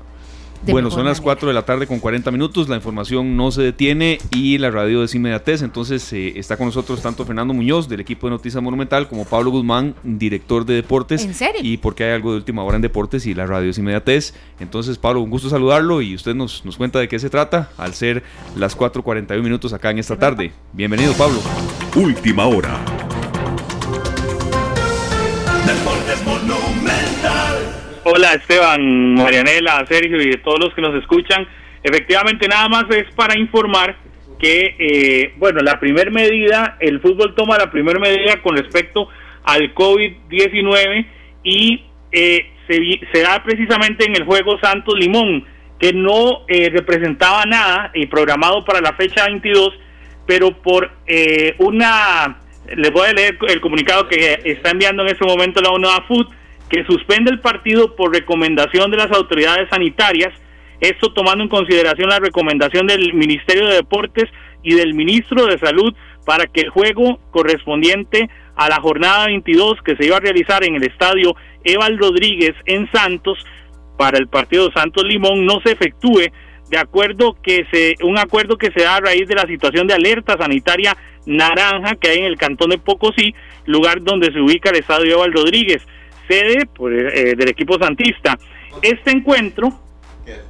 De 0.64 0.72
Bueno, 0.72 0.90
son 0.90 1.06
las 1.06 1.20
manera. 1.20 1.24
4 1.24 1.48
de 1.48 1.54
la 1.54 1.64
tarde 1.64 1.88
con 1.88 2.00
40 2.00 2.32
minutos, 2.32 2.70
la 2.70 2.76
información 2.76 3.36
no 3.36 3.52
se 3.52 3.62
detiene 3.62 4.20
y 4.32 4.58
la 4.58 4.72
radio 4.72 5.04
es 5.04 5.16
inmediatez, 5.16 5.62
entonces 5.62 6.12
eh, 6.14 6.34
está 6.38 6.58
con 6.58 6.68
nosotros 6.68 7.02
tanto 7.02 7.26
Fernando 7.26 7.54
Muñoz 7.54 7.88
del 7.88 8.00
equipo 8.00 8.28
de 8.28 8.32
Noticias 8.32 8.62
Monumental 8.62 9.08
como 9.08 9.26
Pablo 9.26 9.52
Guzmán, 9.52 9.96
director 10.04 10.66
de 10.66 10.76
deportes. 10.76 11.26
¿En 11.26 11.34
serio? 11.34 11.62
Y 11.64 11.78
porque 11.78 12.04
hay 12.04 12.12
algo 12.12 12.32
de 12.32 12.38
última 12.38 12.64
hora 12.64 12.76
en 12.76 12.82
deportes 12.82 13.26
y 13.26 13.34
la 13.34 13.46
radio 13.46 13.70
es 13.70 13.78
inmediatez. 13.78 14.34
Entonces, 14.60 14.98
Pablo, 14.98 15.22
un 15.22 15.30
gusto 15.30 15.50
saludarlo 15.50 16.02
y 16.02 16.16
usted 16.16 16.36
nos, 16.36 16.66
nos 16.66 16.78
cuenta 16.78 17.00
de 17.00 17.08
qué 17.08 17.20
se 17.20 17.30
trata 17.30 17.72
al 17.78 17.94
ser 17.94 18.24
las 18.56 18.78
4.41 18.78 19.42
minutos 19.42 19.74
acá 19.74 19.92
en 19.92 20.00
esta 20.00 20.18
tarde. 20.18 20.52
Bienvenido, 20.74 21.14
Pablo. 21.14 21.40
Última 21.96 22.46
hora. 22.46 22.80
Hola 28.14 28.34
Esteban, 28.34 29.14
Marianela, 29.14 29.86
Sergio 29.88 30.22
y 30.22 30.36
todos 30.44 30.60
los 30.60 30.74
que 30.74 30.82
nos 30.82 30.94
escuchan. 30.96 31.48
Efectivamente, 31.82 32.46
nada 32.46 32.68
más 32.68 32.84
es 32.90 33.10
para 33.16 33.40
informar 33.40 33.96
que, 34.38 34.76
eh, 34.78 35.34
bueno, 35.38 35.62
la 35.62 35.80
primera 35.80 36.12
medida, 36.12 36.76
el 36.82 37.00
fútbol 37.00 37.34
toma 37.36 37.58
la 37.58 37.72
primera 37.72 38.00
medida 38.00 38.42
con 38.42 38.58
respecto 38.58 39.08
al 39.46 39.74
COVID-19 39.74 41.06
y 41.46 41.86
eh, 42.12 42.52
se, 42.68 42.82
se 43.14 43.22
da 43.22 43.42
precisamente 43.46 44.06
en 44.06 44.18
el 44.18 44.26
juego 44.26 44.60
Santos 44.60 44.96
Limón, 45.00 45.46
que 45.80 45.94
no 45.94 46.42
eh, 46.50 46.70
representaba 46.70 47.46
nada 47.46 47.92
y 47.94 48.08
programado 48.08 48.66
para 48.66 48.82
la 48.82 48.92
fecha 48.92 49.24
22, 49.28 49.74
pero 50.28 50.52
por 50.62 50.92
eh, 51.08 51.56
una, 51.60 52.42
les 52.76 52.92
voy 52.92 53.08
a 53.08 53.14
leer 53.14 53.38
el 53.48 53.62
comunicado 53.62 54.10
que 54.10 54.38
está 54.44 54.72
enviando 54.72 55.04
en 55.04 55.14
este 55.14 55.26
momento 55.26 55.62
la 55.62 55.72
UNAFUT, 55.72 56.41
que 56.72 56.86
suspende 56.86 57.32
el 57.32 57.42
partido 57.42 57.96
por 57.96 58.14
recomendación 58.14 58.90
de 58.92 58.98
las 58.98 59.12
autoridades 59.12 59.68
sanitarias, 59.70 60.34
esto 60.80 61.14
tomando 61.14 61.44
en 61.44 61.50
consideración 61.50 62.10
la 62.10 62.20
recomendación 62.20 62.88
del 62.88 63.14
Ministerio 63.14 63.68
de 63.68 63.76
Deportes 63.76 64.30
y 64.64 64.74
del 64.76 64.94
Ministro 64.94 65.46
de 65.48 65.60
Salud 65.60 65.94
para 66.26 66.48
que 66.48 66.62
el 66.62 66.70
juego 66.70 67.20
correspondiente 67.32 68.30
a 68.56 68.70
la 68.70 68.80
jornada 68.80 69.26
22 69.26 69.82
que 69.84 69.96
se 69.98 70.06
iba 70.06 70.18
a 70.18 70.22
realizar 70.22 70.64
en 70.64 70.76
el 70.76 70.84
estadio 70.84 71.36
Eval 71.64 71.98
Rodríguez 71.98 72.54
en 72.66 72.90
Santos 72.92 73.38
para 73.98 74.18
el 74.18 74.28
partido 74.28 74.72
Santos 74.72 75.04
Limón 75.04 75.46
no 75.46 75.60
se 75.64 75.74
efectúe 75.74 76.32
de 76.70 76.78
acuerdo 76.78 77.36
que 77.44 77.66
se 77.72 77.96
un 78.04 78.18
acuerdo 78.18 78.58
que 78.58 78.72
se 78.72 78.84
da 78.84 78.96
a 78.96 79.02
raíz 79.02 79.28
de 79.28 79.36
la 79.36 79.46
situación 79.46 79.88
de 79.88 79.94
alerta 79.94 80.38
sanitaria 80.38 80.96
naranja 81.26 81.96
que 81.96 82.10
hay 82.10 82.20
en 82.20 82.26
el 82.26 82.38
cantón 82.38 82.70
de 82.70 82.78
Pocosí, 82.78 83.36
lugar 83.66 84.02
donde 84.02 84.32
se 84.32 84.40
ubica 84.40 84.70
el 84.70 84.78
estadio 84.78 85.16
Eval 85.16 85.34
Rodríguez, 85.34 85.86
sede 86.32 86.70
eh, 87.14 87.36
del 87.36 87.50
equipo 87.50 87.78
santista. 87.80 88.38
Este 88.82 89.12
encuentro 89.12 89.70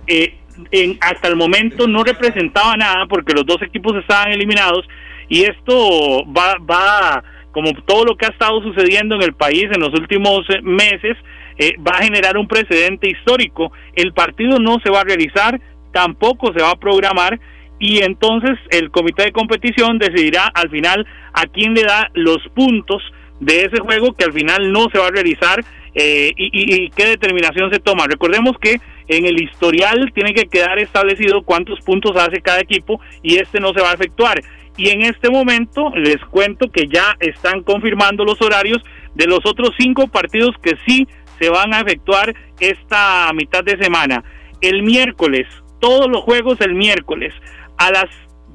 eh, 0.07 0.35
en, 0.71 0.97
hasta 1.01 1.27
el 1.27 1.35
momento 1.35 1.87
no 1.87 2.03
representaba 2.03 2.75
nada 2.75 3.05
porque 3.07 3.33
los 3.33 3.45
dos 3.45 3.61
equipos 3.61 3.95
estaban 3.97 4.31
eliminados 4.31 4.85
y 5.27 5.43
esto 5.43 6.25
va, 6.33 6.57
va 6.59 7.23
como 7.51 7.73
todo 7.85 8.05
lo 8.05 8.15
que 8.15 8.25
ha 8.25 8.29
estado 8.29 8.61
sucediendo 8.61 9.15
en 9.15 9.23
el 9.23 9.33
país 9.33 9.65
en 9.71 9.81
los 9.81 9.93
últimos 9.93 10.41
eh, 10.49 10.61
meses, 10.61 11.17
eh, 11.57 11.75
va 11.77 11.97
a 11.97 12.03
generar 12.03 12.37
un 12.37 12.47
precedente 12.47 13.09
histórico. 13.09 13.71
El 13.93 14.13
partido 14.13 14.59
no 14.59 14.77
se 14.83 14.89
va 14.89 15.01
a 15.01 15.03
realizar, 15.03 15.59
tampoco 15.91 16.53
se 16.53 16.61
va 16.61 16.71
a 16.71 16.79
programar 16.79 17.39
y 17.79 18.03
entonces 18.03 18.57
el 18.69 18.91
comité 18.91 19.23
de 19.23 19.31
competición 19.31 19.97
decidirá 19.97 20.47
al 20.53 20.69
final 20.69 21.05
a 21.33 21.45
quién 21.47 21.73
le 21.73 21.83
da 21.83 22.09
los 22.13 22.39
puntos 22.53 23.01
de 23.41 23.65
ese 23.65 23.81
juego 23.81 24.13
que 24.13 24.23
al 24.23 24.31
final 24.31 24.71
no 24.71 24.87
se 24.89 24.99
va 24.99 25.07
a 25.07 25.11
realizar 25.11 25.65
eh, 25.93 26.31
y, 26.37 26.89
qué 26.91 27.05
determinación 27.05 27.69
se 27.71 27.79
toma. 27.79 28.07
Recordemos 28.07 28.57
que 28.59 28.79
en 29.07 29.25
el 29.25 29.41
historial 29.41 30.11
tiene 30.13 30.33
que 30.33 30.45
quedar 30.45 30.79
establecido 30.79 31.41
cuántos 31.41 31.81
puntos 31.81 32.15
hace 32.15 32.39
cada 32.41 32.61
equipo 32.61 33.01
y 33.21 33.37
este 33.37 33.59
no 33.59 33.73
se 33.73 33.81
va 33.81 33.91
a 33.91 33.95
efectuar. 33.95 34.41
Y 34.77 34.89
en 34.89 35.01
este 35.01 35.29
momento 35.29 35.91
les 35.95 36.17
cuento 36.29 36.71
que 36.71 36.87
ya 36.87 37.17
están 37.19 37.63
confirmando 37.63 38.23
los 38.23 38.41
horarios 38.41 38.81
de 39.15 39.25
los 39.25 39.39
otros 39.45 39.71
cinco 39.77 40.07
partidos 40.07 40.55
que 40.63 40.77
sí 40.85 41.07
se 41.39 41.49
van 41.49 41.73
a 41.73 41.81
efectuar 41.81 42.33
esta 42.59 43.29
mitad 43.33 43.63
de 43.63 43.77
semana. 43.77 44.23
El 44.61 44.83
miércoles, 44.83 45.47
todos 45.81 46.07
los 46.09 46.21
juegos 46.21 46.61
el 46.61 46.75
miércoles, 46.75 47.33
a 47.77 47.91
las 47.91 48.05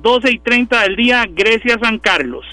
12 0.01 0.31
y 0.31 0.39
30 0.39 0.83
del 0.83 0.97
día, 0.97 1.25
Grecia-San 1.29 1.99
Carlos. 1.99 2.47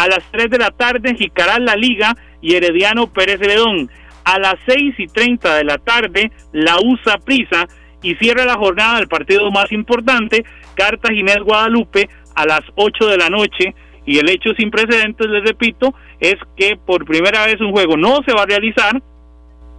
A 0.00 0.08
las 0.08 0.24
3 0.30 0.48
de 0.48 0.56
la 0.56 0.70
tarde, 0.70 1.14
Jicaral 1.14 1.66
La 1.66 1.76
Liga 1.76 2.16
y 2.40 2.54
Herediano 2.54 3.08
Pérez 3.08 3.38
Ledón. 3.38 3.90
A 4.24 4.38
las 4.38 4.54
6 4.66 4.94
y 4.96 5.06
30 5.08 5.56
de 5.56 5.64
la 5.64 5.76
tarde, 5.76 6.32
la 6.54 6.78
USA 6.82 7.18
Prisa 7.18 7.68
y 8.02 8.14
cierra 8.14 8.46
la 8.46 8.56
jornada 8.56 8.96
del 8.96 9.08
partido 9.08 9.50
más 9.50 9.70
importante, 9.72 10.42
Cartaginés 10.74 11.40
Guadalupe, 11.40 12.08
a 12.34 12.46
las 12.46 12.62
8 12.76 13.08
de 13.08 13.18
la 13.18 13.28
noche. 13.28 13.74
Y 14.06 14.16
el 14.16 14.30
hecho 14.30 14.54
sin 14.56 14.70
precedentes, 14.70 15.28
les 15.28 15.44
repito, 15.44 15.92
es 16.18 16.36
que 16.56 16.78
por 16.78 17.04
primera 17.04 17.44
vez 17.44 17.60
un 17.60 17.72
juego 17.72 17.98
no 17.98 18.22
se 18.24 18.32
va 18.32 18.44
a 18.44 18.46
realizar 18.46 19.02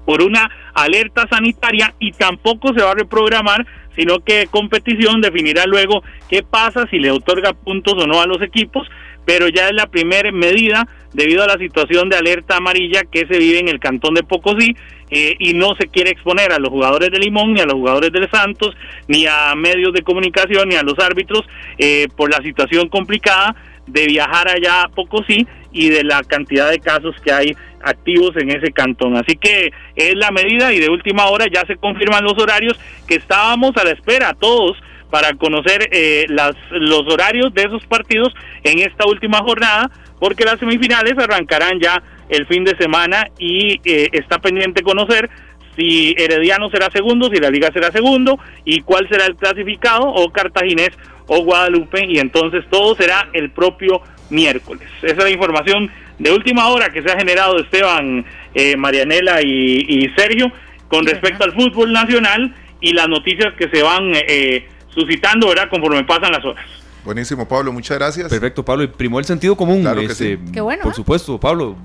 por 0.05 0.21
una 0.21 0.51
alerta 0.75 1.27
sanitaria 1.31 1.95
y 1.97 2.11
tampoco 2.11 2.75
se 2.75 2.83
va 2.83 2.91
a 2.91 2.95
reprogramar, 2.95 3.65
sino 3.95 4.19
que 4.19 4.45
competición 4.51 5.19
definirá 5.19 5.65
luego 5.65 6.03
qué 6.29 6.43
pasa 6.43 6.85
si 6.91 6.99
le 6.99 7.09
otorga 7.09 7.53
puntos 7.53 7.95
o 7.97 8.05
no 8.05 8.21
a 8.21 8.27
los 8.27 8.39
equipos, 8.43 8.87
pero 9.25 9.47
ya 9.47 9.67
es 9.67 9.73
la 9.73 9.87
primera 9.87 10.31
medida 10.31 10.87
debido 11.13 11.43
a 11.43 11.47
la 11.47 11.57
situación 11.57 12.09
de 12.09 12.17
alerta 12.17 12.57
amarilla 12.57 13.03
que 13.03 13.25
se 13.27 13.37
vive 13.37 13.59
en 13.59 13.67
el 13.67 13.79
cantón 13.79 14.13
de 14.13 14.23
Pocosí 14.23 14.75
eh, 15.09 15.35
y 15.39 15.53
no 15.53 15.75
se 15.75 15.87
quiere 15.87 16.11
exponer 16.11 16.53
a 16.53 16.59
los 16.59 16.69
jugadores 16.69 17.11
de 17.11 17.19
Limón, 17.19 17.53
ni 17.53 17.59
a 17.59 17.65
los 17.65 17.73
jugadores 17.73 18.11
del 18.13 18.29
Santos, 18.31 18.75
ni 19.07 19.25
a 19.27 19.53
medios 19.55 19.93
de 19.93 20.03
comunicación, 20.03 20.69
ni 20.69 20.75
a 20.75 20.83
los 20.83 20.97
árbitros 20.99 21.43
eh, 21.77 22.07
por 22.15 22.31
la 22.31 22.37
situación 22.37 22.87
complicada 22.87 23.55
de 23.87 24.05
viajar 24.07 24.47
allá 24.47 24.83
a 24.83 24.89
Pocosí 24.89 25.45
y 25.73 25.89
de 25.89 26.03
la 26.03 26.23
cantidad 26.23 26.69
de 26.69 26.79
casos 26.79 27.15
que 27.23 27.31
hay 27.31 27.55
activos 27.83 28.35
en 28.37 28.51
ese 28.51 28.71
cantón. 28.71 29.17
Así 29.17 29.35
que 29.35 29.71
es 29.95 30.15
la 30.15 30.31
medida 30.31 30.71
y 30.73 30.79
de 30.79 30.89
última 30.89 31.27
hora 31.27 31.45
ya 31.51 31.65
se 31.65 31.75
confirman 31.75 32.23
los 32.23 32.37
horarios 32.41 32.79
que 33.07 33.15
estábamos 33.15 33.75
a 33.75 33.83
la 33.83 33.91
espera 33.91 34.33
todos 34.33 34.77
para 35.11 35.33
conocer 35.35 35.89
eh, 35.91 36.25
las, 36.29 36.53
los 36.71 37.03
horarios 37.13 37.53
de 37.53 37.63
esos 37.63 37.85
partidos 37.85 38.33
en 38.63 38.79
esta 38.79 39.05
última 39.05 39.39
jornada, 39.39 39.91
porque 40.19 40.45
las 40.45 40.59
semifinales 40.59 41.13
arrancarán 41.17 41.79
ya 41.79 42.01
el 42.29 42.47
fin 42.47 42.63
de 42.63 42.75
semana 42.77 43.27
y 43.37 43.79
eh, 43.83 44.09
está 44.13 44.39
pendiente 44.39 44.81
conocer 44.81 45.29
si 45.75 46.15
Herediano 46.17 46.69
será 46.69 46.89
segundo, 46.91 47.29
si 47.29 47.39
la 47.39 47.49
liga 47.49 47.71
será 47.71 47.91
segundo 47.91 48.39
y 48.65 48.81
cuál 48.81 49.07
será 49.09 49.25
el 49.25 49.35
clasificado 49.35 50.07
o 50.07 50.31
Cartaginés 50.31 50.91
o 51.27 51.43
Guadalupe 51.43 52.05
y 52.05 52.19
entonces 52.19 52.63
todo 52.69 52.95
será 52.95 53.29
el 53.33 53.51
propio 53.51 54.01
miércoles. 54.29 54.87
Esa 55.01 55.17
es 55.17 55.23
la 55.23 55.29
información 55.29 55.89
de 56.19 56.31
última 56.31 56.67
hora 56.67 56.89
que 56.91 57.01
se 57.01 57.11
ha 57.11 57.17
generado 57.17 57.57
Esteban, 57.57 58.25
eh, 58.53 58.75
Marianela 58.77 59.41
y, 59.41 60.09
Sergio 60.15 60.51
con 60.87 61.05
respecto 61.05 61.43
al 61.43 61.53
fútbol 61.53 61.91
nacional 61.93 62.53
y 62.81 62.93
las 62.93 63.07
noticias 63.07 63.53
que 63.55 63.69
se 63.69 63.81
van 63.81 64.11
eh, 64.13 64.67
suscitando, 64.93 65.49
¿verdad? 65.49 65.69
Conforme 65.69 66.03
pasan 66.03 66.31
las 66.31 66.43
horas. 66.43 66.65
Buenísimo, 67.03 67.47
Pablo, 67.47 67.73
muchas 67.73 67.97
gracias. 67.97 68.29
Perfecto, 68.29 68.63
Pablo. 68.63 68.83
Y 68.83 68.87
primó 68.87 69.19
el 69.19 69.25
sentido 69.25 69.55
común. 69.55 69.81
Claro 69.81 70.01
que 70.01 70.13
sí. 70.13 70.37
Qué 70.53 70.61
bueno. 70.61 70.83
Por 70.83 70.93
supuesto, 70.93 71.39
Pablo. 71.39 71.75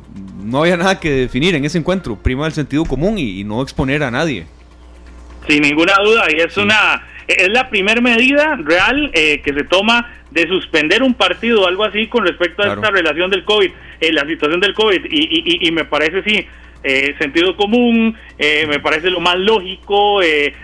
No 0.42 0.61
había 0.61 0.76
nada 0.76 1.00
que 1.00 1.11
definir 1.11 1.54
en 1.54 1.64
ese 1.64 1.78
encuentro. 1.78 2.16
Prima 2.16 2.46
el 2.46 2.52
sentido 2.52 2.84
común 2.84 3.16
y, 3.18 3.42
no 3.44 3.62
exponer 3.62 4.02
a 4.02 4.11
nadie. 4.11 4.46
Sin 5.48 5.62
ninguna 5.62 5.94
duda. 6.04 6.26
Y 6.30 6.40
es 6.40 6.57
una. 6.57 7.02
Es 7.26 7.48
la 7.48 7.68
primera 7.70 8.00
medida 8.00 8.57
real 8.57 9.11
eh, 9.14 9.40
que 9.42 9.52
se 9.52 9.64
toma 9.64 10.12
de 10.30 10.46
suspender 10.46 11.02
un 11.02 11.14
partido 11.14 11.62
o 11.62 11.66
algo 11.66 11.82
así 11.82 12.07
con 12.07 12.24
respecto 12.24 12.62
a 12.62 12.74
esta 12.74 12.90
relación 12.90 13.30
del 13.30 13.44
COVID, 13.44 13.70
eh, 14.00 14.12
la 14.12 14.24
situación 14.26 14.61
del 14.61 14.74
COVID. 14.74 15.07
Y, 15.11 15.64
y, 15.64 15.66
y 15.66 15.72
me 15.72 15.84
parece, 15.86 16.22
sí, 16.22 16.46
eh, 16.88 17.16
sentido 17.18 17.57
común, 17.57 18.16
eh, 18.38 18.64
me 18.68 18.78
parece 18.78 19.11
lo 19.11 19.18
más 19.18 19.36
lógico 19.36 20.22
eh, 20.22 20.54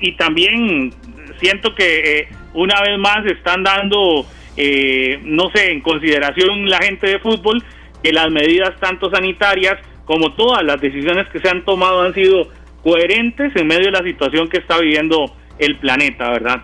y 0.00 0.12
también 0.12 0.94
siento 1.42 1.74
que 1.74 2.28
una 2.54 2.80
vez 2.80 2.98
más 2.98 3.26
están 3.26 3.62
dando, 3.62 4.24
no 5.24 5.50
sé, 5.54 5.72
en 5.72 5.80
consideración 5.80 6.68
la 6.68 6.78
gente 6.78 7.10
de 7.10 7.18
fútbol 7.18 7.62
que 8.02 8.12
las 8.12 8.30
medidas 8.30 8.78
tanto 8.80 9.10
sanitarias 9.10 9.78
como 10.04 10.32
todas 10.34 10.64
las 10.64 10.80
decisiones 10.80 11.28
que 11.28 11.40
se 11.40 11.48
han 11.48 11.64
tomado 11.64 12.02
han 12.02 12.14
sido 12.14 12.48
coherentes 12.82 13.54
en 13.54 13.66
medio 13.66 13.86
de 13.86 13.92
la 13.92 14.02
situación 14.02 14.48
que 14.48 14.58
está 14.58 14.78
viviendo 14.78 15.34
el 15.58 15.78
planeta, 15.78 16.30
¿verdad? 16.30 16.62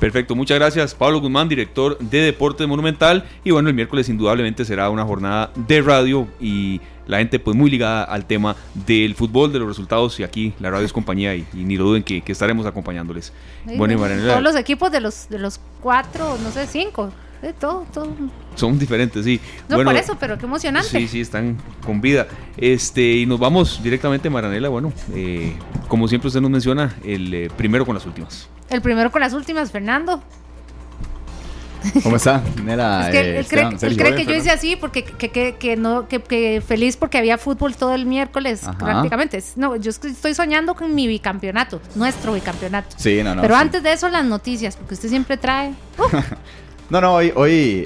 Perfecto, 0.00 0.34
muchas 0.34 0.58
gracias 0.58 0.94
Pablo 0.94 1.20
Guzmán, 1.20 1.48
director 1.48 1.96
de 1.98 2.18
Deporte 2.18 2.66
Monumental. 2.66 3.24
Y 3.44 3.52
bueno, 3.52 3.68
el 3.68 3.74
miércoles 3.74 4.08
indudablemente 4.08 4.64
será 4.64 4.90
una 4.90 5.04
jornada 5.04 5.52
de 5.54 5.80
radio 5.80 6.26
y 6.40 6.80
la 7.06 7.18
gente 7.18 7.38
pues 7.38 7.56
muy 7.56 7.70
ligada 7.70 8.04
al 8.04 8.26
tema 8.26 8.56
del 8.86 9.14
fútbol, 9.14 9.52
de 9.52 9.58
los 9.58 9.68
resultados 9.68 10.18
y 10.20 10.24
aquí 10.24 10.54
la 10.60 10.70
radio 10.70 10.86
es 10.86 10.92
compañía 10.92 11.34
y, 11.34 11.46
ni 11.52 11.76
lo 11.76 11.84
duden 11.84 12.02
que, 12.02 12.22
estaremos 12.26 12.66
acompañándoles. 12.66 13.32
bueno, 13.76 13.98
Todos 13.98 14.42
los 14.42 14.56
equipos 14.56 14.90
de 14.90 15.00
los, 15.00 15.28
de 15.28 15.38
los 15.38 15.60
cuatro, 15.80 16.36
no 16.42 16.50
sé, 16.50 16.66
cinco, 16.66 17.12
de 17.42 17.52
todo, 17.52 17.86
todo. 17.92 18.08
Son 18.54 18.78
diferentes, 18.78 19.24
sí. 19.24 19.40
No, 19.68 19.82
por 19.82 19.94
eso, 19.96 20.16
pero 20.18 20.38
qué 20.38 20.46
emocionante. 20.46 20.88
Sí, 20.88 21.08
sí, 21.08 21.20
están 21.20 21.58
con 21.84 22.00
vida. 22.00 22.26
Este, 22.56 23.16
y 23.16 23.26
nos 23.26 23.38
vamos 23.38 23.82
directamente, 23.82 24.30
Maranela. 24.30 24.68
Bueno, 24.68 24.92
eh, 25.14 25.54
como 25.88 26.08
siempre 26.08 26.28
usted 26.28 26.40
nos 26.40 26.50
menciona, 26.50 26.94
el 27.04 27.34
eh, 27.34 27.50
primero 27.56 27.84
con 27.84 27.94
las 27.94 28.06
últimas. 28.06 28.48
El 28.70 28.80
primero 28.80 29.10
con 29.10 29.20
las 29.20 29.32
últimas, 29.34 29.70
Fernando. 29.70 30.22
¿Cómo 32.02 32.16
está? 32.16 32.42
es 32.46 33.10
que 33.10 33.20
eh, 33.20 33.38
él, 33.38 33.46
cree, 33.96 34.14
que 34.14 34.24
yo 34.24 34.34
hice 34.34 34.50
así 34.50 34.76
porque 34.76 35.04
que, 35.04 35.54
que, 35.54 35.76
no 35.76 36.08
que, 36.08 36.62
feliz 36.66 36.96
porque 36.96 37.18
había 37.18 37.38
fútbol 37.38 37.76
todo 37.76 37.94
el 37.94 38.06
miércoles 38.06 38.62
prácticamente. 38.78 39.42
No, 39.56 39.76
yo 39.76 39.90
estoy 39.90 40.34
soñando 40.34 40.74
con 40.74 40.94
mi 40.94 41.06
bicampeonato, 41.06 41.80
nuestro 41.94 42.34
bicampeonato. 42.34 42.96
Sí, 42.98 43.22
no, 43.22 43.34
no. 43.34 43.42
Pero 43.42 43.56
antes 43.56 43.82
de 43.82 43.92
eso 43.92 44.08
las 44.08 44.24
noticias, 44.24 44.76
porque 44.76 44.94
usted 44.94 45.08
siempre 45.08 45.36
trae. 45.36 45.70
Uh. 45.98 46.04
No, 46.90 47.00
no, 47.00 47.14
hoy, 47.14 47.32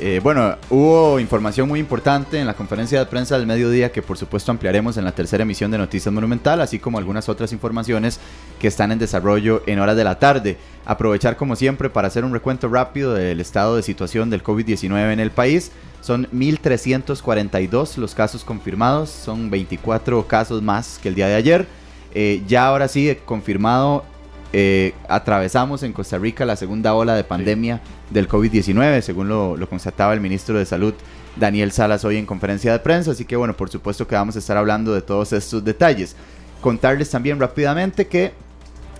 eh, 0.02 0.20
bueno, 0.20 0.56
hubo 0.70 1.20
información 1.20 1.68
muy 1.68 1.78
importante 1.78 2.40
en 2.40 2.48
la 2.48 2.54
conferencia 2.54 2.98
de 2.98 3.06
prensa 3.06 3.38
del 3.38 3.46
mediodía 3.46 3.92
que 3.92 4.02
por 4.02 4.18
supuesto 4.18 4.50
ampliaremos 4.50 4.96
en 4.96 5.04
la 5.04 5.12
tercera 5.12 5.44
emisión 5.44 5.70
de 5.70 5.78
Noticias 5.78 6.12
Monumental, 6.12 6.60
así 6.60 6.80
como 6.80 6.98
algunas 6.98 7.28
otras 7.28 7.52
informaciones 7.52 8.18
que 8.58 8.66
están 8.66 8.90
en 8.90 8.98
desarrollo 8.98 9.62
en 9.66 9.78
horas 9.78 9.96
de 9.96 10.02
la 10.02 10.18
tarde. 10.18 10.56
Aprovechar 10.84 11.36
como 11.36 11.54
siempre 11.54 11.90
para 11.90 12.08
hacer 12.08 12.24
un 12.24 12.32
recuento 12.32 12.68
rápido 12.68 13.14
del 13.14 13.38
estado 13.38 13.76
de 13.76 13.84
situación 13.84 14.30
del 14.30 14.42
COVID-19 14.42 15.12
en 15.12 15.20
el 15.20 15.30
país. 15.30 15.70
Son 16.00 16.26
1.342 16.32 17.98
los 17.98 18.16
casos 18.16 18.42
confirmados, 18.42 19.10
son 19.10 19.48
24 19.48 20.26
casos 20.26 20.60
más 20.60 20.98
que 21.00 21.08
el 21.08 21.14
día 21.14 21.28
de 21.28 21.36
ayer. 21.36 21.68
Eh, 22.14 22.42
ya 22.48 22.66
ahora 22.66 22.88
sí, 22.88 23.16
confirmado 23.24 24.04
eh, 24.52 24.94
atravesamos 25.08 25.82
en 25.82 25.92
Costa 25.92 26.16
Rica 26.16 26.46
la 26.46 26.56
segunda 26.56 26.94
ola 26.94 27.14
de 27.14 27.24
pandemia 27.24 27.80
del 28.10 28.28
COVID-19, 28.28 29.02
según 29.02 29.28
lo, 29.28 29.68
constataba 29.68 30.14
el 30.14 30.20
ministro 30.20 30.58
de 30.58 30.64
Salud 30.64 30.94
Daniel 31.36 31.70
Salas 31.70 32.04
hoy 32.04 32.16
en 32.16 32.26
conferencia 32.26 32.72
de 32.72 32.78
prensa. 32.78 33.10
Así 33.10 33.24
que 33.24 33.36
bueno, 33.36 33.54
por 33.54 33.68
supuesto 33.68 34.06
que 34.08 34.14
vamos 34.14 34.36
a 34.36 34.38
estar 34.38 34.56
hablando 34.56 34.94
de 34.94 35.02
todos 35.02 35.32
estos 35.32 35.64
detalles. 35.64 36.16
Contarles 36.60 37.10
también 37.10 37.38
rápidamente 37.38 38.06
que 38.06 38.32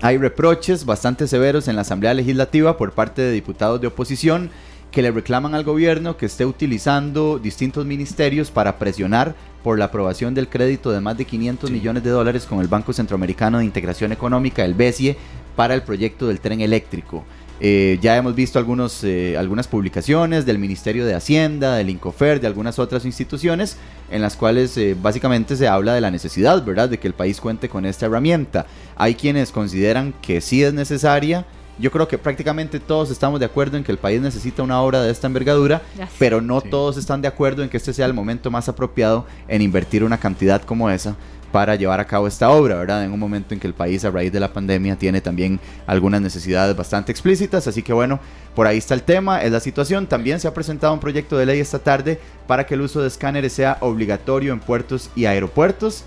hay 0.01 0.19
reproches 0.19 0.85
bastante 0.85 1.27
severos 1.27 1.67
en 1.67 1.77
la 1.77 1.83
Asamblea 1.83 2.15
Legislativa 2.15 2.77
por 2.77 2.93
parte 2.93 3.23
de 3.23 3.33
diputados 3.33 3.81
de 3.81 3.89
oposición 3.89 4.51
que 4.91 5.03
le 5.03 5.11
reclaman 5.11 5.55
al 5.55 5.65
gobierno 5.65 6.17
que 6.17 6.27
esté 6.27 6.47
utilizando 6.47 7.39
distintos 7.39 7.85
ministerios 7.85 8.51
para 8.51 8.79
presionar 8.79 9.35
por 9.63 9.79
la 9.79 9.87
aprobación 9.87 10.35
del 10.35 10.49
crédito 10.49 10.91
de 10.91 11.01
más 11.01 11.19
de 11.19 11.25
500 11.25 11.71
millones 11.71 12.03
de 12.03 12.11
dólares 12.11 12.47
con 12.47 12.61
el 12.61 12.69
Banco 12.69 12.93
Centroamericano 12.93 13.59
de 13.59 13.65
Integración 13.65 14.13
Económica, 14.13 14.65
el 14.65 14.75
BESIE, 14.75 15.17
para 15.57 15.75
el 15.75 15.83
proyecto 15.83 16.29
del 16.29 16.41
tren 16.41 16.61
eléctrico. 16.61 17.25
Eh, 17.61 17.99
ya 18.01 18.17
hemos 18.17 18.37
visto 18.37 18.61
algunos, 18.61 19.03
eh, 19.03 19.37
algunas 19.37 19.67
publicaciones 19.67 20.47
del 20.47 20.59
Ministerio 20.59 21.05
de 21.05 21.15
Hacienda, 21.15 21.75
del 21.75 21.91
INCOFER, 21.91 22.41
de 22.41 22.47
algunas 22.47 22.79
otras 22.79 23.05
instituciones, 23.05 23.77
en 24.11 24.23
las 24.23 24.37
cuales 24.37 24.77
eh, 24.77 24.97
básicamente 25.01 25.57
se 25.57 25.67
habla 25.67 25.95
de 25.95 26.01
la 26.01 26.13
necesidad, 26.13 26.65
¿verdad?, 26.65 26.89
de 26.89 26.99
que 26.99 27.09
el 27.09 27.15
país 27.15 27.41
cuente 27.41 27.69
con 27.69 27.85
esta 27.85 28.07
herramienta. 28.07 28.67
Hay 28.95 29.17
quienes 29.17 29.51
consideran 29.51 30.15
que 30.23 30.41
sí 30.41 30.63
es 30.63 30.73
necesaria, 30.73 31.47
yo 31.79 31.91
creo 31.91 32.09
que 32.09 32.19
prácticamente 32.19 32.81
todos 32.81 33.11
estamos 33.11 33.41
de 33.41 33.47
acuerdo 33.47 33.77
en 33.77 33.85
que 33.85 33.93
el 33.93 33.99
país 33.99 34.21
necesita 34.21 34.63
una 34.63 34.81
obra 34.81 35.03
de 35.03 35.11
esta 35.11 35.27
envergadura, 35.27 35.83
pero 36.19 36.41
no 36.41 36.61
todos 36.61 36.97
están 36.97 37.23
de 37.23 37.29
acuerdo 37.29 37.63
en 37.63 37.69
que 37.69 37.77
este 37.77 37.93
sea 37.93 38.07
el 38.07 38.15
momento 38.15 38.51
más 38.51 38.69
apropiado 38.69 39.27
en 39.47 39.63
invertir 39.63 40.05
una 40.05 40.19
cantidad 40.19 40.63
como 40.63 40.91
esa 40.91 41.17
para 41.53 41.77
llevar 41.77 42.01
a 42.01 42.07
cabo 42.07 42.27
esta 42.27 42.51
obra, 42.51 42.77
¿verdad? 42.77 43.05
En 43.05 43.13
un 43.13 43.19
momento 43.19 43.55
en 43.55 43.61
que 43.61 43.67
el 43.67 43.75
país 43.75 44.05
a 44.05 44.11
raíz 44.11 44.31
de 44.31 44.41
la 44.41 44.53
pandemia 44.53 44.97
tiene 44.97 45.21
también 45.21 45.59
algunas 45.87 46.21
necesidades 46.21 46.77
bastante 46.77 47.11
explícitas, 47.11 47.67
así 47.67 47.83
que 47.83 47.93
bueno, 47.93 48.21
por 48.55 48.67
ahí 48.67 48.79
está 48.79 48.95
el 48.95 49.03
tema, 49.03 49.43
es 49.43 49.51
la 49.51 49.61
situación. 49.61 50.07
También 50.07 50.41
se 50.41 50.49
ha 50.49 50.55
presentado 50.55 50.93
un 50.93 51.01
proyecto 51.01 51.39
de 51.39 51.47
ley 51.47 51.61
esta 51.61 51.79
tarde 51.79 52.21
para 52.47 52.67
que 52.67 52.75
el 52.75 52.83
uso 52.83 53.01
de 53.01 53.09
escáneres 53.09 53.53
sea 53.53 53.79
obligatorio 53.81 54.53
en 54.53 54.61
puertos 54.61 55.11
y 55.17 55.25
aeropuertos. 55.25 56.05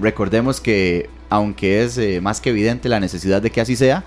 Recordemos 0.00 0.60
que 0.60 1.08
aunque 1.30 1.82
es 1.82 1.96
eh, 1.98 2.20
más 2.20 2.40
que 2.40 2.50
evidente 2.50 2.88
la 2.88 3.00
necesidad 3.00 3.42
de 3.42 3.50
que 3.50 3.60
así 3.60 3.76
sea, 3.76 4.04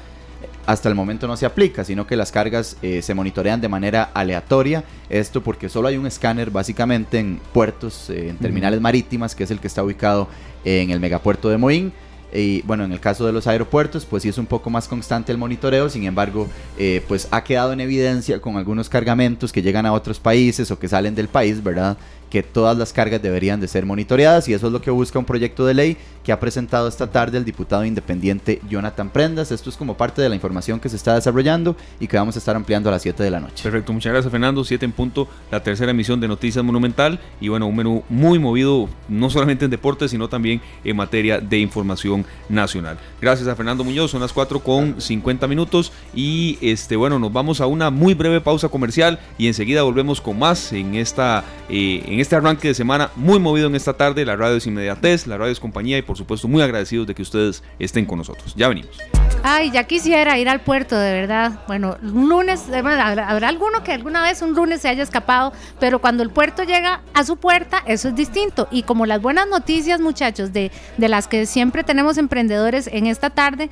hasta 0.66 0.90
el 0.90 0.96
momento 0.96 1.28
no 1.28 1.36
se 1.38 1.46
aplica, 1.46 1.84
sino 1.84 2.06
que 2.06 2.16
las 2.16 2.32
cargas 2.32 2.78
eh, 2.82 3.02
se 3.02 3.14
monitorean 3.14 3.62
de 3.62 3.70
manera 3.70 4.12
aleatoria. 4.14 4.84
Esto 5.10 5.42
porque 5.42 5.70
solo 5.70 5.88
hay 5.88 5.98
un 5.98 6.06
escáner 6.06 6.52
básicamente 6.52 7.20
en 7.20 7.40
puertos, 7.54 8.10
eh, 8.10 8.30
en 8.30 8.38
terminales 8.38 8.80
marítimas, 8.82 9.36
que 9.36 9.44
es 9.44 9.52
el 9.52 9.60
que 9.60 9.68
está 9.68 9.84
ubicado 9.84 10.28
en 10.64 10.92
el 10.92 11.00
megapuerto 11.00 11.50
de 11.50 11.58
Moín. 11.58 11.94
Y 12.32 12.62
bueno, 12.64 12.84
en 12.84 12.92
el 12.92 13.00
caso 13.00 13.26
de 13.26 13.32
los 13.32 13.48
aeropuertos, 13.48 14.06
pues 14.06 14.24
sí 14.24 14.30
es 14.30 14.38
un 14.38 14.46
poco 14.46 14.70
más 14.70 14.88
constante 14.88 15.32
el 15.32 15.38
monitoreo, 15.38 15.90
sin 15.90 16.04
embargo, 16.04 16.48
eh, 16.78 17.04
pues 17.08 17.28
ha 17.32 17.44
quedado 17.44 17.74
en 17.74 17.82
evidencia 17.82 18.40
con 18.40 18.58
algunos 18.58 18.88
cargamentos 18.88 19.52
que 19.52 19.62
llegan 19.62 19.86
a 19.86 19.94
otros 19.94 20.20
países 20.20 20.70
o 20.70 20.78
que 20.78 20.88
salen 20.88 21.16
del 21.16 21.28
país, 21.28 21.64
¿verdad? 21.64 21.98
Que 22.30 22.44
todas 22.44 22.78
las 22.78 22.94
cargas 22.94 23.22
deberían 23.22 23.60
de 23.60 23.68
ser 23.68 23.86
monitoreadas 23.86 24.48
y 24.48 24.54
eso 24.54 24.68
es 24.68 24.74
lo 24.74 24.82
que 24.82 24.92
busca 24.92 25.20
un 25.20 25.26
proyecto 25.26 25.66
de 25.66 25.74
ley 25.74 25.98
que 26.24 26.32
ha 26.32 26.40
presentado 26.40 26.88
esta 26.88 27.08
tarde 27.08 27.38
el 27.38 27.46
diputado 27.46 27.86
independiente 27.86 28.62
Jonathan 28.70 29.10
Prendas. 29.10 29.52
Esto 29.52 29.70
es 29.70 29.78
como 29.78 29.98
parte 29.98 30.22
de 30.22 30.30
la 30.30 30.36
información 30.36 30.80
que 30.80 30.90
se 30.90 30.96
está 30.96 31.16
desarrollando 31.16 31.76
y 32.00 32.08
que 32.08 32.18
vamos 32.18 32.36
a 32.36 32.40
estar 32.40 32.56
ampliando 32.56 32.90
a 32.90 32.92
las 32.92 33.02
7 33.02 33.24
de 33.24 33.32
la 33.32 33.40
noche. 33.40 33.64
Perfecto, 33.64 33.94
muchas 33.94 34.12
gracias 34.12 34.32
Fernando. 34.32 34.64
7 34.64 34.86
en 34.86 34.92
punto, 34.92 35.28
la 35.52 35.64
tercera 35.64 35.92
emisión 35.92 36.20
de 36.20 36.28
Noticias 36.28 36.64
Monumental 36.64 37.20
y 37.42 37.48
bueno, 37.48 37.68
un 37.68 37.76
menú 37.76 38.04
muy 38.10 38.38
movido 38.38 38.90
no 39.08 39.30
solamente 39.30 39.66
en 39.66 39.72
deportes, 39.72 40.12
sino 40.12 40.30
también 40.30 40.62
en 40.84 40.96
materia 40.96 41.40
de 41.40 41.60
información 41.60 42.26
nacional. 42.48 42.98
Gracias 43.22 43.48
a 43.48 43.56
Fernando 43.56 43.84
Muñoz, 43.84 44.12
son 44.12 44.22
las 44.22 44.34
4 44.34 44.60
con 44.60 45.02
50 45.02 45.48
minutos 45.48 45.92
y 46.14 46.58
este 46.62 46.96
bueno, 46.96 47.18
nos 47.18 47.34
vamos 47.34 47.62
a 47.62 47.66
una 47.66 47.90
muy 47.90 48.14
breve 48.14 48.42
pausa 48.42 48.70
comercial 48.70 49.20
y 49.38 49.48
enseguida 49.48 49.84
volvemos 49.84 50.22
con 50.22 50.38
más 50.38 50.74
en 50.74 50.96
esta 50.96 51.44
eh, 51.70 52.04
este 52.20 52.36
arranque 52.36 52.70
de 52.70 52.74
semana 52.74 53.12
muy 53.16 53.40
movido 53.40 53.68
en 53.68 53.76
esta 53.76 53.94
tarde. 53.94 54.26
La 54.26 54.36
radio 54.36 54.58
es 54.58 54.68
inmediatez, 54.68 55.28
la 55.28 55.38
radio 55.38 55.52
es 55.52 55.60
compañía 55.60 55.98
y 55.98 56.02
por 56.02 56.18
supuesto 56.18 56.48
muy 56.48 56.62
agradecidos 56.62 57.08
de 57.08 57.16
que 57.16 57.22
ustedes 57.22 57.64
estén 57.80 58.06
con 58.06 58.18
nosotros. 58.18 58.54
Ya 58.56 58.68
venimos. 58.68 58.98
Ay, 59.44 59.72
ya 59.72 59.86
quisiera 59.86 60.38
ir 60.38 60.50
al 60.50 60.62
puerto, 60.62 60.98
de 60.98 61.14
verdad. 61.14 61.60
Bueno, 61.68 61.98
un 62.02 62.28
lunes, 62.28 62.64
eh, 62.70 62.78
habrá 62.78 63.48
alguno 63.48 63.84
que 63.84 63.94
alguna 63.94 64.22
vez 64.22 64.42
un 64.42 64.54
lunes 64.54 64.82
se 64.82 64.90
haya 64.90 65.04
escapado, 65.04 65.54
pero 65.80 66.00
cuando 66.00 66.24
el 66.24 66.30
puerto 66.30 66.64
llega 66.64 67.02
a 67.14 67.24
su 67.24 67.38
puerta, 67.38 67.82
eso 67.86 68.10
es 68.10 68.16
distinto. 68.16 68.68
Y 68.70 68.84
como 68.84 69.06
las 69.06 69.22
buenas 69.22 69.48
noticias, 69.48 70.02
muchachos, 70.02 70.52
de, 70.52 70.72
de 70.98 71.10
las 71.10 71.28
que 71.28 71.46
siempre 71.46 71.84
tenemos 71.84 72.18
emprendedores 72.18 72.88
en 72.88 73.08
esta 73.08 73.30
tarde, 73.30 73.70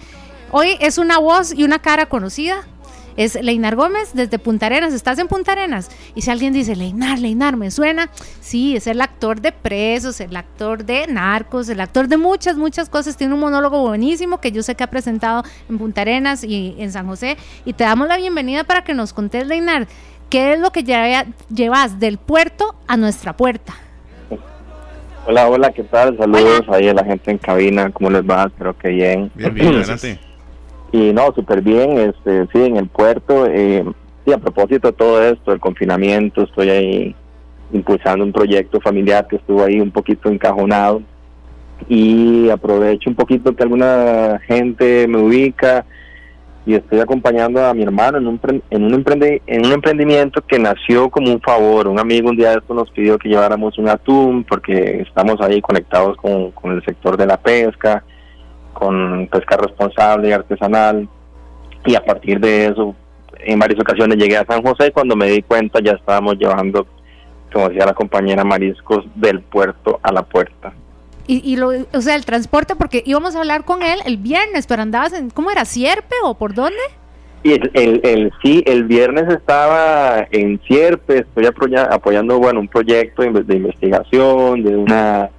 hoy 0.51 0.77
es 0.79 0.97
una 0.97 1.19
voz 1.19 1.53
y 1.53 1.63
una 1.63 1.79
cara 1.79 2.05
conocida 2.05 2.65
es 3.17 3.35
Leinar 3.41 3.75
Gómez 3.75 4.11
desde 4.13 4.39
Punta 4.39 4.67
Arenas. 4.67 4.93
¿Estás 4.93 5.19
en 5.19 5.27
Punta 5.27 5.51
Arenas? 5.51 5.89
Y 6.15 6.21
si 6.21 6.31
alguien 6.31 6.53
dice, 6.53 6.75
Leinar, 6.75 7.19
Leinar, 7.19 7.57
me 7.57 7.71
suena, 7.71 8.09
sí, 8.39 8.77
es 8.77 8.87
el 8.87 9.01
actor 9.01 9.41
de 9.41 9.51
Presos, 9.51 10.21
el 10.21 10.35
actor 10.35 10.85
de 10.85 11.07
Narcos, 11.07 11.67
el 11.67 11.81
actor 11.81 12.07
de 12.07 12.17
muchas, 12.17 12.55
muchas 12.55 12.87
cosas. 12.87 13.17
Tiene 13.17 13.33
un 13.33 13.39
monólogo 13.39 13.81
buenísimo 13.81 14.39
que 14.39 14.51
yo 14.51 14.63
sé 14.63 14.75
que 14.75 14.83
ha 14.83 14.89
presentado 14.89 15.43
en 15.67 15.77
Punta 15.77 16.01
Arenas 16.01 16.43
y 16.43 16.75
en 16.77 16.91
San 16.91 17.07
José. 17.07 17.37
Y 17.65 17.73
te 17.73 17.83
damos 17.83 18.07
la 18.07 18.17
bienvenida 18.17 18.63
para 18.63 18.83
que 18.83 18.93
nos 18.93 19.13
contes, 19.13 19.47
Leinar, 19.47 19.87
qué 20.29 20.53
es 20.53 20.59
lo 20.59 20.71
que 20.71 20.83
llevas 20.83 21.99
del 21.99 22.19
puerto 22.19 22.75
a 22.87 22.95
nuestra 22.97 23.35
puerta. 23.35 23.73
Hola, 25.25 25.49
hola, 25.49 25.71
¿qué 25.73 25.83
tal? 25.83 26.17
Saludos 26.17 26.61
ahí 26.69 26.87
a 26.87 26.93
la 26.93 27.03
gente 27.03 27.31
en 27.31 27.37
cabina, 27.37 27.91
¿cómo 27.91 28.09
les 28.09 28.23
va? 28.23 28.45
Espero 28.45 28.77
que 28.77 28.89
bien. 28.89 29.29
Bien, 29.35 29.53
bien, 29.53 29.67
adelante. 29.75 30.26
Y 30.91 31.11
no, 31.13 31.33
súper 31.33 31.61
bien, 31.61 31.97
este, 31.97 32.47
sí, 32.53 32.63
en 32.63 32.77
el 32.77 32.87
puerto. 32.87 33.45
Eh, 33.45 33.83
sí, 34.25 34.31
a 34.31 34.37
propósito 34.37 34.87
de 34.87 34.93
todo 34.93 35.21
esto, 35.21 35.51
el 35.51 35.59
confinamiento, 35.59 36.43
estoy 36.43 36.69
ahí 36.69 37.15
impulsando 37.71 38.23
un 38.23 38.31
proyecto 38.31 38.79
familiar 38.79 39.27
que 39.27 39.35
estuvo 39.35 39.63
ahí 39.63 39.79
un 39.79 39.91
poquito 39.91 40.29
encajonado. 40.29 41.01
Y 41.87 42.49
aprovecho 42.49 43.09
un 43.09 43.15
poquito 43.15 43.55
que 43.55 43.63
alguna 43.63 44.39
gente 44.47 45.07
me 45.07 45.19
ubica 45.19 45.85
y 46.65 46.73
estoy 46.73 46.99
acompañando 46.99 47.65
a 47.65 47.73
mi 47.73 47.83
hermano 47.83 48.17
en 48.17 48.27
un, 48.27 48.41
en 48.69 48.83
un, 48.83 48.93
emprendi 48.93 49.41
en 49.45 49.65
un 49.65 49.71
emprendimiento 49.71 50.41
que 50.41 50.57
nació 50.57 51.09
como 51.09 51.31
un 51.31 51.39
favor. 51.39 51.87
Un 51.87 51.99
amigo 51.99 52.29
un 52.29 52.35
día 52.35 52.51
de 52.51 52.57
esto 52.57 52.73
nos 52.73 52.89
pidió 52.91 53.17
que 53.17 53.29
lleváramos 53.29 53.77
un 53.77 53.87
atún 53.87 54.43
porque 54.43 55.01
estamos 55.07 55.39
ahí 55.39 55.61
conectados 55.61 56.17
con, 56.17 56.51
con 56.51 56.71
el 56.73 56.83
sector 56.83 57.15
de 57.15 57.27
la 57.27 57.37
pesca 57.37 58.03
con 58.77 59.27
pesca 59.27 59.57
responsable 59.57 60.29
y 60.29 60.31
artesanal. 60.31 61.07
Y 61.85 61.95
a 61.95 62.03
partir 62.03 62.39
de 62.39 62.67
eso 62.67 62.95
en 63.39 63.59
varias 63.59 63.79
ocasiones 63.79 64.17
llegué 64.17 64.37
a 64.37 64.45
San 64.45 64.61
José. 64.61 64.87
Y 64.87 64.91
cuando 64.91 65.15
me 65.15 65.27
di 65.27 65.41
cuenta 65.41 65.79
ya 65.81 65.93
estábamos 65.93 66.37
llevando 66.37 66.87
como 67.51 67.69
decía 67.69 67.85
la 67.85 67.93
compañera 67.93 68.43
mariscos 68.43 69.05
del 69.15 69.41
puerto 69.41 69.99
a 70.03 70.11
la 70.11 70.23
puerta. 70.23 70.73
Y, 71.27 71.41
y 71.49 71.55
lo, 71.55 71.69
o 71.69 72.01
sea 72.01 72.15
el 72.15 72.25
transporte 72.25 72.75
porque 72.75 73.03
íbamos 73.05 73.35
a 73.35 73.39
hablar 73.39 73.65
con 73.65 73.83
él 73.83 73.99
el 74.05 74.17
viernes 74.17 74.65
pero 74.67 74.81
andabas 74.81 75.13
en 75.13 75.29
cómo 75.29 75.51
era 75.51 75.65
Sierpe 75.65 76.15
o 76.23 76.35
por 76.35 76.53
dónde 76.53 76.79
y 77.43 77.53
el, 77.53 77.71
el, 77.73 78.01
el, 78.03 78.31
sí, 78.41 78.63
el 78.65 78.83
viernes 78.85 79.29
estaba 79.29 80.27
en 80.31 80.59
Sierpe, 80.67 81.19
estoy 81.19 81.45
apoyando, 81.45 82.39
bueno, 82.39 82.59
un 82.59 82.67
proyecto 82.67 83.21
de 83.21 83.55
investigación 83.55 84.63
de 84.63 84.75
una 84.75 85.29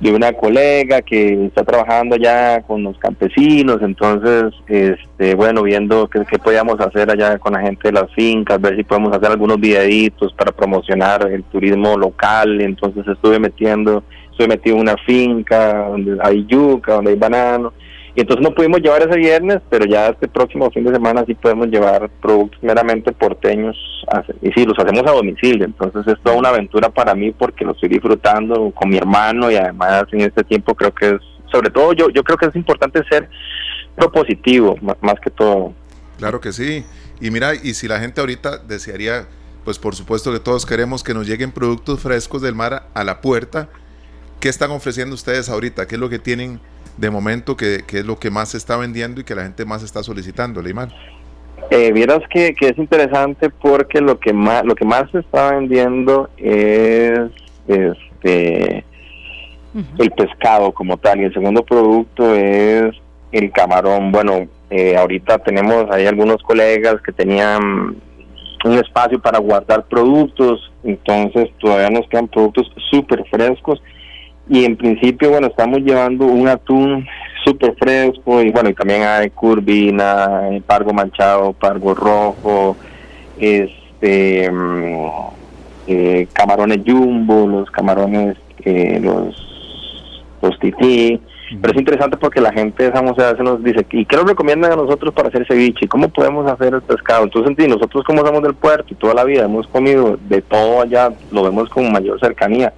de 0.00 0.12
una 0.12 0.32
colega 0.32 1.02
que 1.02 1.46
está 1.46 1.64
trabajando 1.64 2.14
allá 2.14 2.62
con 2.62 2.84
los 2.84 2.96
campesinos, 2.98 3.78
entonces, 3.82 4.54
este, 4.68 5.34
bueno, 5.34 5.62
viendo 5.62 6.08
qué, 6.08 6.38
podíamos 6.38 6.78
hacer 6.80 7.10
allá 7.10 7.38
con 7.38 7.54
la 7.54 7.60
gente 7.60 7.88
de 7.88 7.92
las 7.92 8.12
fincas, 8.14 8.60
ver 8.60 8.76
si 8.76 8.84
podemos 8.84 9.16
hacer 9.16 9.30
algunos 9.30 9.58
videitos 9.58 10.32
para 10.34 10.52
promocionar 10.52 11.26
el 11.26 11.42
turismo 11.44 11.96
local, 11.96 12.60
entonces 12.60 13.06
estuve 13.08 13.40
metiendo, 13.40 14.04
estuve 14.30 14.48
metido 14.48 14.76
en 14.76 14.82
una 14.82 14.96
finca 14.98 15.88
donde 15.88 16.16
hay 16.22 16.46
yuca, 16.46 16.94
donde 16.94 17.10
hay 17.10 17.16
banano, 17.16 17.72
y 18.18 18.22
entonces 18.22 18.42
no 18.42 18.52
pudimos 18.52 18.80
llevar 18.80 19.00
ese 19.00 19.16
viernes, 19.16 19.58
pero 19.70 19.84
ya 19.84 20.08
este 20.08 20.26
próximo 20.26 20.68
fin 20.72 20.82
de 20.82 20.92
semana 20.92 21.22
sí 21.24 21.34
podemos 21.34 21.68
llevar 21.68 22.10
productos 22.20 22.60
meramente 22.64 23.12
porteños. 23.12 23.76
Y 24.42 24.50
sí, 24.50 24.64
los 24.64 24.76
hacemos 24.76 25.06
a 25.06 25.14
domicilio. 25.14 25.64
Entonces 25.64 26.04
es 26.04 26.20
toda 26.24 26.34
una 26.34 26.48
aventura 26.48 26.88
para 26.88 27.14
mí 27.14 27.30
porque 27.30 27.64
lo 27.64 27.74
estoy 27.74 27.90
disfrutando 27.90 28.72
con 28.72 28.88
mi 28.88 28.96
hermano 28.96 29.52
y 29.52 29.54
además 29.54 30.06
en 30.10 30.22
este 30.22 30.42
tiempo 30.42 30.74
creo 30.74 30.92
que 30.92 31.10
es, 31.10 31.20
sobre 31.52 31.70
todo 31.70 31.92
yo, 31.92 32.10
yo 32.10 32.24
creo 32.24 32.36
que 32.36 32.46
es 32.46 32.56
importante 32.56 33.04
ser 33.08 33.30
propositivo 33.94 34.76
más 34.82 35.20
que 35.22 35.30
todo. 35.30 35.72
Claro 36.16 36.40
que 36.40 36.50
sí. 36.50 36.84
Y 37.20 37.30
mira, 37.30 37.54
y 37.54 37.74
si 37.74 37.86
la 37.86 38.00
gente 38.00 38.20
ahorita 38.20 38.58
desearía, 38.58 39.28
pues 39.64 39.78
por 39.78 39.94
supuesto 39.94 40.32
que 40.32 40.40
todos 40.40 40.66
queremos 40.66 41.04
que 41.04 41.14
nos 41.14 41.24
lleguen 41.28 41.52
productos 41.52 42.00
frescos 42.00 42.42
del 42.42 42.56
mar 42.56 42.88
a 42.94 43.04
la 43.04 43.20
puerta, 43.20 43.68
¿qué 44.40 44.48
están 44.48 44.72
ofreciendo 44.72 45.14
ustedes 45.14 45.48
ahorita? 45.48 45.86
¿Qué 45.86 45.94
es 45.94 46.00
lo 46.00 46.08
que 46.08 46.18
tienen? 46.18 46.60
De 46.98 47.10
momento 47.10 47.56
que, 47.56 47.84
es 47.88 48.04
lo 48.04 48.18
que 48.18 48.30
más 48.30 48.50
se 48.50 48.58
está 48.58 48.76
vendiendo 48.76 49.20
y 49.20 49.24
que 49.24 49.34
la 49.34 49.44
gente 49.44 49.64
más 49.64 49.82
está 49.82 50.02
solicitando, 50.02 50.60
Leimar? 50.60 50.88
Eh, 51.70 51.92
vieras 51.92 52.20
que, 52.30 52.54
que, 52.54 52.68
es 52.68 52.78
interesante 52.78 53.50
porque 53.50 54.00
lo 54.00 54.18
que 54.18 54.32
más 54.32 54.64
lo 54.64 54.74
que 54.74 54.84
más 54.84 55.10
se 55.10 55.18
está 55.18 55.52
vendiendo 55.52 56.30
es 56.38 57.30
este 57.66 58.84
el 59.98 60.10
pescado 60.12 60.72
como 60.72 60.96
tal 60.96 61.20
y 61.20 61.24
el 61.24 61.32
segundo 61.32 61.62
producto 61.62 62.34
es 62.34 62.94
el 63.32 63.52
camarón. 63.52 64.10
Bueno, 64.10 64.48
eh, 64.70 64.96
ahorita 64.96 65.38
tenemos 65.38 65.86
ahí 65.90 66.06
algunos 66.06 66.42
colegas 66.42 66.96
que 67.02 67.12
tenían 67.12 67.96
un 68.64 68.78
espacio 68.78 69.20
para 69.20 69.38
guardar 69.38 69.86
productos, 69.86 70.72
entonces 70.82 71.50
todavía 71.58 71.90
nos 71.90 72.08
quedan 72.08 72.28
productos 72.28 72.72
súper 72.90 73.24
frescos 73.30 73.80
y 74.48 74.64
en 74.64 74.76
principio, 74.76 75.30
bueno, 75.30 75.48
estamos 75.48 75.80
llevando 75.80 76.26
un 76.26 76.48
atún 76.48 77.06
súper 77.44 77.74
fresco 77.76 78.42
y 78.42 78.50
bueno, 78.50 78.70
y 78.70 78.74
también 78.74 79.02
hay 79.02 79.30
curvina, 79.30 80.40
pargo 80.66 80.92
manchado, 80.92 81.52
pargo 81.52 81.94
rojo, 81.94 82.76
este 83.38 84.50
mm, 84.50 85.06
eh, 85.86 86.28
camarones 86.32 86.80
jumbo, 86.86 87.46
los 87.46 87.70
camarones, 87.70 88.36
eh, 88.64 89.00
los, 89.02 90.22
los 90.42 90.58
tití. 90.58 91.20
Pero 91.62 91.72
es 91.72 91.78
interesante 91.78 92.18
porque 92.18 92.42
la 92.42 92.52
gente 92.52 92.84
de 92.84 92.92
San 92.92 93.08
José 93.08 93.34
se 93.34 93.42
nos 93.42 93.64
dice, 93.64 93.86
¿y 93.92 94.04
qué 94.04 94.16
nos 94.16 94.26
recomiendan 94.26 94.72
a 94.72 94.76
nosotros 94.76 95.14
para 95.14 95.28
hacer 95.28 95.46
ceviche? 95.46 95.86
¿Y 95.86 95.88
cómo 95.88 96.10
podemos 96.10 96.46
hacer 96.50 96.74
el 96.74 96.82
pescado? 96.82 97.24
Entonces, 97.24 97.68
nosotros 97.68 98.04
como 98.04 98.24
somos 98.24 98.42
del 98.42 98.52
puerto 98.52 98.92
y 98.92 98.96
toda 98.96 99.14
la 99.14 99.24
vida 99.24 99.46
hemos 99.46 99.66
comido 99.68 100.18
de 100.28 100.42
todo 100.42 100.82
allá, 100.82 101.10
lo 101.32 101.42
vemos 101.42 101.70
con 101.70 101.90
mayor 101.90 102.20
cercanía. 102.20 102.74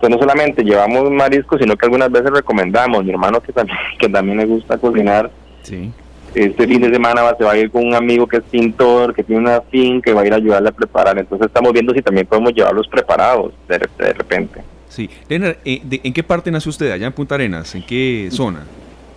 Entonces 0.00 0.16
no 0.16 0.22
solamente 0.22 0.64
llevamos 0.64 1.10
mariscos, 1.10 1.60
sino 1.60 1.76
que 1.76 1.84
algunas 1.84 2.10
veces 2.10 2.30
recomendamos. 2.30 3.04
Mi 3.04 3.10
hermano 3.10 3.42
que 3.42 3.52
también, 3.52 3.76
que 3.98 4.08
también 4.08 4.38
le 4.38 4.46
gusta 4.46 4.78
cocinar, 4.78 5.30
sí. 5.62 5.92
este 6.34 6.66
fin 6.66 6.80
de 6.80 6.90
semana 6.90 7.20
va, 7.20 7.36
se 7.36 7.44
va 7.44 7.52
a 7.52 7.58
ir 7.58 7.70
con 7.70 7.86
un 7.86 7.94
amigo 7.94 8.26
que 8.26 8.38
es 8.38 8.42
pintor, 8.44 9.14
que 9.14 9.22
tiene 9.22 9.42
una 9.42 9.60
finca, 9.60 10.06
que 10.06 10.14
va 10.14 10.22
a 10.22 10.26
ir 10.26 10.32
a 10.32 10.36
ayudarle 10.36 10.70
a 10.70 10.72
preparar. 10.72 11.18
Entonces 11.18 11.48
estamos 11.48 11.74
viendo 11.74 11.92
si 11.92 12.00
también 12.00 12.26
podemos 12.26 12.54
llevarlos 12.54 12.88
preparados 12.88 13.52
de, 13.68 13.78
de 13.78 14.12
repente. 14.14 14.62
Sí. 14.88 15.10
Leonard, 15.28 15.56
eh, 15.66 15.82
¿en 16.02 16.12
qué 16.14 16.22
parte 16.22 16.50
nació 16.50 16.70
usted? 16.70 16.92
¿Allá 16.92 17.06
en 17.06 17.12
Punta 17.12 17.34
Arenas? 17.34 17.74
¿En 17.74 17.82
qué 17.84 18.28
zona? 18.30 18.64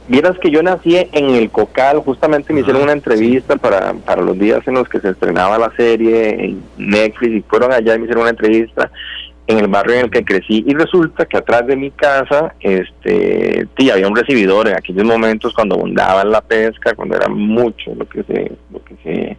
Vieras 0.09 0.37
que 0.37 0.51
yo 0.51 0.61
nací 0.61 0.97
en 0.97 1.29
el 1.29 1.49
Cocal, 1.49 1.99
justamente 1.99 2.51
me 2.51 2.59
hicieron 2.59 2.81
una 2.81 2.91
entrevista 2.91 3.55
para, 3.55 3.93
para 3.93 4.21
los 4.21 4.37
días 4.37 4.59
en 4.67 4.73
los 4.73 4.89
que 4.89 4.99
se 4.99 5.11
estrenaba 5.11 5.57
la 5.57 5.71
serie 5.77 6.43
en 6.43 6.61
Netflix 6.77 7.35
y 7.35 7.41
fueron 7.43 7.71
allá 7.71 7.95
y 7.95 7.99
me 7.99 8.03
hicieron 8.03 8.23
una 8.23 8.31
entrevista 8.31 8.91
en 9.47 9.59
el 9.59 9.67
barrio 9.67 9.95
en 9.95 10.05
el 10.05 10.11
que 10.11 10.23
crecí 10.23 10.63
y 10.65 10.73
resulta 10.73 11.25
que 11.25 11.37
atrás 11.37 11.67
de 11.67 11.75
mi 11.75 11.91
casa 11.91 12.55
este 12.61 13.67
sí, 13.77 13.91
había 13.91 14.07
un 14.07 14.15
recibidor 14.15 14.69
en 14.69 14.75
aquellos 14.75 15.03
momentos 15.03 15.53
cuando 15.53 15.75
abundaba 15.75 16.23
la 16.23 16.41
pesca, 16.41 16.93
cuando 16.95 17.17
era 17.17 17.27
mucho 17.27 17.93
lo 17.95 18.07
que 18.07 18.23
se 18.23 18.51
lo 18.71 18.83
que 18.83 18.95
se 19.03 19.37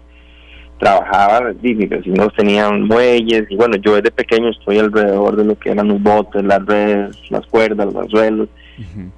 trabajaba, 0.78 1.52
y 1.62 1.74
mis 1.74 1.88
vecinos 1.88 2.28
tenían 2.36 2.82
muelles 2.82 3.46
y 3.48 3.56
bueno, 3.56 3.76
yo 3.76 3.94
desde 3.94 4.10
pequeño 4.10 4.50
estoy 4.50 4.78
alrededor 4.78 5.36
de 5.36 5.44
lo 5.44 5.58
que 5.58 5.70
eran 5.70 5.88
los 5.88 6.02
botes, 6.02 6.44
las 6.44 6.64
redes, 6.66 7.16
las 7.30 7.46
cuerdas, 7.46 7.86
los 7.86 7.96
anzuelos 7.96 8.48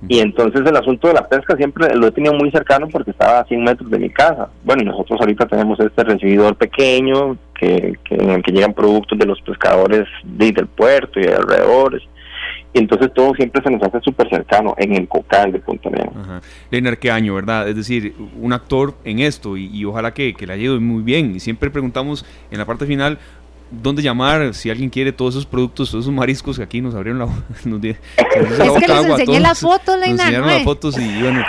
y 0.06 0.18
entonces 0.18 0.60
el 0.66 0.76
asunto 0.76 1.08
de 1.08 1.14
la 1.14 1.26
pesca 1.26 1.56
siempre 1.56 1.94
lo 1.96 2.08
he 2.08 2.12
tenido 2.12 2.34
muy 2.34 2.50
cercano 2.50 2.88
porque 2.88 3.10
estaba 3.10 3.40
a 3.40 3.44
100 3.46 3.64
metros 3.64 3.90
de 3.90 3.98
mi 3.98 4.10
casa. 4.10 4.50
Bueno, 4.64 4.82
y 4.82 4.84
nosotros 4.84 5.18
ahorita 5.18 5.46
tenemos 5.46 5.80
este 5.80 6.04
recibidor 6.04 6.56
pequeño 6.56 7.38
que, 7.58 7.98
que 8.04 8.14
en 8.14 8.30
el 8.30 8.42
que 8.42 8.52
llegan 8.52 8.74
productos 8.74 9.18
de 9.18 9.26
los 9.26 9.40
pescadores 9.42 10.06
de- 10.24 10.52
del 10.52 10.66
puerto 10.66 11.18
y 11.20 11.24
de 11.24 11.34
alrededores. 11.34 12.02
Y 12.72 12.78
entonces 12.80 13.12
todo 13.14 13.32
siempre 13.34 13.62
se 13.62 13.70
nos 13.70 13.82
hace 13.82 14.00
súper 14.02 14.28
cercano 14.28 14.74
en 14.76 14.94
el 14.94 15.08
cocal 15.08 15.50
de 15.50 15.60
Punta 15.60 15.88
Arenas. 15.88 16.14
Ajá. 16.16 16.40
Leonard, 16.70 16.98
qué 16.98 17.10
año, 17.10 17.34
¿verdad? 17.34 17.66
Es 17.68 17.74
decir, 17.76 18.14
un 18.38 18.52
actor 18.52 18.94
en 19.04 19.20
esto 19.20 19.56
y, 19.56 19.66
y 19.74 19.84
ojalá 19.86 20.12
que, 20.12 20.34
que 20.34 20.46
le 20.46 20.52
haya 20.52 20.64
ido 20.64 20.80
muy 20.80 21.02
bien. 21.02 21.34
Y 21.34 21.40
siempre 21.40 21.70
preguntamos 21.70 22.26
en 22.50 22.58
la 22.58 22.66
parte 22.66 22.84
final 22.84 23.18
dónde 23.70 24.02
llamar 24.02 24.52
si 24.54 24.68
alguien 24.70 24.90
quiere 24.90 25.12
todos 25.12 25.34
esos 25.34 25.46
productos, 25.46 25.90
todos 25.90 26.04
esos 26.04 26.14
mariscos 26.14 26.58
que 26.58 26.62
aquí 26.64 26.80
nos 26.82 26.94
abrieron 26.94 27.18
la 27.18 27.26
nos 27.64 27.64
nos 27.64 27.84
hizo 27.84 27.96
la 28.04 28.46
Es 28.46 28.58
que 28.60 28.68
boca 28.68 28.80
les 28.80 28.90
agua 28.90 29.08
enseñé 29.20 29.40
las 29.40 29.60
fotos, 29.60 29.86
Nos 29.96 30.00
Leinar, 30.06 30.20
enseñaron 30.26 30.48
¿no? 30.48 30.54
las 30.54 30.62
fotos 30.64 30.98
y 30.98 31.22
bueno, 31.22 31.44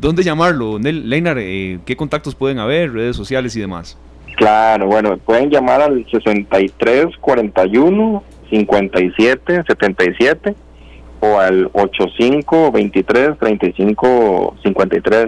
¿dónde 0.00 0.22
llamarlo? 0.22 0.78
Nel- 0.78 1.02
Leinar, 1.04 1.38
eh, 1.40 1.80
¿qué 1.84 1.96
contactos 1.96 2.34
pueden 2.36 2.58
haber, 2.60 2.92
redes 2.92 3.16
sociales 3.16 3.54
y 3.56 3.60
demás? 3.60 3.98
Claro, 4.38 4.86
bueno, 4.86 5.18
pueden 5.18 5.50
llamar 5.50 5.82
al 5.82 6.06
63 6.08 7.06
41 7.20 8.22
57 8.48 9.64
77 9.66 10.54
o 11.18 11.40
al 11.40 11.68
85 11.72 12.70
23 12.70 13.36
35 13.36 14.56
53 14.62 15.26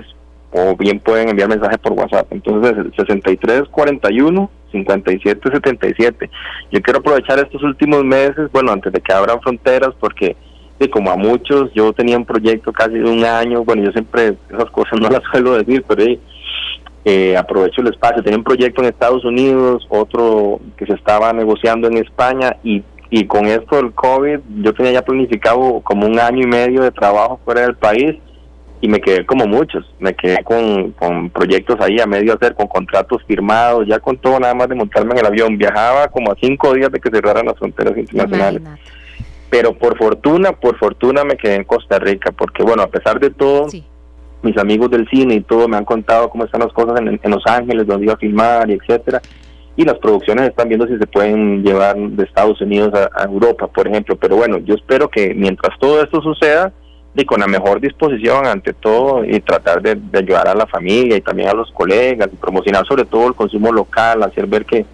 o 0.53 0.77
bien 0.77 1.01
pueden 1.01 1.29
enviar 1.29 1.49
mensaje 1.49 1.77
por 1.79 1.95
WhatsApp. 1.95 2.29
Entonces, 2.31 2.77
el 2.79 2.95
63 2.95 3.63
41 3.69 4.51
57 4.71 5.51
77. 5.53 6.31
Yo 6.71 6.81
quiero 6.81 7.01
aprovechar 7.01 7.41
estos 7.41 7.65
últimos 7.65 8.05
meses, 8.05 8.49
bueno, 8.53 8.71
antes 8.71 8.93
de 8.93 9.01
que 9.01 9.13
abran 9.13 9.41
fronteras, 9.41 9.91
porque 9.99 10.37
sí, 10.79 10.89
como 10.89 11.11
a 11.11 11.17
muchos, 11.17 11.73
yo 11.75 11.93
tenía 11.93 12.17
un 12.17 12.25
proyecto 12.25 12.73
casi 12.73 12.95
de 12.95 13.11
un 13.11 13.25
año, 13.25 13.65
bueno, 13.65 13.83
yo 13.83 13.91
siempre 13.91 14.37
esas 14.49 14.71
cosas 14.71 14.93
no 15.01 15.09
las 15.09 15.23
suelo 15.33 15.55
decir, 15.55 15.85
pero 15.89 16.05
sí, 16.05 16.21
eh, 17.05 17.36
aprovecho 17.36 17.80
el 17.80 17.88
espacio. 17.88 18.22
Tenía 18.22 18.38
un 18.38 18.44
proyecto 18.44 18.82
en 18.82 18.88
Estados 18.88 19.24
Unidos, 19.24 19.86
otro 19.88 20.61
que 20.76 20.86
se 20.86 20.94
estaba 20.94 21.32
negociando 21.32 21.88
en 21.88 21.98
España 21.98 22.57
y, 22.62 22.82
y 23.09 23.26
con 23.26 23.46
esto 23.46 23.76
del 23.76 23.92
COVID 23.92 24.40
yo 24.62 24.74
tenía 24.74 24.92
ya 24.92 25.03
planificado 25.03 25.80
como 25.80 26.07
un 26.07 26.18
año 26.18 26.42
y 26.42 26.46
medio 26.46 26.82
de 26.82 26.90
trabajo 26.90 27.40
fuera 27.44 27.62
del 27.62 27.76
país 27.76 28.16
y 28.82 28.88
me 28.88 29.01
quedé 29.01 29.26
como 29.26 29.46
muchos, 29.46 29.84
me 29.98 30.14
quedé 30.14 30.42
con, 30.42 30.92
con 30.92 31.28
proyectos 31.30 31.78
ahí 31.80 32.01
a 32.01 32.07
medio 32.07 32.34
hacer, 32.34 32.55
con 32.55 32.66
contratos 32.66 33.22
firmados, 33.26 33.86
ya 33.86 33.98
con 33.98 34.16
todo 34.16 34.40
nada 34.40 34.55
más 34.55 34.68
de 34.68 34.74
montarme 34.74 35.12
en 35.12 35.18
el 35.18 35.26
avión. 35.26 35.59
Viajaba 35.59 36.09
como 36.09 36.32
a 36.32 36.36
cinco 36.40 36.72
días 36.72 36.90
de 36.90 36.98
que 36.98 37.11
cerraran 37.11 37.44
las 37.46 37.59
fronteras 37.59 37.96
internacionales. 37.96 38.62
Imagínate. 38.62 38.90
Pero 39.51 39.74
por 39.74 39.98
fortuna, 39.98 40.53
por 40.53 40.78
fortuna 40.78 41.24
me 41.24 41.36
quedé 41.36 41.57
en 41.57 41.64
Costa 41.64 41.98
Rica, 41.98 42.32
porque 42.32 42.62
bueno, 42.62 42.82
a 42.82 42.86
pesar 42.86 43.20
de 43.20 43.30
todo, 43.30 43.68
Sí. 43.68 43.84
Mis 44.43 44.57
amigos 44.57 44.91
del 44.91 45.09
cine 45.09 45.34
y 45.34 45.41
todo 45.41 45.68
me 45.68 45.76
han 45.76 45.84
contado 45.84 46.30
cómo 46.30 46.45
están 46.45 46.61
las 46.61 46.72
cosas 46.72 47.01
en, 47.01 47.30
Los 47.30 47.47
Ángeles, 47.47 47.86
donde 47.86 48.05
iba 48.05 48.14
a 48.14 48.18
filmar 48.18 48.70
y 48.70 48.74
etcétera. 48.74 49.20
Y 49.76 49.84
las 49.84 49.99
producciones 49.99 50.49
están 50.49 50.68
viendo 50.68 50.86
si 50.86 50.99
se 50.99 51.07
pueden 51.07 51.62
llevar 51.62 51.97
de 51.97 52.24
Estados 52.24 52.61
Unidos 52.61 52.93
a, 52.95 53.24
Europa, 53.24 53.66
por 53.66 53.86
ejemplo. 53.86 54.16
Pero 54.16 54.36
bueno, 54.36 54.59
yo 54.59 54.74
espero 54.74 55.09
que 55.09 55.34
mientras 55.34 55.78
todo 55.78 56.03
esto 56.03 56.20
suceda, 56.20 56.72
y 57.14 57.24
con 57.24 57.41
la 57.41 57.49
mejor 57.49 57.80
disposición 57.80 58.47
ante 58.47 58.72
todo 58.72 59.24
y 59.24 59.41
tratar 59.41 59.82
de, 59.82 59.99
ayudar 60.16 60.47
a 60.49 60.55
la 60.55 60.66
familia 60.66 61.16
y 61.16 61.20
también 61.20 61.49
a 61.49 61.55
los 61.55 61.70
colegas 61.72 62.28
y 62.32 62.36
promocionar 62.36 62.86
sobre 62.86 63.05
todo 63.05 63.28
el 63.28 63.34
consumo 63.34 63.72
local, 63.72 64.22
hacer 64.22 64.47
ver 64.47 64.64
que 64.64 64.86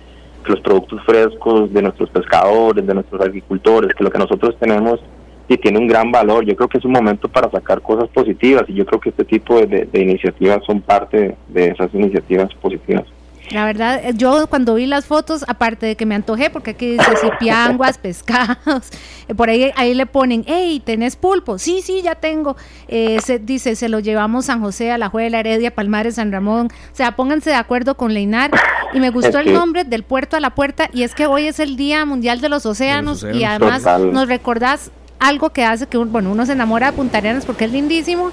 los 0.47 0.61
productos 0.61 1.03
frescos 1.05 1.73
de 1.73 1.83
nuestros 1.83 2.09
pescadores, 2.11 2.87
de 2.87 2.95
nuestros 2.95 3.21
agricultores, 3.21 3.95
que 3.95 4.05
lo 4.05 4.11
que 4.11 4.19
nosotros 4.19 4.57
tenemos 4.59 5.01
y 5.49 5.57
tiene 5.59 5.79
un 5.79 5.87
gran 5.87 6.11
valor. 6.11 6.45
Yo 6.45 6.57
creo 6.57 6.69
que 6.69 6.79
es 6.79 6.85
un 6.85 6.93
momento 6.93 7.29
para 7.29 7.51
sacar 7.51 7.81
cosas 7.83 8.09
positivas 8.11 8.65
y 8.69 8.75
yo 8.75 8.85
creo 8.87 9.01
que 9.01 9.11
este 9.11 9.25
tipo 9.25 9.57
de, 9.61 9.67
de- 9.67 9.85
de 9.87 10.01
iniciativas 10.01 10.61
son 10.67 10.81
parte 10.81 11.37
de 11.49 11.69
esas 11.69 11.93
iniciativas 11.95 12.53
positivas. 12.55 13.05
La 13.53 13.65
verdad, 13.65 14.01
eh, 14.05 14.11
yo 14.17 14.49
cuando 14.49 14.75
vi 14.75 14.87
las 14.87 15.07
fotos, 15.07 15.45
aparte 15.47 15.87
de 15.87 15.95
que 15.95 16.05
me 16.05 16.17
antojé, 16.17 16.51
porque 16.51 16.73
aquí 16.73 16.91
dice 16.91 17.13
así 17.13 17.29
pianguas, 17.39 17.97
pescados, 17.97 18.91
eh, 19.29 19.37
por 19.37 19.49
ahí, 19.49 19.71
ahí 19.77 19.95
le 19.95 20.05
ponen, 20.07 20.43
hey, 20.49 20.83
¿tenés 20.85 21.15
pulpo? 21.15 21.57
Sí, 21.57 21.81
sí, 21.81 22.03
ya 22.03 22.17
tengo. 22.17 22.57
Eh, 22.89 23.21
se, 23.23 23.39
dice, 23.39 23.77
se 23.77 23.89
lo 23.89 24.01
llevamos 24.01 24.47
San 24.47 24.61
José, 24.61 24.91
a 24.91 24.99
la 24.99 25.11
Juela, 25.11 25.39
Heredia, 25.39 25.73
Palmares, 25.73 26.17
San 26.17 26.33
Ramón. 26.33 26.71
O 26.93 26.97
sea, 26.97 27.15
pónganse 27.15 27.51
de 27.51 27.57
acuerdo 27.57 27.97
con 27.97 28.13
Leinar. 28.13 28.51
Y 28.93 28.99
me 28.99 29.11
gustó 29.11 29.39
el 29.39 29.53
nombre 29.53 29.85
del 29.85 30.03
puerto 30.03 30.37
a 30.37 30.41
la 30.41 30.51
puerta, 30.57 30.91
y 30.93 31.05
es 31.05 31.15
que 31.15 31.27
hoy 31.27 31.47
es 31.47 31.61
el 31.61 31.77
Día 31.77 32.05
Mundial 32.05 32.41
de 32.41 32.49
los 32.49 32.67
Océanos, 32.67 33.23
y 33.23 33.27
océanos. 33.29 33.45
además 33.63 33.83
Total. 33.85 34.13
nos 34.13 34.27
recordás 34.27 34.91
algo 35.19 35.51
que 35.51 35.65
hace 35.65 35.87
que 35.87 35.99
un- 35.99 36.13
bueno, 36.13 36.31
uno 36.33 36.47
se 36.47 36.53
enamora 36.53 36.91
de 36.91 36.97
Punta 36.97 37.19
Arenas 37.19 37.45
porque 37.45 37.65
es 37.65 37.73
lindísimo, 37.73 38.31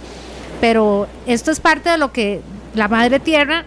pero 0.61 1.07
esto 1.25 1.51
es 1.51 1.59
parte 1.59 1.89
de 1.89 1.97
lo 1.97 2.11
que 2.11 2.41
la 2.75 2.87
Madre 2.87 3.19
Tierra 3.19 3.65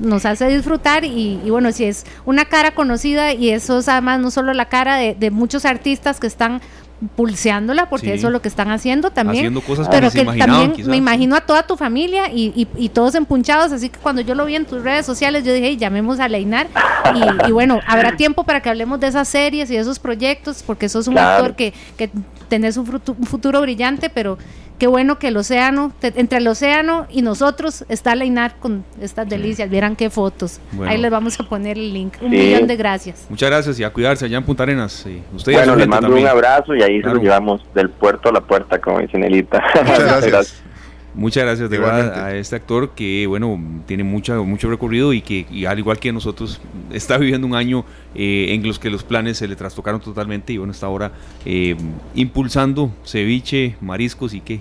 nos 0.00 0.24
hace 0.26 0.48
disfrutar 0.48 1.04
y, 1.04 1.40
y 1.44 1.50
bueno, 1.50 1.70
si 1.72 1.84
es 1.84 2.04
una 2.24 2.44
cara 2.46 2.72
conocida 2.72 3.32
y 3.32 3.50
eso 3.50 3.78
es 3.78 3.88
además 3.88 4.18
no 4.20 4.30
solo 4.30 4.52
la 4.52 4.66
cara 4.66 4.96
de 4.96 5.30
muchos 5.30 5.64
artistas 5.64 6.18
que 6.18 6.26
están 6.26 6.60
pulseándola, 7.16 7.88
porque 7.88 8.06
Sí. 8.08 8.12
eso 8.12 8.26
es 8.28 8.32
lo 8.32 8.40
que 8.42 8.48
están 8.48 8.70
haciendo 8.70 9.10
también. 9.10 9.44
Haciendo 9.44 9.60
cosas 9.60 9.88
que 9.88 9.94
pero 9.96 10.10
que 10.10 10.20
imaginaban, 10.22 10.50
también 10.54 10.72
quizás. 10.72 10.88
me 10.88 10.96
imagino 10.96 11.36
a 11.36 11.40
toda 11.42 11.66
tu 11.66 11.76
familia 11.76 12.30
y, 12.32 12.52
y- 12.54 12.68
y 12.84 12.88
todos 12.88 13.14
empunchados, 13.14 13.72
así 13.72 13.88
que 13.88 13.98
cuando 13.98 14.20
yo 14.22 14.34
lo 14.34 14.44
vi 14.46 14.56
en 14.56 14.66
tus 14.66 14.82
redes 14.82 15.04
sociales, 15.06 15.44
yo 15.44 15.52
dije, 15.52 15.66
"Hey, 15.68 15.76
llamemos 15.76 16.20
a 16.20 16.28
Leinar 16.28 16.66
y, 17.14 17.48
y 17.48 17.52
bueno, 17.52 17.80
habrá 17.86 18.16
tiempo 18.16 18.44
para 18.44 18.60
que 18.60 18.68
hablemos 18.70 19.00
de 19.00 19.08
esas 19.08 19.28
series 19.28 19.70
y 19.70 19.74
de 19.74 19.80
esos 19.80 19.98
proyectos, 19.98 20.62
porque 20.66 20.88
sos 20.88 21.06
un 21.08 21.14
Claro. 21.14 21.36
actor 21.44 21.56
que, 21.56 21.72
que 21.96 22.10
tenés 22.48 22.76
un 22.76 22.86
futuro 23.26 23.60
brillante, 23.60 24.10
pero 24.10 24.38
qué 24.84 24.88
bueno 24.88 25.18
que 25.18 25.28
el 25.28 25.36
océano, 25.38 25.92
te- 25.98 26.12
entre 26.20 26.36
el 26.36 26.46
océano 26.46 27.06
y 27.08 27.22
nosotros 27.22 27.86
está 27.88 28.14
Leinar 28.14 28.56
con 28.60 28.84
estas 29.00 29.26
delicias, 29.26 29.70
vieran 29.70 29.96
qué 29.96 30.10
fotos. 30.10 30.60
Bueno. 30.72 30.92
Ahí 30.92 30.98
les 30.98 31.10
vamos 31.10 31.40
a 31.40 31.44
poner 31.44 31.78
el 31.78 31.94
link. 31.94 32.16
Un 32.20 32.30
Sí. 32.30 32.36
millón 32.36 32.66
de 32.66 32.76
gracias. 32.76 33.24
Muchas 33.30 33.48
gracias 33.48 33.80
y 33.80 33.84
a 33.84 33.90
cuidarse 33.90 34.26
allá 34.26 34.36
en 34.36 34.44
Punta 34.44 34.64
Arenas. 34.64 35.06
a 35.06 35.08
bueno, 35.50 35.74
les 35.76 35.88
mando 35.88 36.08
también. 36.08 36.26
un 36.26 36.30
abrazo 36.30 36.74
y 36.74 36.82
ahí 36.82 37.00
Claro. 37.00 37.12
se 37.12 37.16
lo 37.16 37.22
llevamos 37.22 37.62
del 37.74 37.88
puerto 37.88 38.28
a 38.28 38.32
la 38.32 38.42
puerta, 38.42 38.78
como 38.78 38.98
dice 39.00 39.16
Nelita. 39.16 39.64
Muchas 39.74 39.98
gracias. 40.26 40.62
Muchas 41.14 41.44
gracias 41.44 41.70
de 41.70 41.76
Igualmente. 41.76 42.10
verdad 42.10 42.26
a 42.26 42.36
este 42.36 42.56
actor 42.56 42.90
que, 42.90 43.26
bueno, 43.26 43.60
tiene 43.86 44.02
mucha, 44.02 44.36
mucho 44.40 44.68
recorrido 44.68 45.12
y 45.12 45.22
que, 45.22 45.46
y 45.50 45.64
al 45.64 45.78
igual 45.78 45.98
que 45.98 46.12
nosotros, 46.12 46.60
está 46.92 47.18
viviendo 47.18 47.46
un 47.46 47.54
año 47.54 47.84
eh, 48.14 48.46
en 48.50 48.66
los 48.66 48.78
que 48.78 48.90
los 48.90 49.04
planes 49.04 49.38
se 49.38 49.46
le 49.46 49.54
trastocaron 49.54 50.00
totalmente 50.00 50.52
y, 50.52 50.58
bueno, 50.58 50.72
está 50.72 50.86
ahora 50.86 51.12
eh, 51.44 51.76
impulsando 52.14 52.92
ceviche, 53.04 53.76
mariscos 53.80 54.34
y 54.34 54.40
que, 54.40 54.60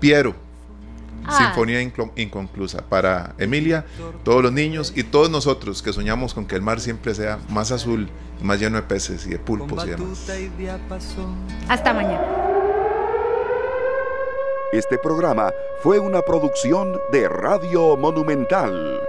Piero, 0.00 0.34
Ah. 1.26 1.38
Sinfonía 1.38 1.80
inconclusa. 1.80 2.82
Para 2.88 3.34
Emilia, 3.38 3.84
todos 4.24 4.42
los 4.42 4.52
niños 4.52 4.92
y 4.94 5.04
todos 5.04 5.30
nosotros 5.30 5.82
que 5.82 5.92
soñamos 5.92 6.34
con 6.34 6.46
que 6.46 6.54
el 6.54 6.62
mar 6.62 6.80
siempre 6.80 7.14
sea 7.14 7.38
más 7.48 7.72
azul, 7.72 8.08
más 8.42 8.60
lleno 8.60 8.76
de 8.76 8.82
peces 8.82 9.26
y 9.26 9.30
de 9.30 9.38
pulpos 9.38 9.86
y 9.86 9.90
demás. 9.90 10.30
Hasta 11.68 11.94
mañana. 11.94 12.26
Este 14.72 14.98
programa 14.98 15.52
fue 15.82 15.98
una 15.98 16.20
producción 16.22 16.98
de 17.12 17.28
Radio 17.28 17.96
Monumental. 17.96 19.00